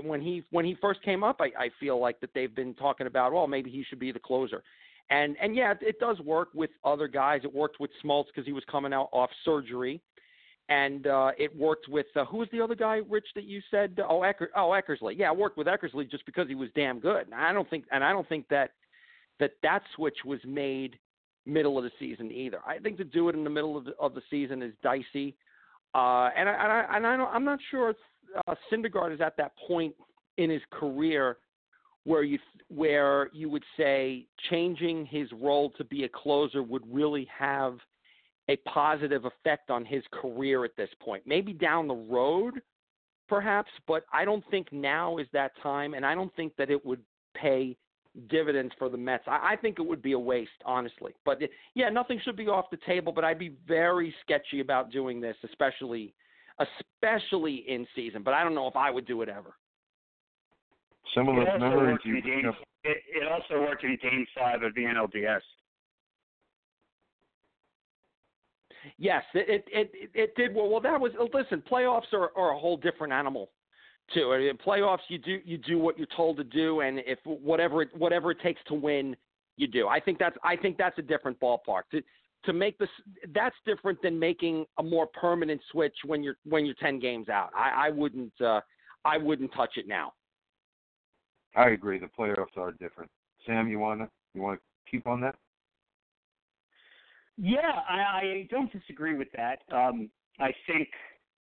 [0.03, 3.05] when he when he first came up, I, I feel like that they've been talking
[3.05, 4.63] about, well, maybe he should be the closer.
[5.09, 7.41] And and yeah, it does work with other guys.
[7.43, 10.01] It worked with Smoltz because he was coming out off surgery,
[10.69, 13.99] and uh, it worked with uh, who was the other guy, Rich, that you said?
[14.07, 15.17] Oh, Ecker, oh Eckersley.
[15.17, 17.25] Yeah, it worked with Eckersley just because he was damn good.
[17.25, 18.71] And I don't think and I don't think that
[19.39, 20.99] that that switch was made
[21.45, 22.59] middle of the season either.
[22.67, 25.35] I think to do it in the middle of the, of the season is dicey.
[25.95, 27.95] Uh, and I, and I, and I don't, I'm not sure
[28.47, 29.95] uh, Syndergaard is at that point
[30.37, 31.37] in his career
[32.09, 37.27] where you where you would say changing his role to be a closer would really
[37.35, 37.77] have
[38.49, 41.21] a positive effect on his career at this point.
[41.27, 42.61] Maybe down the road,
[43.27, 46.83] perhaps, but I don't think now is that time, and I don't think that it
[46.83, 47.01] would
[47.35, 47.77] pay
[48.27, 49.25] dividends for the Mets.
[49.27, 51.13] I, I think it would be a waste, honestly.
[51.25, 53.13] But it, yeah, nothing should be off the table.
[53.13, 56.15] But I'd be very sketchy about doing this, especially
[56.57, 58.23] especially in season.
[58.23, 59.53] But I don't know if I would do it ever.
[61.15, 61.91] Similar it also memories.
[61.93, 62.53] worked in game,
[62.83, 65.41] it, it also worked in Game Five of the NLDS.
[68.97, 70.69] Yes, it it it, it did well.
[70.69, 71.63] Well, that was listen.
[71.69, 73.51] Playoffs are, are a whole different animal,
[74.13, 74.31] too.
[74.33, 77.89] In playoffs, you do you do what you're told to do, and if whatever it,
[77.97, 79.15] whatever it takes to win,
[79.57, 79.87] you do.
[79.87, 81.83] I think that's I think that's a different ballpark.
[81.91, 82.01] To
[82.45, 82.89] to make this
[83.33, 87.49] that's different than making a more permanent switch when you're when you're ten games out.
[87.55, 88.61] I, I wouldn't uh,
[89.03, 90.13] I wouldn't touch it now.
[91.55, 91.99] I agree.
[91.99, 93.09] The playoffs are different.
[93.45, 94.59] Sam, you wanna you wanna
[94.89, 95.35] keep on that?
[97.37, 99.59] Yeah, I, I don't disagree with that.
[99.71, 100.09] Um,
[100.39, 100.89] I think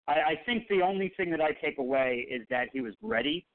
[0.07, 3.45] I, I think the only thing that I take away is that he was ready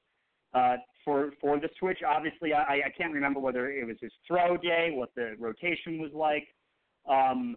[0.53, 1.99] uh, for for the switch.
[2.07, 6.11] Obviously, I, I can't remember whether it was his throw day, what the rotation was
[6.13, 6.47] like,
[7.09, 7.55] um,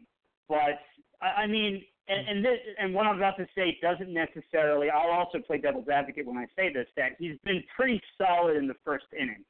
[0.49, 0.81] but
[1.21, 4.89] I, I mean, and, and this and what I'm about to say doesn't necessarily.
[4.91, 8.67] I'll also play devil's advocate when I say this that he's been pretty solid in
[8.67, 9.45] the first inning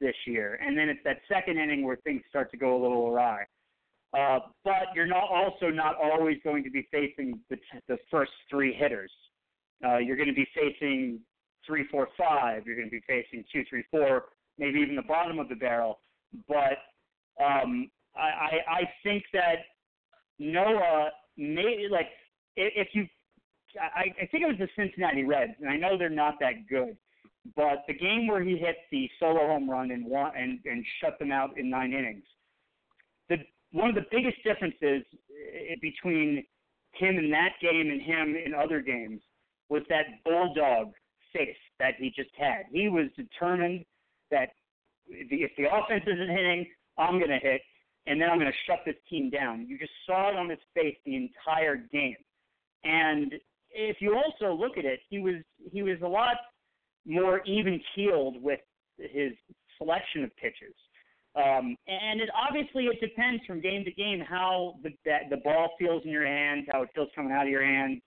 [0.00, 3.08] this year, and then it's that second inning where things start to go a little
[3.08, 3.44] awry.
[4.16, 7.56] Uh, but you're not also not always going to be facing the,
[7.88, 9.10] the first three hitters.
[9.84, 11.18] Uh, you're going to be facing
[11.66, 12.66] three, four, five.
[12.66, 14.24] You're going to be facing two, three, four,
[14.58, 15.98] maybe even the bottom of the barrel.
[16.46, 16.78] But
[17.42, 19.56] um, I, I think that
[20.38, 22.08] Noah may like
[22.56, 23.06] if you.
[23.80, 26.94] I, I think it was the Cincinnati Reds, and I know they're not that good,
[27.56, 31.32] but the game where he hit the solo home run and and and shut them
[31.32, 32.24] out in nine innings.
[33.28, 33.36] The
[33.72, 36.44] one of the biggest differences eh, between
[36.92, 39.20] him in that game and him in other games
[39.68, 40.92] was that bulldog
[41.32, 42.64] face that he just had.
[42.70, 43.84] He was determined
[44.30, 44.50] that
[45.08, 46.66] if the offense isn't hitting,
[46.98, 47.62] I'm going to hit,
[48.06, 49.66] and then I'm going to shut this team down.
[49.66, 52.16] You just saw it on his face the entire game.
[52.84, 53.34] And
[53.70, 55.36] if you also look at it, he was
[55.72, 56.36] he was a lot
[57.06, 58.60] more even keeled with
[58.98, 59.32] his
[59.78, 60.74] selection of pitches.
[61.34, 65.70] Um, and it obviously it depends from game to game how the that the ball
[65.78, 68.00] feels in your hands, how it feels coming out of your hands,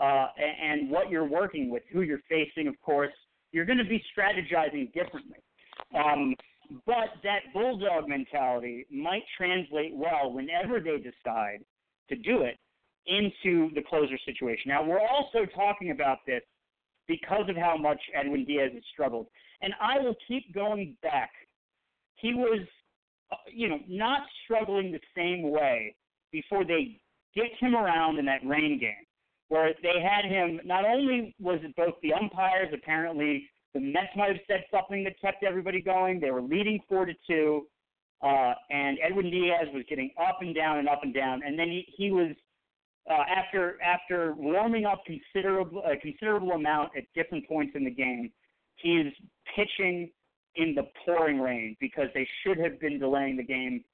[0.00, 2.66] uh, and, and what you're working with, who you're facing.
[2.66, 3.12] Of course,
[3.52, 5.38] you're going to be strategizing differently.
[5.94, 6.34] Um,
[6.86, 11.64] but that bulldog mentality might translate well whenever they decide
[12.08, 12.56] to do it
[13.06, 14.64] into the closer situation.
[14.68, 16.42] Now, we're also talking about this
[17.06, 19.26] because of how much Edwin Diaz has struggled.
[19.60, 21.30] And I will keep going back.
[22.16, 22.60] He was,
[23.30, 25.94] uh, you know, not struggling the same way
[26.32, 27.00] before they
[27.34, 29.04] get him around in that rain game,
[29.48, 30.60] where they had him.
[30.64, 35.20] Not only was it both the umpires, apparently the Mets might have said something that
[35.20, 36.20] kept everybody going.
[36.20, 37.66] They were leading four to two,
[38.22, 41.68] uh, and Edwin Diaz was getting up and down and up and down, and then
[41.68, 42.34] he, he was
[43.10, 48.30] uh, after after warming up considerable a considerable amount at different points in the game,
[48.76, 49.12] he's
[49.54, 50.10] pitching
[50.56, 53.84] in the pouring rain because they should have been delaying the game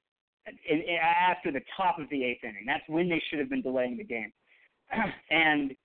[0.69, 2.65] in, in, after the top of the eighth inning.
[2.67, 4.31] That's when they should have been delaying the game,
[5.31, 5.75] and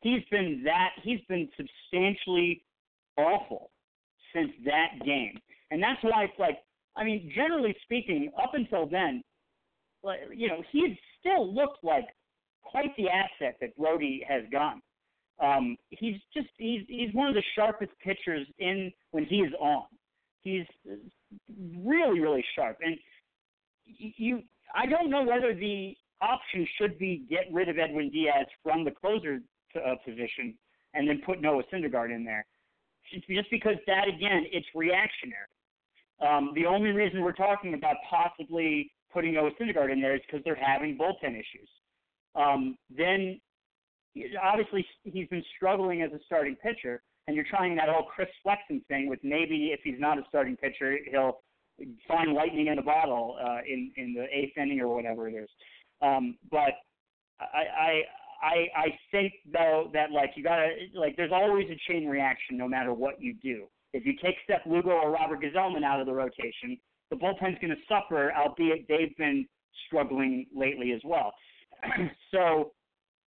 [0.00, 2.64] he's been that he's been substantially
[3.16, 3.70] awful
[4.34, 5.38] since that game,
[5.70, 6.58] and that's why it's like
[6.96, 9.22] I mean, generally speaking, up until then,
[10.02, 12.06] like you know, he had still looked like
[12.62, 14.82] quite the asset that Brodie has gone.
[15.40, 19.84] Um, he's just he's he's one of the sharpest pitchers in when he is on.
[20.42, 20.66] He's
[21.78, 22.96] really really sharp, and
[23.86, 24.42] you
[24.74, 28.90] I don't know whether the option should be get rid of Edwin Diaz from the
[28.90, 29.40] closer
[29.74, 30.54] to, uh, position
[30.94, 32.44] and then put Noah Syndergaard in there,
[33.12, 35.50] just because that again it's reactionary.
[36.20, 40.42] Um, the only reason we're talking about possibly putting Noah Syndergaard in there is because
[40.44, 41.68] they're having bullpen issues.
[42.34, 43.40] Um, then
[44.42, 48.82] obviously he's been struggling as a starting pitcher, and you're trying that whole Chris Flexen
[48.88, 51.40] thing with maybe if he's not a starting pitcher, he'll
[52.06, 55.48] find lightning in a bottle uh, in in the eighth inning or whatever it is.
[56.00, 56.74] Um, but
[57.40, 58.02] I,
[58.42, 62.68] I I think though that like you gotta like there's always a chain reaction no
[62.68, 63.66] matter what you do.
[63.92, 66.78] If you take Seth Lugo or Robert Gsellman out of the rotation,
[67.10, 69.46] the bullpen's going to suffer, albeit they've been
[69.86, 71.34] struggling lately as well.
[72.30, 72.72] so,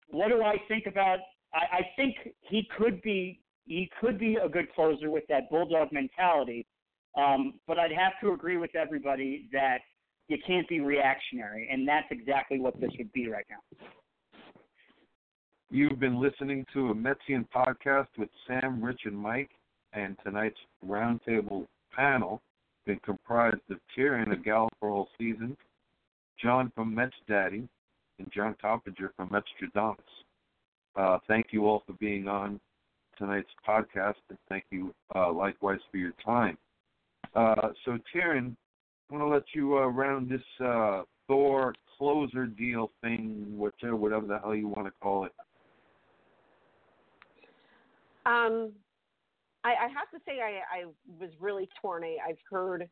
[0.09, 1.19] what do I think about?
[1.53, 5.91] I, I think he could be he could be a good closer with that bulldog
[5.91, 6.65] mentality.
[7.17, 9.79] Um, but I'd have to agree with everybody that
[10.27, 13.87] you can't be reactionary, and that's exactly what this would be right now.
[15.71, 19.49] You've been listening to a Metsian podcast with Sam, Rich, and Mike,
[19.93, 21.65] and tonight's roundtable
[21.95, 22.41] panel
[22.85, 25.57] been comprised of Taryn, a gal for all seasons,
[26.41, 27.67] John from Mets Daddy,
[28.19, 29.97] and John Coppinger from Metstradamus.
[30.95, 32.59] Uh, thank you all for being on
[33.17, 36.57] tonight's podcast, and thank you uh, likewise for your time.
[37.35, 38.55] Uh, so, Taryn,
[39.09, 44.39] I want to let you uh, round this uh, Thor closer deal thing, whatever the
[44.43, 45.31] hell you want to call it.
[48.25, 48.73] Um,
[49.63, 50.85] I, I have to say, I, I
[51.19, 52.03] was really torn.
[52.03, 52.87] I, I've heard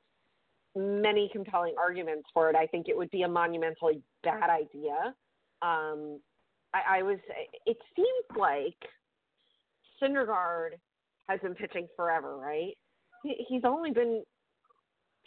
[0.75, 2.55] many compelling arguments for it.
[2.55, 5.13] I think it would be a monumentally bad idea.
[5.61, 6.19] Um,
[6.73, 7.19] I, I was.
[7.65, 8.77] It seems like
[10.01, 10.71] Syndergaard
[11.29, 12.73] has been pitching forever, right?
[13.23, 14.23] He, he's only been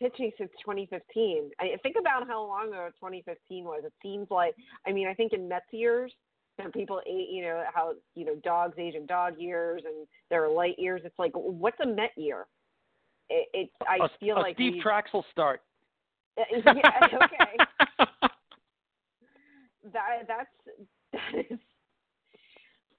[0.00, 1.50] pitching since 2015.
[1.60, 3.82] I think about how long ago 2015 was.
[3.84, 4.54] It seems like.
[4.86, 6.12] I mean, I think in Mets years,
[6.58, 10.44] and people ate, you know, how you know dogs age in dog years and there
[10.44, 11.02] are light years.
[11.04, 12.46] It's like, what's a Met year?
[13.28, 15.62] It, it I a, feel a like Steve we, Trachsel start.
[16.38, 17.56] Uh, yeah, okay.
[19.92, 20.50] that that's
[21.12, 21.58] that is.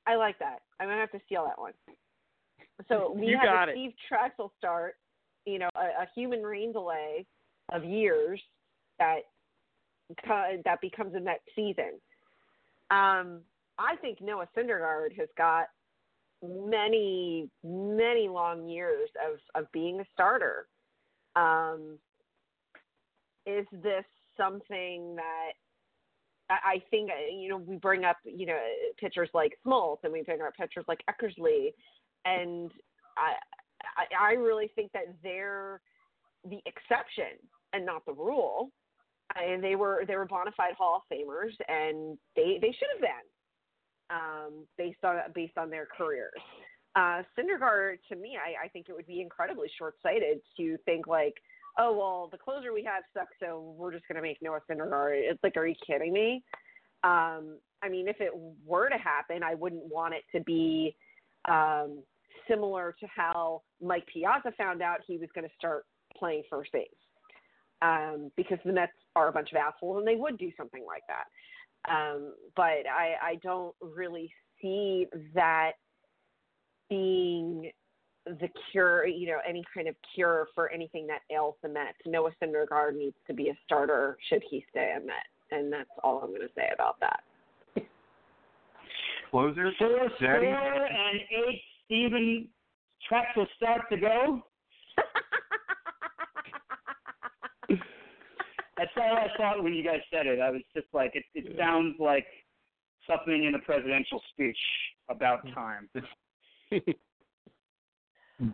[0.05, 0.59] I like that.
[0.79, 1.73] I'm gonna have to steal that one.
[2.87, 3.75] So we You have a it.
[3.75, 4.95] Steve Trachsel start.
[5.45, 7.25] You know, a, a human rain delay
[7.71, 8.41] of years
[8.99, 9.19] that
[10.65, 11.93] that becomes a Met season.
[12.89, 13.41] Um,
[13.77, 15.67] I think Noah Syndergaard has got
[16.43, 20.67] many, many long years of of being a starter.
[21.35, 21.97] Um,
[23.45, 24.05] is this
[24.35, 25.51] something that
[26.49, 28.57] I think uh, you know we bring up you know
[28.99, 31.73] pitchers like Smoltz and we bring up pitchers like Eckersley,
[32.25, 32.71] and
[33.17, 33.33] I
[33.97, 35.81] I, I really think that they're
[36.49, 37.37] the exception
[37.73, 38.71] and not the rule.
[39.35, 43.01] And they were they were bona fide Hall of Famers, and they they should have
[43.01, 43.27] been
[44.09, 46.31] um, based on based on their careers.
[46.95, 51.05] Uh, Syndergaard, to me, I, I think it would be incredibly short sighted to think
[51.05, 51.35] like,
[51.77, 55.11] oh well, the closer we have sucks, so we're just going to make Noah Syndergaard.
[55.13, 56.43] It's like, are you kidding me?
[57.03, 58.31] Um, I mean, if it
[58.65, 60.95] were to happen, I wouldn't want it to be
[61.47, 62.01] um,
[62.49, 65.85] similar to how Mike Piazza found out he was going to start
[66.17, 66.87] playing first base.
[67.81, 71.03] Um, because the Mets are a bunch of assholes and they would do something like
[71.07, 71.25] that.
[71.91, 74.31] Um, but I, I don't really
[74.61, 75.73] see that
[76.89, 77.71] being
[78.25, 81.97] the cure, you know, any kind of cure for anything that ails the Mets.
[82.05, 85.15] Noah Syndergaard needs to be a starter should he stay a Met,
[85.51, 87.21] and that's all I'm going to say about that.
[89.31, 90.47] Closer, Four Daddy.
[90.47, 92.47] score and eight Steven
[93.07, 94.41] tracks will start to go.
[98.77, 100.39] That's all I thought when you guys said it.
[100.39, 102.27] I was just like, it, it sounds like
[103.09, 104.57] something in a presidential speech
[105.09, 105.89] about time.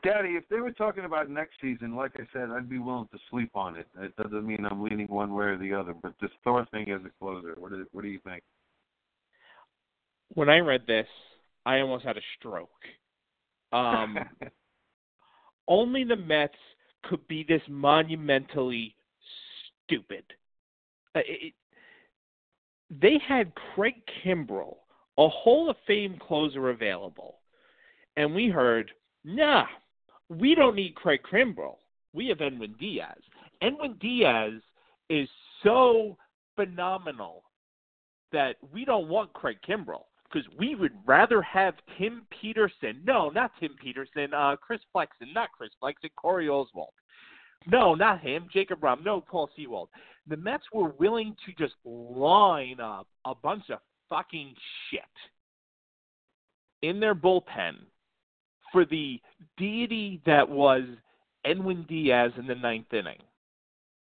[0.01, 3.17] Daddy, if they were talking about next season, like I said, I'd be willing to
[3.29, 3.87] sleep on it.
[3.99, 7.01] It doesn't mean I'm leaning one way or the other, but this Thor thing as
[7.05, 8.43] a closer, what do, what do you think?
[10.29, 11.07] When I read this,
[11.65, 12.69] I almost had a stroke.
[13.73, 14.17] Um,
[15.67, 16.53] only the Mets
[17.03, 18.95] could be this monumentally
[19.85, 20.23] stupid.
[21.15, 21.53] Uh, it,
[22.89, 24.77] they had Craig Kimbrel,
[25.17, 27.39] a Hall of Fame closer available,
[28.17, 28.91] and we heard,
[29.23, 29.65] nah,
[30.29, 31.77] we don't need Craig Kimbrel.
[32.13, 33.17] We have Edwin Diaz.
[33.61, 34.53] Edwin Diaz
[35.09, 35.27] is
[35.63, 36.17] so
[36.55, 37.43] phenomenal
[38.31, 43.01] that we don't want Craig Kimbrel because we would rather have Tim Peterson.
[43.05, 44.33] No, not Tim Peterson.
[44.33, 46.09] Uh, Chris Flexen, not Chris Flexen.
[46.15, 46.93] Corey Oswalt.
[47.67, 48.47] No, not him.
[48.51, 49.03] Jacob Rhame.
[49.03, 49.89] No, Paul Sewald.
[50.27, 53.79] The Mets were willing to just line up a bunch of
[54.09, 54.53] fucking
[54.89, 55.01] shit
[56.81, 57.73] in their bullpen
[58.71, 59.19] for the
[59.57, 60.83] deity that was
[61.45, 63.19] Edwin Diaz in the ninth inning.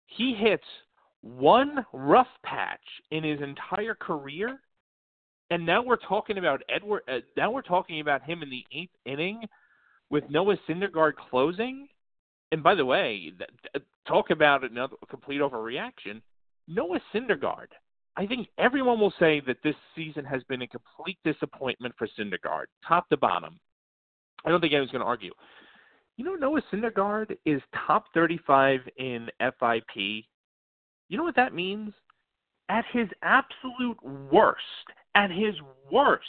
[0.06, 0.64] He hits
[1.22, 2.80] one rough patch
[3.12, 4.60] in his entire career,
[5.50, 7.04] and now we're talking about Edward.
[7.08, 9.44] Uh, now we're talking about him in the eighth inning
[10.10, 11.88] with Noah Syndergaard closing.
[12.52, 13.32] And by the way,
[14.08, 16.22] talk about another complete overreaction.
[16.68, 17.68] Noah Syndergaard.
[18.18, 22.66] I think everyone will say that this season has been a complete disappointment for Syndergaard,
[22.86, 23.58] top to bottom.
[24.44, 25.32] I don't think anyone's going to argue.
[26.18, 30.26] You know, Noah Syndergaard is top 35 in FIP.
[31.08, 31.94] You know what that means?
[32.68, 33.98] At his absolute
[34.32, 34.62] worst,
[35.16, 35.56] at his
[35.90, 36.26] worst,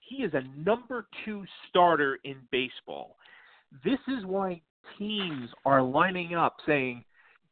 [0.00, 3.16] he is a number two starter in baseball.
[3.84, 4.62] This is why
[4.98, 7.04] teams are lining up saying,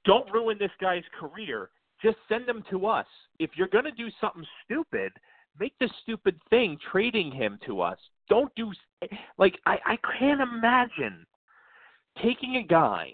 [0.05, 1.71] don't ruin this guy's career.
[2.03, 3.07] Just send him to us.
[3.39, 5.13] If you're going to do something stupid,
[5.59, 7.99] make the stupid thing trading him to us.
[8.29, 8.73] Don't do
[9.39, 11.25] like I I can't imagine
[12.23, 13.13] taking a guy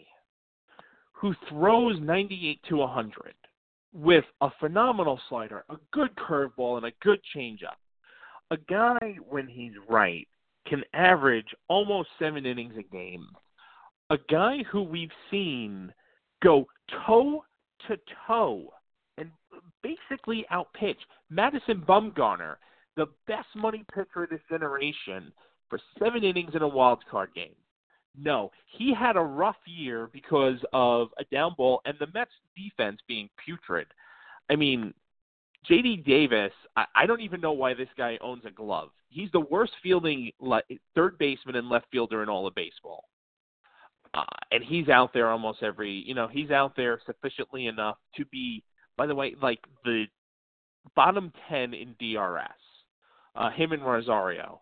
[1.12, 3.34] who throws 98 to 100
[3.92, 7.78] with a phenomenal slider, a good curveball, and a good changeup.
[8.50, 10.26] A guy, when he's right,
[10.66, 13.26] can average almost seven innings a game.
[14.12, 15.90] A guy who we've seen
[16.42, 16.66] go
[17.06, 17.42] toe
[17.88, 18.70] to toe
[19.16, 19.30] and
[19.82, 20.98] basically outpitch
[21.30, 22.56] Madison Bumgarner,
[22.94, 25.32] the best money pitcher of this generation,
[25.70, 27.54] for seven innings in a wild card game.
[28.14, 33.00] No, he had a rough year because of a down ball and the Mets defense
[33.08, 33.86] being putrid.
[34.50, 34.92] I mean,
[35.70, 38.90] JD Davis, I, I don't even know why this guy owns a glove.
[39.08, 40.60] He's the worst fielding le-
[40.94, 43.04] third baseman and left fielder in all of baseball.
[44.14, 48.24] Uh, and he's out there almost every, you know, he's out there sufficiently enough to
[48.26, 48.62] be,
[48.96, 50.04] by the way, like the
[50.94, 52.42] bottom 10 in DRS,
[53.36, 54.60] uh, him and Rosario.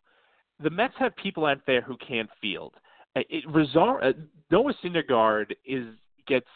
[0.62, 2.74] The Mets have people out there who can't field.
[3.16, 4.12] Uh, it, Rosar- uh,
[4.52, 5.86] Noah Syndergaard is
[6.28, 6.46] gets,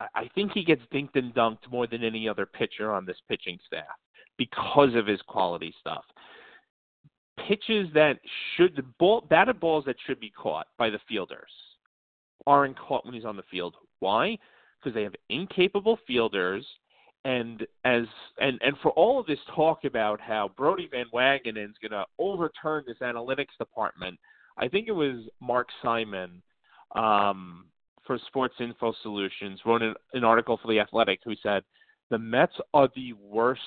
[0.00, 3.58] I think he gets dinked and dunked more than any other pitcher on this pitching
[3.64, 3.84] staff
[4.36, 6.04] because of his quality stuff
[7.46, 8.18] pitches that
[8.56, 11.50] should the ball batted balls that should be caught by the fielders
[12.46, 13.74] aren't caught when he's on the field.
[14.00, 14.38] Why?
[14.78, 16.64] Because they have incapable fielders
[17.24, 18.04] and as
[18.38, 22.04] and and for all of this talk about how Brodie Van Wagenen is going to
[22.20, 24.16] overturn this analytics department,
[24.56, 26.40] I think it was Mark Simon
[26.94, 27.66] um,
[28.06, 31.64] for Sports Info Solutions wrote an, an article for the Athletic who said
[32.10, 33.60] the Mets are the worst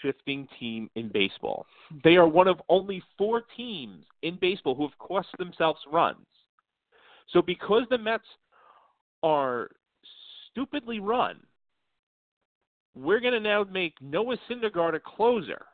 [0.00, 1.66] shifting team in baseball.
[2.02, 6.26] They are one of only four teams in baseball who have cost themselves runs.
[7.32, 8.24] So because the Mets
[9.22, 9.70] are
[10.50, 11.38] stupidly run,
[12.94, 15.64] we're going to now make Noah Syndergaard a closer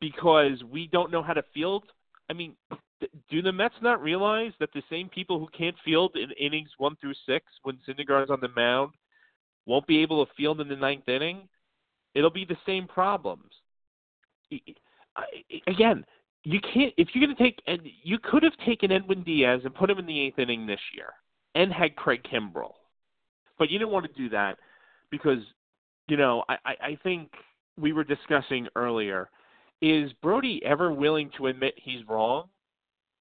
[0.00, 1.84] because we don't know how to field.
[2.30, 2.54] I mean,
[3.30, 6.96] do the Mets not realize that the same people who can't field in innings one
[6.96, 8.92] through six when Syndergaard's on the mound
[9.66, 11.48] won't be able to field in the ninth inning?
[12.14, 13.50] It'll be the same problems.
[15.66, 16.04] Again,
[16.46, 19.74] you can't if you're going to take and you could have taken Edwin Diaz and
[19.74, 21.12] put him in the eighth inning this year
[21.56, 22.74] and had Craig Kimbrel.
[23.58, 24.56] But you didn't want to do that
[25.10, 25.40] because,
[26.06, 27.30] you know, I, I, I think
[27.76, 29.28] we were discussing earlier
[29.82, 32.44] is Brodie ever willing to admit he's wrong?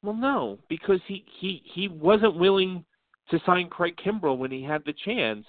[0.04, 2.86] Well, no, because he he he wasn't willing
[3.32, 5.48] to sign Craig Kimbrel when he had the chance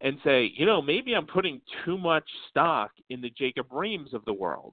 [0.00, 4.24] and say, you know, maybe I'm putting too much stock in the Jacob Rhames of
[4.24, 4.72] the world.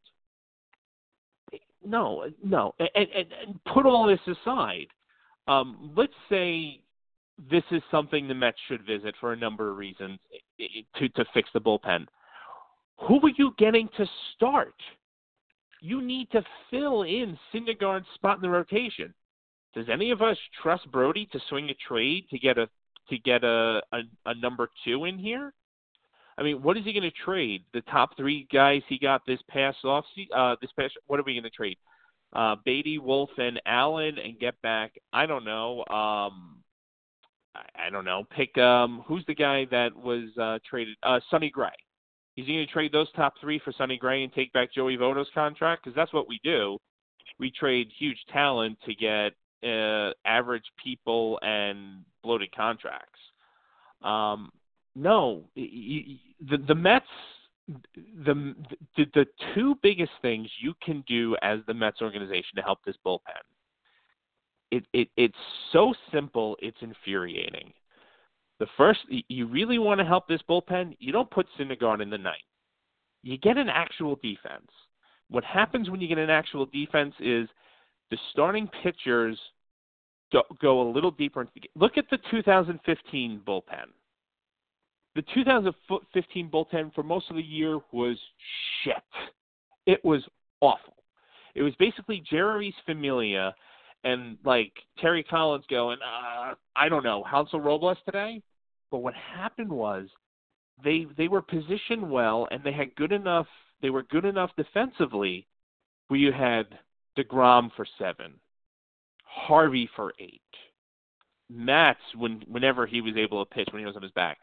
[1.85, 3.07] No, no, and, and,
[3.47, 4.87] and put all this aside.
[5.47, 6.81] Um, let's say
[7.51, 10.19] this is something the Mets should visit for a number of reasons
[10.97, 12.07] to to fix the bullpen.
[13.07, 14.05] Who are you getting to
[14.35, 14.75] start?
[15.81, 16.41] You need to
[16.71, 19.13] fill in Syndergaard's spot in the rotation.
[19.75, 22.67] Does any of us trust Brodie to swing a trade to get a
[23.09, 25.53] to get a a, a number two in here?
[26.37, 27.63] I mean, what is he going to trade?
[27.73, 30.05] The top three guys he got this past off
[30.35, 31.77] uh this past what are we going to trade?
[32.33, 34.93] Uh Baty, Wolf, and Allan, and get back.
[35.13, 35.79] I don't know.
[35.89, 36.57] Um,
[37.55, 38.23] I, I don't know.
[38.35, 40.95] Pick um who's the guy that was uh traded?
[41.03, 41.69] Uh, Sonny Gray.
[42.35, 45.29] He's going to trade those top three for Sonny Gray and take back Joey Votto's
[45.33, 46.77] contract because that's what we do.
[47.39, 49.31] We trade huge talent to get
[49.63, 53.19] uh, average people and bloated contracts.
[54.03, 54.51] Um,
[54.95, 57.05] no, the the Mets.
[58.25, 58.53] The,
[58.95, 62.95] the the two biggest things you can do as the Mets organization to help this
[63.03, 63.41] bullpen.
[64.69, 65.37] It it it's
[65.71, 66.57] so simple.
[66.61, 67.73] It's infuriating.
[68.59, 72.17] The first, you really want to help this bullpen, you don't put Syndergaard in the
[72.17, 72.37] ninth.
[73.21, 74.69] You get an actual defense.
[75.29, 77.49] What happens when you get an actual defense is
[78.11, 79.37] the starting pitchers
[80.31, 81.47] go, go a little deeper.
[81.75, 83.87] Look at the 2015 bullpen.
[85.15, 88.17] The 2015 bullpen for most of the year was
[88.83, 88.95] shit.
[89.85, 90.21] It was
[90.59, 90.95] awful.
[91.55, 93.55] It was basically Jeurys Familia
[94.03, 98.41] and like Terry Collins going, uh, I don't know, Hansel Robles today.
[98.91, 100.07] But what happened was
[100.83, 103.47] they they were positioned well and they had good enough
[103.81, 105.47] they were good enough defensively
[106.07, 106.65] where you had
[107.17, 108.33] DeGrom for seven,
[109.23, 110.41] Harvey for eight,
[111.49, 114.37] Matz when whenever he was able to pitch when he was on his back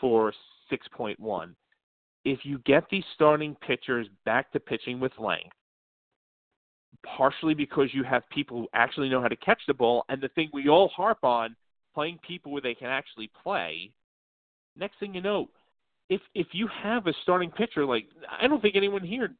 [0.00, 0.32] for
[0.70, 1.54] six point one.
[2.24, 5.54] If you get these starting pitchers back to pitching with length,
[7.04, 10.28] partially because you have people who actually know how to catch the ball, and the
[10.28, 11.54] thing we all harp on,
[11.94, 13.92] playing people where they can actually play.
[14.76, 15.48] Next thing you know,
[16.08, 18.06] if if you have a starting pitcher like
[18.40, 19.30] I don't think anyone here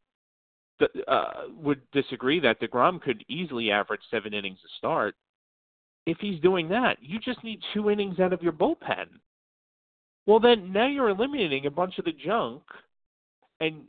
[1.09, 5.15] uh, would disagree that Degrom could easily average seven innings to start.
[6.07, 9.07] If he's doing that, you just need two innings out of your bullpen.
[10.27, 12.63] Well, then now you're eliminating a bunch of the junk,
[13.61, 13.89] and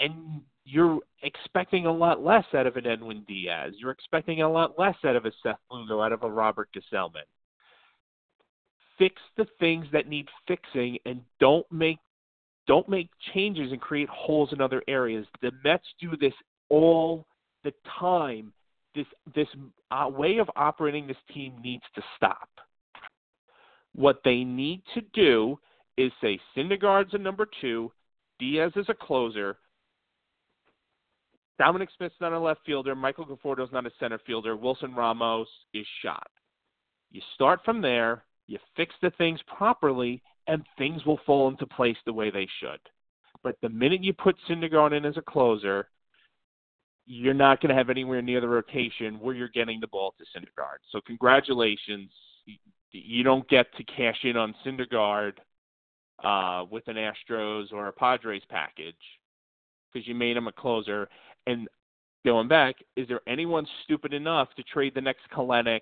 [0.00, 3.74] and you're expecting a lot less out of an Edwin Diaz.
[3.78, 7.22] You're expecting a lot less out of a Seth Lugo, out of a Robert Gsellman.
[8.98, 11.98] Fix the things that need fixing, and don't make
[12.66, 15.26] don't make changes and create holes in other areas.
[15.40, 16.34] The Mets do this
[16.68, 17.24] all
[17.62, 18.52] the time.
[18.96, 19.48] This this
[19.92, 22.48] uh, way of operating this team needs to stop.
[23.94, 25.58] What they need to do
[25.98, 27.90] is say Syndergaard's a number two,
[28.38, 29.58] Diaz is a closer,
[31.58, 35.86] Dominic Smith's not a left fielder, Michael Conforto's not a center fielder, Wilson Ramos is
[36.02, 36.28] shot.
[37.10, 41.96] You start from there, you fix the things properly, and things will fall into place
[42.06, 42.80] the way they should.
[43.42, 45.88] But the minute you put Syndergaard in as a closer,
[47.06, 50.24] you're not going to have anywhere near the rotation where you're getting the ball to
[50.38, 50.78] Syndergaard.
[50.92, 52.10] So congratulations.
[52.92, 55.32] You don't get to cash in on Syndergaard
[56.24, 58.94] uh, with an Astros or a Padres package
[59.92, 61.08] because you made him a closer.
[61.46, 61.68] And
[62.24, 65.80] going back, is there anyone stupid enough to trade the next Kelenic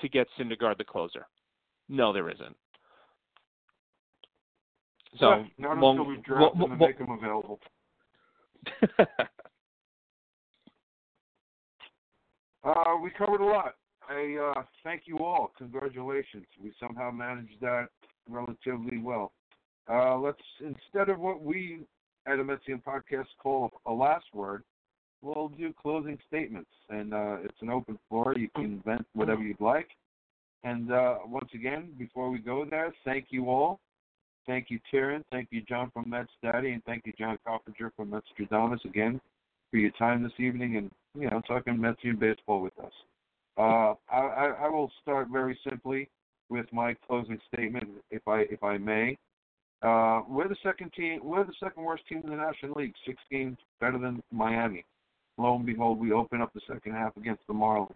[0.00, 1.26] to get Syndergaard the closer?
[1.88, 2.56] No, there isn't.
[5.18, 7.60] So yeah, not long, until we draft them and make them available.
[12.64, 13.74] uh, we covered a lot.
[14.08, 15.52] I uh, thank you all.
[15.58, 16.46] Congratulations.
[16.62, 17.88] We somehow managed that
[18.28, 19.32] relatively well.
[19.90, 21.80] Uh, let's instead of what we
[22.26, 24.62] at a Metsian podcast call a last word,
[25.22, 28.34] we'll do closing statements, and uh, it's an open floor.
[28.36, 29.88] You can vent whatever you'd like.
[30.64, 33.80] And uh, once again, before we go there, thank you all
[34.46, 35.22] Thank you, Taryn.
[35.30, 39.20] Thank you, John from Mets Daddy, and thank you, John Coppinger from Mets Stradamus again
[39.70, 42.92] for your time this evening and you know talking Metsian baseball with us.
[43.56, 46.08] Uh, I, I will start very simply
[46.48, 49.16] with my closing statement, if I if I may.
[49.82, 51.20] Uh, we're the second team.
[51.24, 52.94] We're the second worst team in the National League.
[53.04, 54.84] Six games better than Miami.
[55.38, 57.94] Lo and behold, we open up the second half against the Marlins.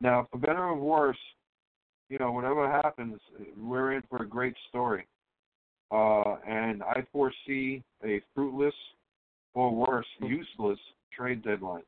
[0.00, 1.18] Now, for better or worse,
[2.08, 3.20] you know, whatever happens,
[3.60, 5.06] we're in for a great story.
[5.90, 8.74] Uh, and I foresee a fruitless,
[9.54, 10.78] or worse, useless
[11.14, 11.82] trade deadline.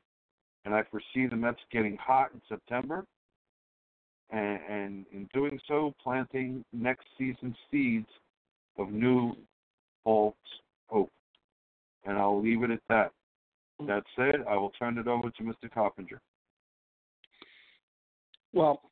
[0.66, 3.06] And I foresee the Mets getting hot in September,
[4.30, 8.08] and, and in doing so, planting next season's seeds
[8.78, 9.34] of new
[10.02, 10.34] false
[10.86, 11.10] hope.
[12.04, 13.12] And I'll leave it at that.
[13.86, 15.70] That said, I will turn it over to Mr.
[15.72, 16.20] Coppinger.
[18.52, 18.82] Well,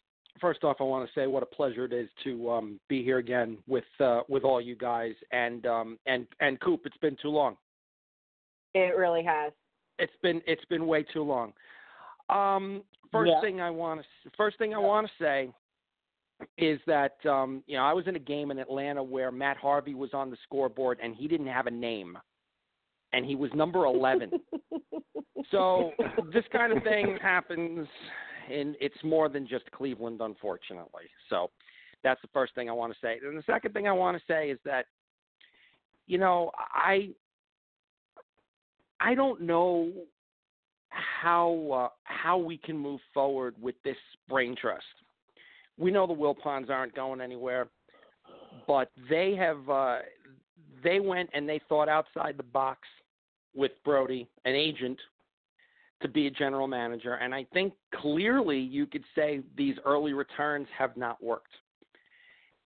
[0.41, 3.19] first off, I want to say what a pleasure it is to um, be here
[3.19, 6.81] again with uh, with all you guys and um, and and Coop.
[6.85, 7.57] It's been too long.
[8.75, 9.53] It really has.
[9.99, 11.53] It's been it's been way too long.
[12.29, 12.83] Um,
[13.13, 13.41] first Yeah.
[13.41, 15.53] thing I want to first thing I want to say
[16.59, 19.95] is that um, you know I was in a game in Atlanta where Matt Harvey
[19.95, 22.19] was on the scoreboard and he didn't have a name,
[23.13, 24.31] and he was number eleven.
[25.51, 25.93] so
[26.33, 27.87] this kind of thing happens,
[28.51, 31.05] and it's more than just Cleveland, unfortunately.
[31.31, 31.51] So
[32.03, 33.19] that's the first thing I want to say.
[33.25, 34.87] And the second thing I want to say is that
[36.07, 37.11] you know I
[39.01, 39.91] I don't know
[40.89, 43.97] how uh, how we can move forward with this
[44.29, 44.85] brain trust.
[45.79, 47.69] We know the Wilpons aren't going anywhere,
[48.67, 49.99] but they have uh,
[50.83, 52.81] they went and they thought outside the box
[53.55, 54.99] with Brodie, an agent,
[56.03, 60.67] to be a general manager, and I think clearly you could say these early returns
[60.77, 61.53] have not worked.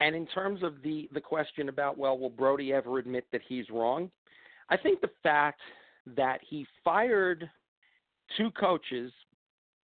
[0.00, 3.68] And in terms of the the question about well, will Brodie ever admit that he's
[3.70, 4.10] wrong?
[4.68, 5.60] I think the fact
[6.16, 7.48] that he fired
[8.36, 9.12] two coaches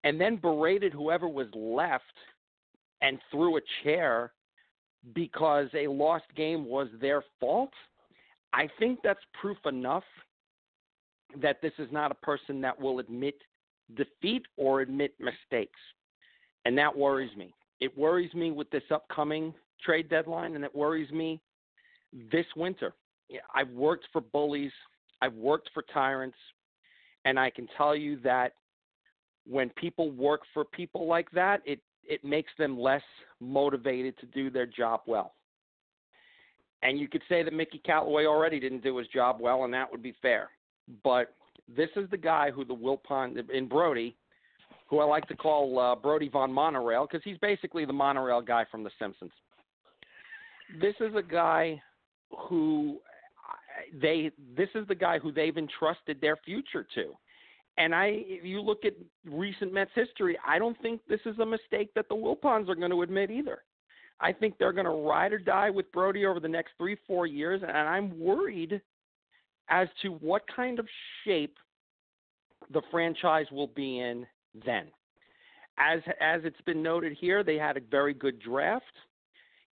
[0.04, 2.04] and then berated whoever was left
[3.04, 4.32] and threw a chair
[5.14, 7.74] because a lost game was their fault,
[8.54, 10.06] I think that's proof enough
[11.42, 13.36] that this is not a person that will admit
[13.96, 15.80] defeat or admit mistakes.
[16.66, 17.54] And that worries me.
[17.82, 19.54] It worries me with this upcoming
[19.84, 21.42] trade deadline, and it worries me
[22.32, 22.94] this winter.
[23.54, 24.72] I've worked for bullies,
[25.22, 26.38] I've worked for tyrants,
[27.26, 28.54] and I can tell you that
[29.46, 33.02] when people work for people like that, it it makes them less
[33.40, 35.34] motivated to do their job well.
[36.82, 39.90] And you could say that Mickey Callaway already didn't do his job well, and that
[39.90, 40.50] would be fair.
[41.04, 41.34] But
[41.74, 44.16] this is the guy who the Wilpon in Brodie,
[44.90, 48.66] who I like to call uh, Brodie von Monorail, because he's basically the monorail guy
[48.70, 49.32] from The Simpsons.
[50.82, 51.82] This is a guy
[52.50, 53.00] who
[54.02, 57.14] they this is the guy who they've entrusted their future to.
[57.78, 58.94] And I if you look at
[59.26, 62.92] recent Mets history, I don't think this is a mistake that the Wilpons are going
[62.92, 63.64] to admit either.
[64.20, 67.62] I think they're going to ride or die with Brodie over the next 3-4 years
[67.64, 68.82] and I'm worried
[69.70, 70.88] as to what kind of
[71.24, 71.58] shape
[72.72, 74.26] the franchise will be in
[74.66, 74.88] then.
[75.78, 78.86] As as it's been noted here, they had a very good draft.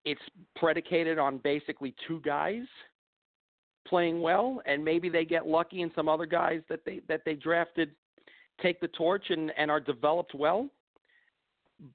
[0.04, 0.20] It's
[0.54, 2.62] predicated on basically two guys
[3.89, 7.35] playing well, and maybe they get lucky and some other guys that they that they
[7.35, 7.90] drafted
[8.62, 10.69] take the torch and, and are developed well.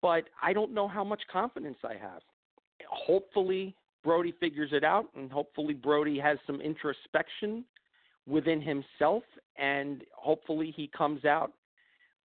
[0.02, 2.22] But I don't know how much confidence I have.
[2.90, 7.66] Hopefully Brodie figures it out and hopefully Brodie has some introspection
[8.28, 9.24] within himself
[9.58, 11.52] and hopefully he comes out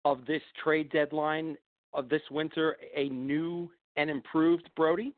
[0.05, 1.57] of this trade deadline
[1.93, 5.15] of this winter a new and improved Brodie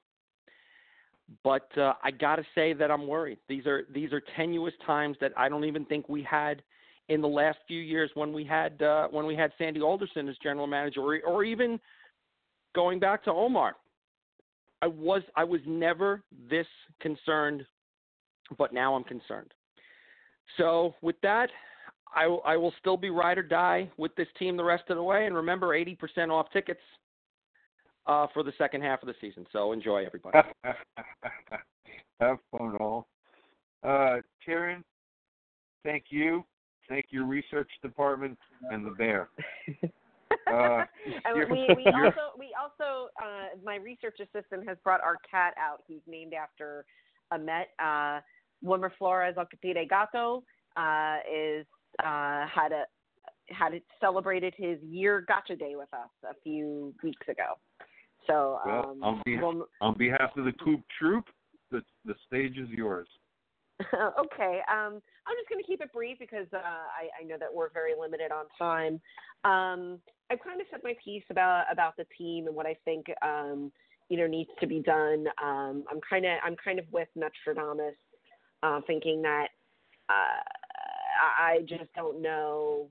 [1.45, 3.39] but uh, I got to say that I'm worried.
[3.49, 6.63] These are these are tenuous times that I don't even think we had
[7.09, 10.37] in the last few years when we had uh, when we had Sandy Alderson as
[10.43, 11.79] general manager, or, or even
[12.75, 13.77] going back to Omar.
[14.83, 16.67] I was I was never this
[17.01, 17.65] concerned,
[18.59, 19.53] but now I'm concerned.
[20.57, 21.51] So with that,
[22.15, 25.03] I, I will still be ride or die with this team the rest of the
[25.03, 25.27] way.
[25.27, 26.81] And remember, 80% off tickets
[28.07, 29.47] uh, for the second half of the season.
[29.53, 30.39] So enjoy, everybody.
[32.21, 33.07] Have fun, all.
[33.83, 34.83] Uh, Taryn,
[35.85, 36.45] thank you.
[36.89, 38.39] Thank your research department
[38.71, 39.29] and the bear.
[40.47, 40.85] Uh,
[41.25, 45.83] And we, we also we also uh, my research assistant has brought our cat out.
[45.87, 46.85] He's named after
[47.31, 47.69] a Met.
[47.83, 48.21] Uh,
[48.63, 50.43] Wilmer Flores Alcatire Gato
[50.77, 51.67] uh, is
[52.03, 52.85] uh, had a
[53.53, 57.55] had celebrated his year gotcha day with us a few weeks ago.
[58.27, 61.25] So Well, um, on behalf- Wilmer- on behalf of the Coop Troop,
[61.71, 63.09] the the stage is yours.
[63.95, 64.61] okay.
[64.69, 67.71] Um, I'm just going to keep it brief because uh, I, I know that we're
[67.71, 69.01] very limited on time.
[69.45, 69.99] Um,
[70.31, 73.73] I've kind of said my piece about about the team and what I think um,
[74.09, 75.27] you know needs to be done.
[75.43, 77.95] Um, I'm kind of I'm kind of with Nostradamus,
[78.63, 79.49] uh, thinking that
[80.09, 80.43] uh,
[81.23, 82.89] I I just don't know.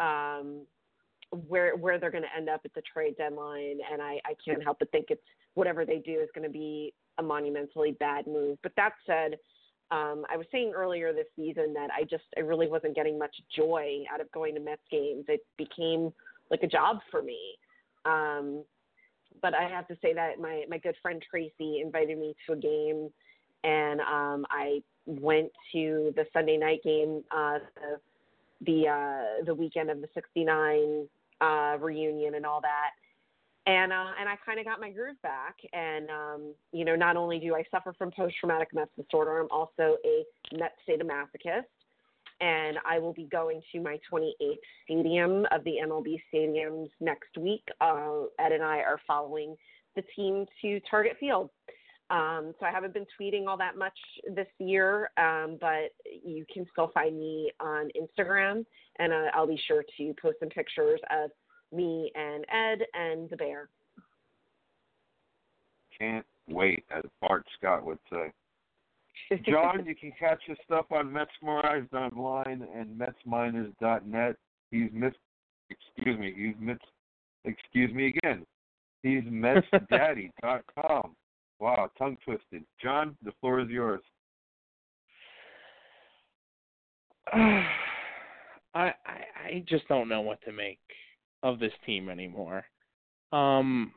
[0.00, 0.66] Um,
[1.30, 4.62] where where they're going to end up at the trade deadline, and I, I can't
[4.62, 5.22] help but think it's
[5.54, 8.58] whatever they do is going to be a monumentally bad move.
[8.62, 9.34] But that said,
[9.90, 13.34] um, I was saying earlier this season that I just I really wasn't getting much
[13.54, 15.24] joy out of going to Mets games.
[15.28, 16.12] It became
[16.50, 17.38] like a job for me.
[18.04, 18.64] Um,
[19.42, 22.56] but I have to say that my my good friend Tracy invited me to a
[22.56, 23.10] game,
[23.64, 28.00] and um, I went to the Sunday night game, uh, the
[28.60, 31.08] the, uh, the weekend of the '69
[31.40, 32.90] uh, reunion and all that.
[33.66, 35.56] And uh, and I kind of got my groove back.
[35.74, 39.48] And um, you know, not only do I suffer from post traumatic Mets disorder, I'm
[39.50, 40.24] also a
[40.56, 41.64] Mets sadomasochist.
[42.40, 47.64] And I will be going to my 28th stadium of the MLB stadiums next week.
[47.80, 49.56] Uh, Ed and I are following
[49.96, 51.50] the team to Target Field.
[52.10, 53.96] Um, so I haven't been tweeting all that much
[54.34, 55.92] this year, um, but
[56.24, 58.64] you can still find me on Instagram,
[58.98, 61.30] and uh, I'll be sure to post some pictures of
[61.70, 63.68] me and Ed and the bear.
[65.98, 68.32] Can't wait, as Bart Scott would say.
[69.46, 74.36] John, you can catch his stuff on Metsmerized online and MetsMinors.net.
[74.70, 75.16] He's Mets,
[75.68, 76.84] excuse me, he's Mets,
[77.44, 78.46] excuse me again.
[79.02, 81.14] He's MetsDaddy.com.
[81.60, 82.64] Wow, tongue twisted.
[82.82, 84.00] John, the floor is yours.
[87.32, 90.78] I, I just don't know what to make
[91.42, 92.64] of this team anymore.
[93.32, 93.92] Um,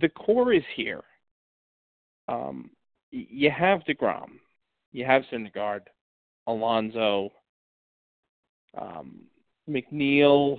[0.00, 1.02] the core is here.
[2.28, 2.70] Um,
[3.10, 4.38] you have Degrom,
[4.92, 5.80] you have Syndergaard,
[6.46, 7.30] Alonso,
[8.76, 9.22] um,
[9.68, 10.58] McNeil.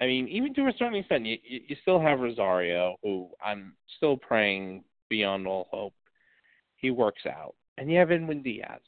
[0.00, 4.16] I mean, even to a certain extent, you, you still have Rosario, who I'm still
[4.16, 5.94] praying beyond all hope
[6.76, 8.80] he works out, and you have Edwin Diaz.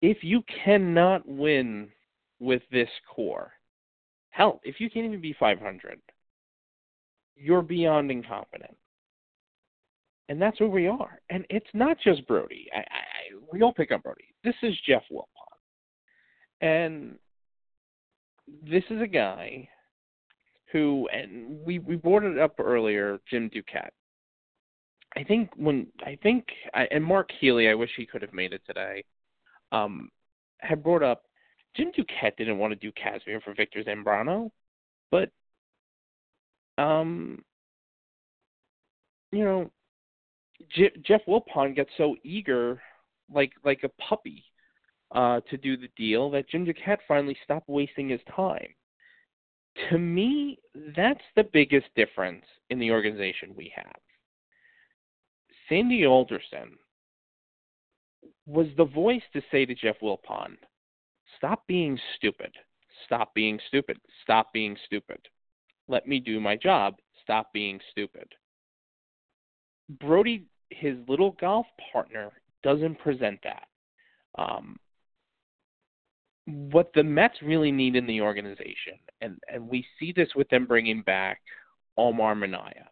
[0.00, 1.88] If you cannot win
[2.38, 3.52] with this core,
[4.30, 6.00] hell, if you can't even be 500,
[7.36, 8.76] you're beyond incompetent.
[10.28, 11.20] And that's where we are.
[11.28, 12.68] And it's not just Brodie.
[12.74, 12.84] I, I,
[13.52, 14.34] we all pick up Brodie.
[14.42, 15.26] This is Jeff Wilpon.
[16.60, 17.18] And
[18.46, 19.68] this is a guy
[20.72, 23.92] who, and we we brought it up earlier, Jim Duquette.
[25.16, 28.62] I think when I think and Mark Healy, I wish he could have made it
[28.66, 29.04] today.
[29.72, 30.10] Um,
[30.58, 31.22] had brought up
[31.76, 34.50] Jim Duquette didn't want to do Kazmir for Victor Zambrano,
[35.10, 35.30] but
[36.78, 37.42] um,
[39.32, 39.70] you know,
[40.74, 42.80] J- Jeff Wilpon gets so eager,
[43.32, 44.44] like like a puppy,
[45.14, 48.74] uh, to do the deal that Jim Duquette finally stopped wasting his time.
[49.90, 50.58] To me,
[50.96, 53.94] that's the biggest difference in the organization we have.
[55.68, 56.76] Sandy Alderson
[58.46, 60.56] was the voice to say to Jeff Wilpon,
[61.38, 62.52] stop being stupid.
[63.06, 63.98] Stop being stupid.
[64.22, 65.18] Stop being stupid.
[65.88, 66.94] Let me do my job.
[67.22, 68.28] Stop being stupid.
[70.00, 72.30] Brodie, his little golf partner,
[72.62, 73.66] doesn't present that.
[74.36, 74.76] Um,
[76.46, 80.66] what the Mets really need in the organization, and, and we see this with them
[80.66, 81.40] bringing back
[81.96, 82.88] Omar Minaya,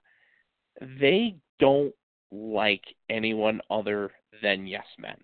[0.80, 1.94] they don't
[2.30, 4.10] like anyone other
[4.42, 5.16] than yes men.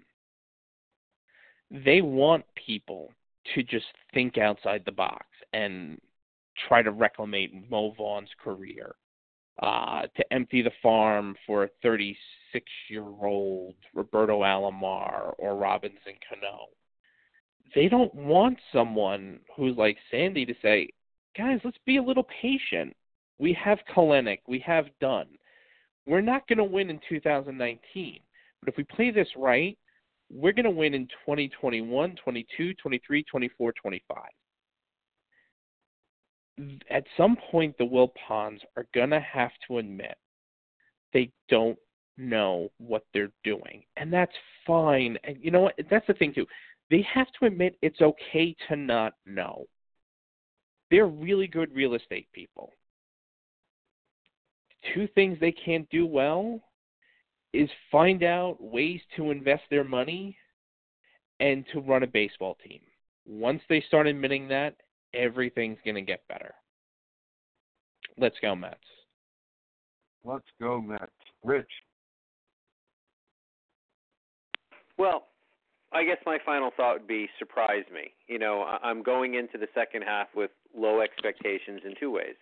[1.71, 3.13] They want people
[3.55, 5.99] to just think outside the box and
[6.69, 8.95] try to reclaim Mo Vaughn's career,
[9.63, 16.69] uh, to empty the farm for a 36 year old Roberto Alomar or Robinson Cano
[17.75, 20.89] they don't want someone who's like Sandy to say,
[21.37, 22.95] guys, let's be a little patient.
[23.39, 25.27] We have Kelenic, we have Dunn.
[26.07, 28.21] We're not going to win in 2019,
[28.61, 29.77] but if we play this right,
[30.31, 34.19] we're going to win in 2021, 22, 23, 24, 25.
[36.91, 40.17] At some point, the Wilpons are going to have to admit
[41.13, 41.79] they don't
[42.17, 44.33] know what they're doing, and that's
[44.67, 45.17] fine.
[45.23, 45.75] And you know what?
[45.89, 46.47] That's the thing too
[46.91, 49.67] they have to admit it's okay to not know.
[50.91, 52.73] They're really good real estate people.
[54.95, 56.61] Two things they can't do well
[57.53, 60.37] is find out ways to invest their money
[61.41, 62.81] and to run a baseball team.
[63.27, 64.75] Once they start admitting that,
[65.15, 66.55] everything's going to get better.
[68.17, 68.77] Let's go, Mets.
[70.25, 71.07] Let's go, Mets.
[71.45, 71.71] Rich.
[74.97, 75.29] Well,
[75.93, 78.13] I guess my final thought would be surprise me.
[78.27, 82.37] You know, I'm going into the second half with low expectations in two ways.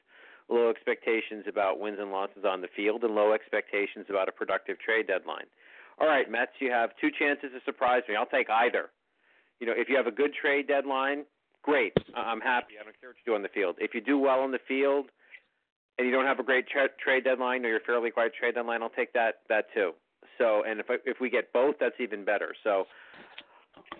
[0.48, 4.78] Low expectations about wins and losses on the field and low expectations about a productive
[4.78, 5.46] trade deadline.
[5.98, 8.16] All right, Mets, you have two chances to surprise me.
[8.16, 8.90] I'll take either.
[9.60, 11.24] You know, if you have a good trade deadline,
[11.62, 11.94] great.
[12.14, 12.74] I'm happy.
[12.80, 13.76] I don't care what you do on the field.
[13.78, 15.06] If you do well on the field
[15.98, 18.82] and you don't have a great tra- trade deadline or you're fairly quiet trade deadline,
[18.82, 19.92] I'll take that that too.
[20.38, 22.54] So, and if I, if we get both, that's even better.
[22.62, 22.84] So,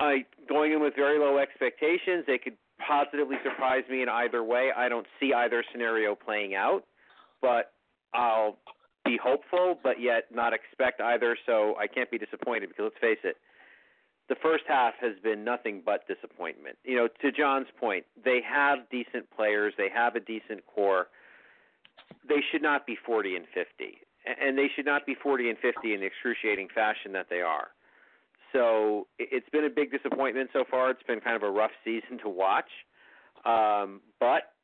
[0.01, 2.25] I going in with very low expectations.
[2.27, 4.71] They could positively surprise me in either way.
[4.77, 6.85] I don't see either scenario playing out,
[7.41, 7.73] but
[8.15, 8.59] I'll
[9.05, 11.37] be hopeful, but yet not expect either.
[11.47, 13.37] So I can't be disappointed because let's face it,
[14.29, 16.77] the first half has been nothing but disappointment.
[16.85, 21.07] You know, to John's point, they have decent players, they have a decent core.
[22.29, 23.99] They should not be 40 and 50,
[24.41, 27.69] and they should not be 40 and 50 in the excruciating fashion that they are.
[28.57, 30.91] So it's been a big disappointment so far.
[30.91, 32.71] It's been kind of a rough season to watch,
[33.45, 34.55] um, but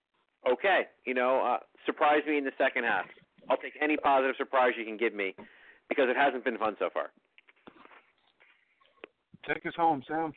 [0.51, 3.05] okay, you know, uh, surprise me in the second half.
[3.51, 5.35] I'll take any positive surprise you can give me
[5.91, 7.11] because it hasn't been fun so far.
[9.47, 10.33] Take us home, Sam.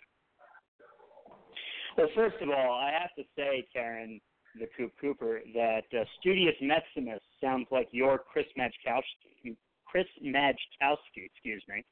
[1.97, 4.19] Well, first of all, I have to say, Taryn,
[4.59, 9.55] the Coop Cooper, that uh, Studious Maximus sounds like your Chris Majkowski.
[9.85, 11.85] Chris Majkowski, excuse me.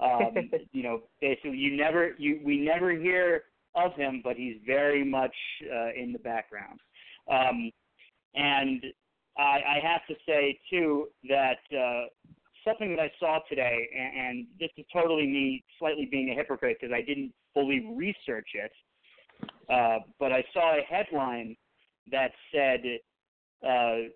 [0.04, 0.32] Um,
[0.70, 3.42] you know, basically, you never, you we never hear
[3.74, 5.34] of him, but he's very much
[5.64, 6.78] uh, in the background.
[7.28, 7.72] Um,
[8.34, 8.80] and
[9.36, 12.06] I, I have to say too that uh,
[12.64, 16.78] something that I saw today, and, and this is totally me slightly being a hypocrite
[16.80, 18.72] because I didn't fully research it,
[19.68, 21.56] uh, but I saw a headline
[22.10, 22.80] that said
[23.64, 24.08] uh,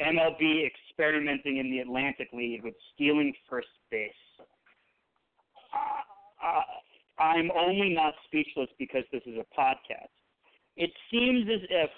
[0.00, 4.12] MLB experimenting in the Atlantic League with stealing first base.
[5.72, 6.62] Uh,
[7.18, 10.10] I'm only not speechless because this is a podcast.
[10.76, 11.90] It seems as if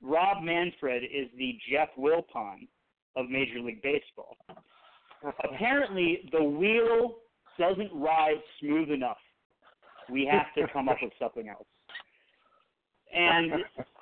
[0.00, 2.66] Rob Manfred is the Jeff Wilpon
[3.16, 4.36] of Major League Baseball.
[5.44, 7.16] Apparently, the wheel
[7.58, 9.18] doesn't ride smooth enough.
[10.10, 11.66] We have to come up with something else.
[13.14, 13.52] And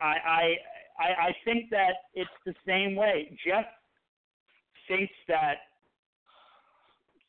[0.01, 0.55] I, I,
[0.99, 3.37] I, I think that it's the same way.
[3.45, 3.67] Jeff
[4.89, 5.55] thinks that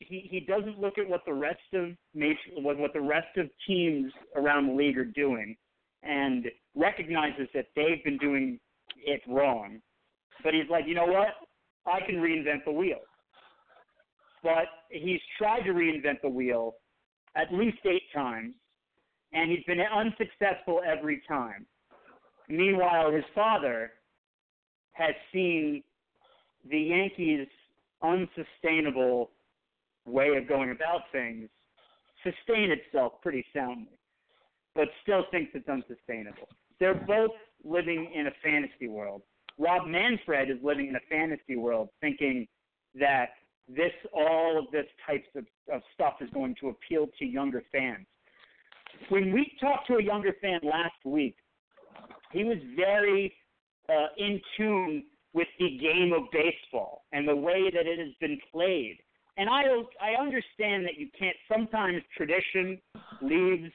[0.07, 3.49] he he doesn't look at what the rest of major what what the rest of
[3.67, 5.55] teams around the league are doing,
[6.03, 6.45] and
[6.75, 8.59] recognizes that they've been doing
[8.97, 9.79] it wrong.
[10.43, 11.29] But he's like, you know what?
[11.85, 12.99] I can reinvent the wheel.
[14.43, 16.75] But he's tried to reinvent the wheel
[17.35, 18.53] at least eight times,
[19.33, 21.65] and he's been unsuccessful every time.
[22.49, 23.91] Meanwhile, his father
[24.93, 25.83] has seen
[26.69, 27.47] the Yankees'
[28.01, 29.29] unsustainable
[30.05, 31.49] way of going about things
[32.23, 33.97] sustain itself pretty soundly,
[34.75, 36.47] but still thinks it's unsustainable.
[36.79, 37.31] They're both
[37.63, 39.21] living in a fantasy world.
[39.57, 42.47] Rob Manfred is living in a fantasy world, thinking
[42.99, 43.29] that
[43.67, 48.05] this all of this types of, of stuff is going to appeal to younger fans.
[49.09, 51.35] When we talked to a younger fan last week,
[52.31, 53.33] he was very
[53.89, 55.03] uh, in tune
[55.33, 58.97] with the game of baseball and the way that it has been played.
[59.41, 59.63] And I
[59.99, 61.35] I understand that you can't.
[61.51, 62.79] Sometimes tradition
[63.23, 63.71] leaves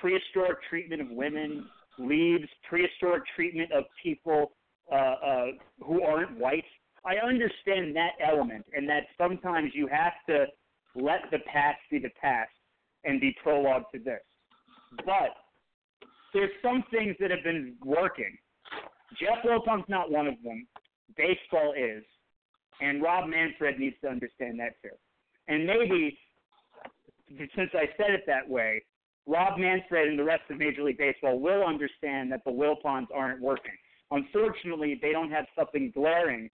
[0.00, 1.66] prehistoric treatment of women,
[1.98, 4.52] leaves prehistoric treatment of people
[4.92, 5.46] uh, uh,
[5.84, 6.62] who aren't white.
[7.04, 10.46] I understand that element, and that sometimes you have to
[10.94, 12.52] let the past be the past
[13.02, 14.22] and be prologue to this.
[14.98, 15.34] But
[16.32, 18.38] there's some things that have been working.
[19.20, 20.68] Jeff Wilpon's not one of them.
[21.16, 22.04] Baseball is.
[22.80, 24.94] And Rob Manfred needs to understand that too.
[25.48, 26.18] And maybe,
[27.38, 28.82] since I said it that way,
[29.26, 33.40] Rob Manfred and the rest of Major League Baseball will understand that the Wilpons aren't
[33.40, 33.72] working.
[34.10, 36.48] Unfortunately, they don't have something glaring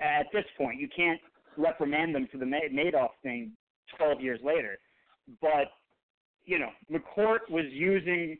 [0.00, 0.80] at this point.
[0.80, 1.20] You can't
[1.56, 3.52] reprimand them for the Madoff thing
[3.96, 4.78] 12 years later.
[5.40, 5.72] But,
[6.44, 8.38] you know, McCourt was using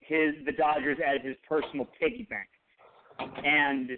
[0.00, 2.48] his the Dodgers as his personal piggy bank.
[3.44, 3.90] And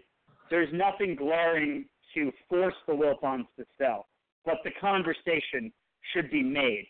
[0.50, 4.06] there's nothing glaring to force the Wilpons to sell.
[4.47, 5.70] But the conversation
[6.14, 6.86] should be made.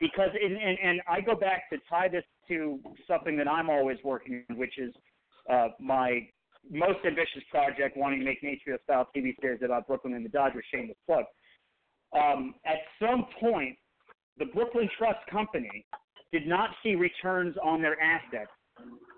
[0.00, 3.98] Because, in, and, and I go back to tie this to something that I'm always
[4.02, 4.92] working on, which is
[5.50, 6.26] uh, my
[6.70, 10.28] most ambitious project, wanting to make an HBO style TV series about Brooklyn and the
[10.28, 11.24] Dodgers, shameless plug.
[12.16, 13.76] Um, at some point,
[14.38, 15.86] the Brooklyn Trust Company
[16.32, 18.50] did not see returns on their assets.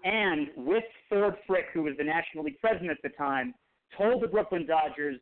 [0.04, 3.54] And with Ford Frick, who was the National League president at the time,
[3.96, 5.16] told the Brooklyn Dodgers,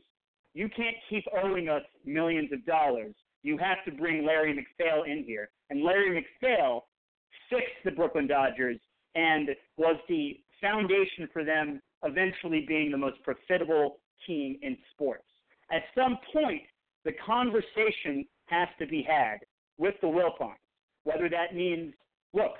[0.55, 3.15] you can't keep owing us millions of dollars.
[3.43, 5.51] You have to bring Larry MacPhail in here.
[5.71, 6.87] And Larry MacPhail
[7.51, 8.79] fixed the Brooklyn Dodgers
[9.15, 15.25] and was the foundation for them eventually being the most profitable team in sports.
[15.71, 16.63] At some point,
[17.05, 19.39] the conversation has to be had
[19.79, 20.55] with the Wilpons,
[21.05, 21.95] whether that means,
[22.33, 22.53] look,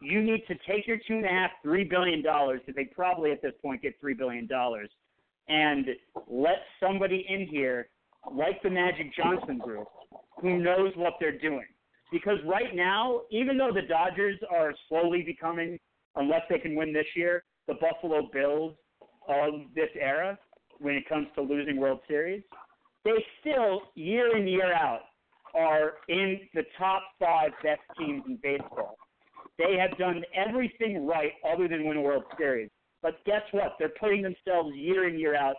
[0.00, 3.32] you need to take your two and a half, three billion dollars, because they probably
[3.32, 4.90] at this point get three billion dollars,
[5.48, 5.86] and
[6.28, 7.88] let somebody in here
[8.32, 9.86] like the Magic Johnson group
[10.40, 11.66] who knows what they're doing.
[12.12, 15.78] Because right now, even though the Dodgers are slowly becoming,
[16.14, 18.74] unless they can win this year, the Buffalo Bills
[19.28, 20.38] of this era
[20.78, 22.42] when it comes to losing World Series,
[23.04, 25.00] they still, year in, year out,
[25.54, 28.96] are in the top five best teams in baseball.
[29.58, 32.70] They have done everything right other than win a World Series.
[33.06, 33.76] But guess what?
[33.78, 35.54] They're putting themselves year in, year out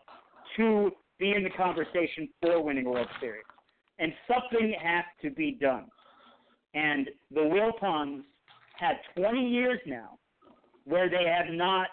[0.57, 3.45] to be in the conversation for winning World Series.
[3.99, 5.85] And something has to be done.
[6.73, 8.23] And the Wilpons
[8.77, 10.19] had 20 years now
[10.83, 11.87] where they have not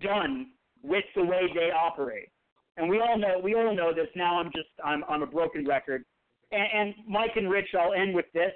[0.00, 0.48] done
[0.82, 2.30] with the way they operate.
[2.76, 4.08] And we all know we all know this.
[4.16, 6.04] Now I'm just I'm I'm a broken record.
[6.50, 8.50] And, and Mike and Rich, I'll end with this.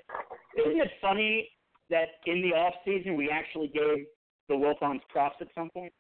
[0.59, 1.49] Isn't it funny
[1.91, 4.05] that in the off season we actually gave
[4.49, 5.93] the Wilpons props at some point?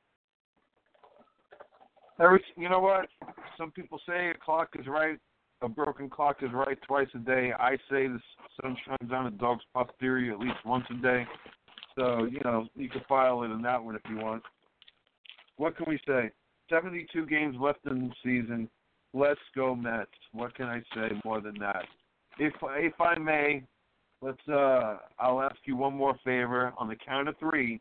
[2.20, 3.08] Every, you know what?
[3.56, 5.18] Some people say a clock is right,
[5.62, 7.52] a broken clock is right twice a day.
[7.58, 8.20] I say the
[8.60, 11.26] sun shines on a dog's posterior at least once a day.
[11.96, 14.42] So you know you can file it in that one if you want.
[15.56, 16.30] What can we say?
[16.70, 18.68] 72 games left in the season.
[19.14, 20.10] Let's go Mets.
[20.32, 21.84] What can I say more than that?
[22.38, 23.64] If if I may,
[24.22, 24.48] let's.
[24.48, 27.80] uh I'll ask you one more favor on the count of three.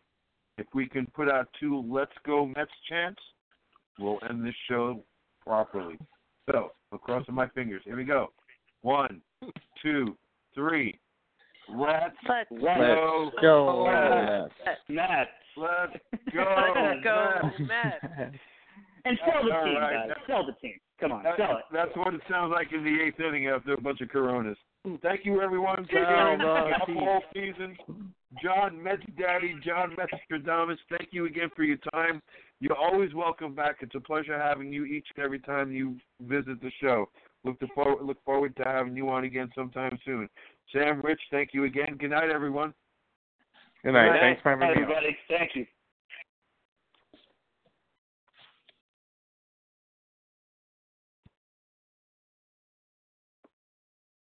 [0.57, 3.21] If we can put out two "Let's Go Mets" chants,
[3.99, 5.03] we'll end this show
[5.45, 5.97] properly.
[6.51, 7.81] So, I'm crossing my fingers.
[7.85, 8.27] Here we go.
[8.81, 9.21] One,
[9.83, 10.15] two,
[10.55, 10.97] three.
[11.69, 13.31] Let's, Let's go.
[13.41, 14.53] go, Mets.
[14.87, 15.29] Mets.
[15.57, 15.93] Let's
[16.33, 16.73] go.
[16.75, 18.03] Let's go, Mets.
[18.13, 18.35] Mets.
[19.05, 20.07] And sell the All team, right.
[20.09, 20.17] guys.
[20.27, 20.77] Sell the team.
[20.99, 21.63] Come on, That- sell it.
[21.71, 24.57] that's what it sounds like in the eighth inning after a bunch of Coronas.
[25.01, 25.85] Thank you, everyone.
[25.85, 27.53] for Sell joining the us team.
[27.53, 27.77] season.
[28.43, 32.21] John Mets Daddy, John Metstradamus, thank you again for your time.
[32.59, 33.77] You're always welcome back.
[33.81, 37.09] It's a pleasure having you each and every time you visit the show.
[37.43, 40.27] Look to forward, look forward to having you on again sometime soon.
[40.73, 41.95] Sam, Rich, thank you again.
[41.97, 42.73] Good night, everyone.
[43.83, 44.11] Good night.
[44.11, 44.73] Good Thanks for having me.
[44.73, 45.65] Everybody, thank you.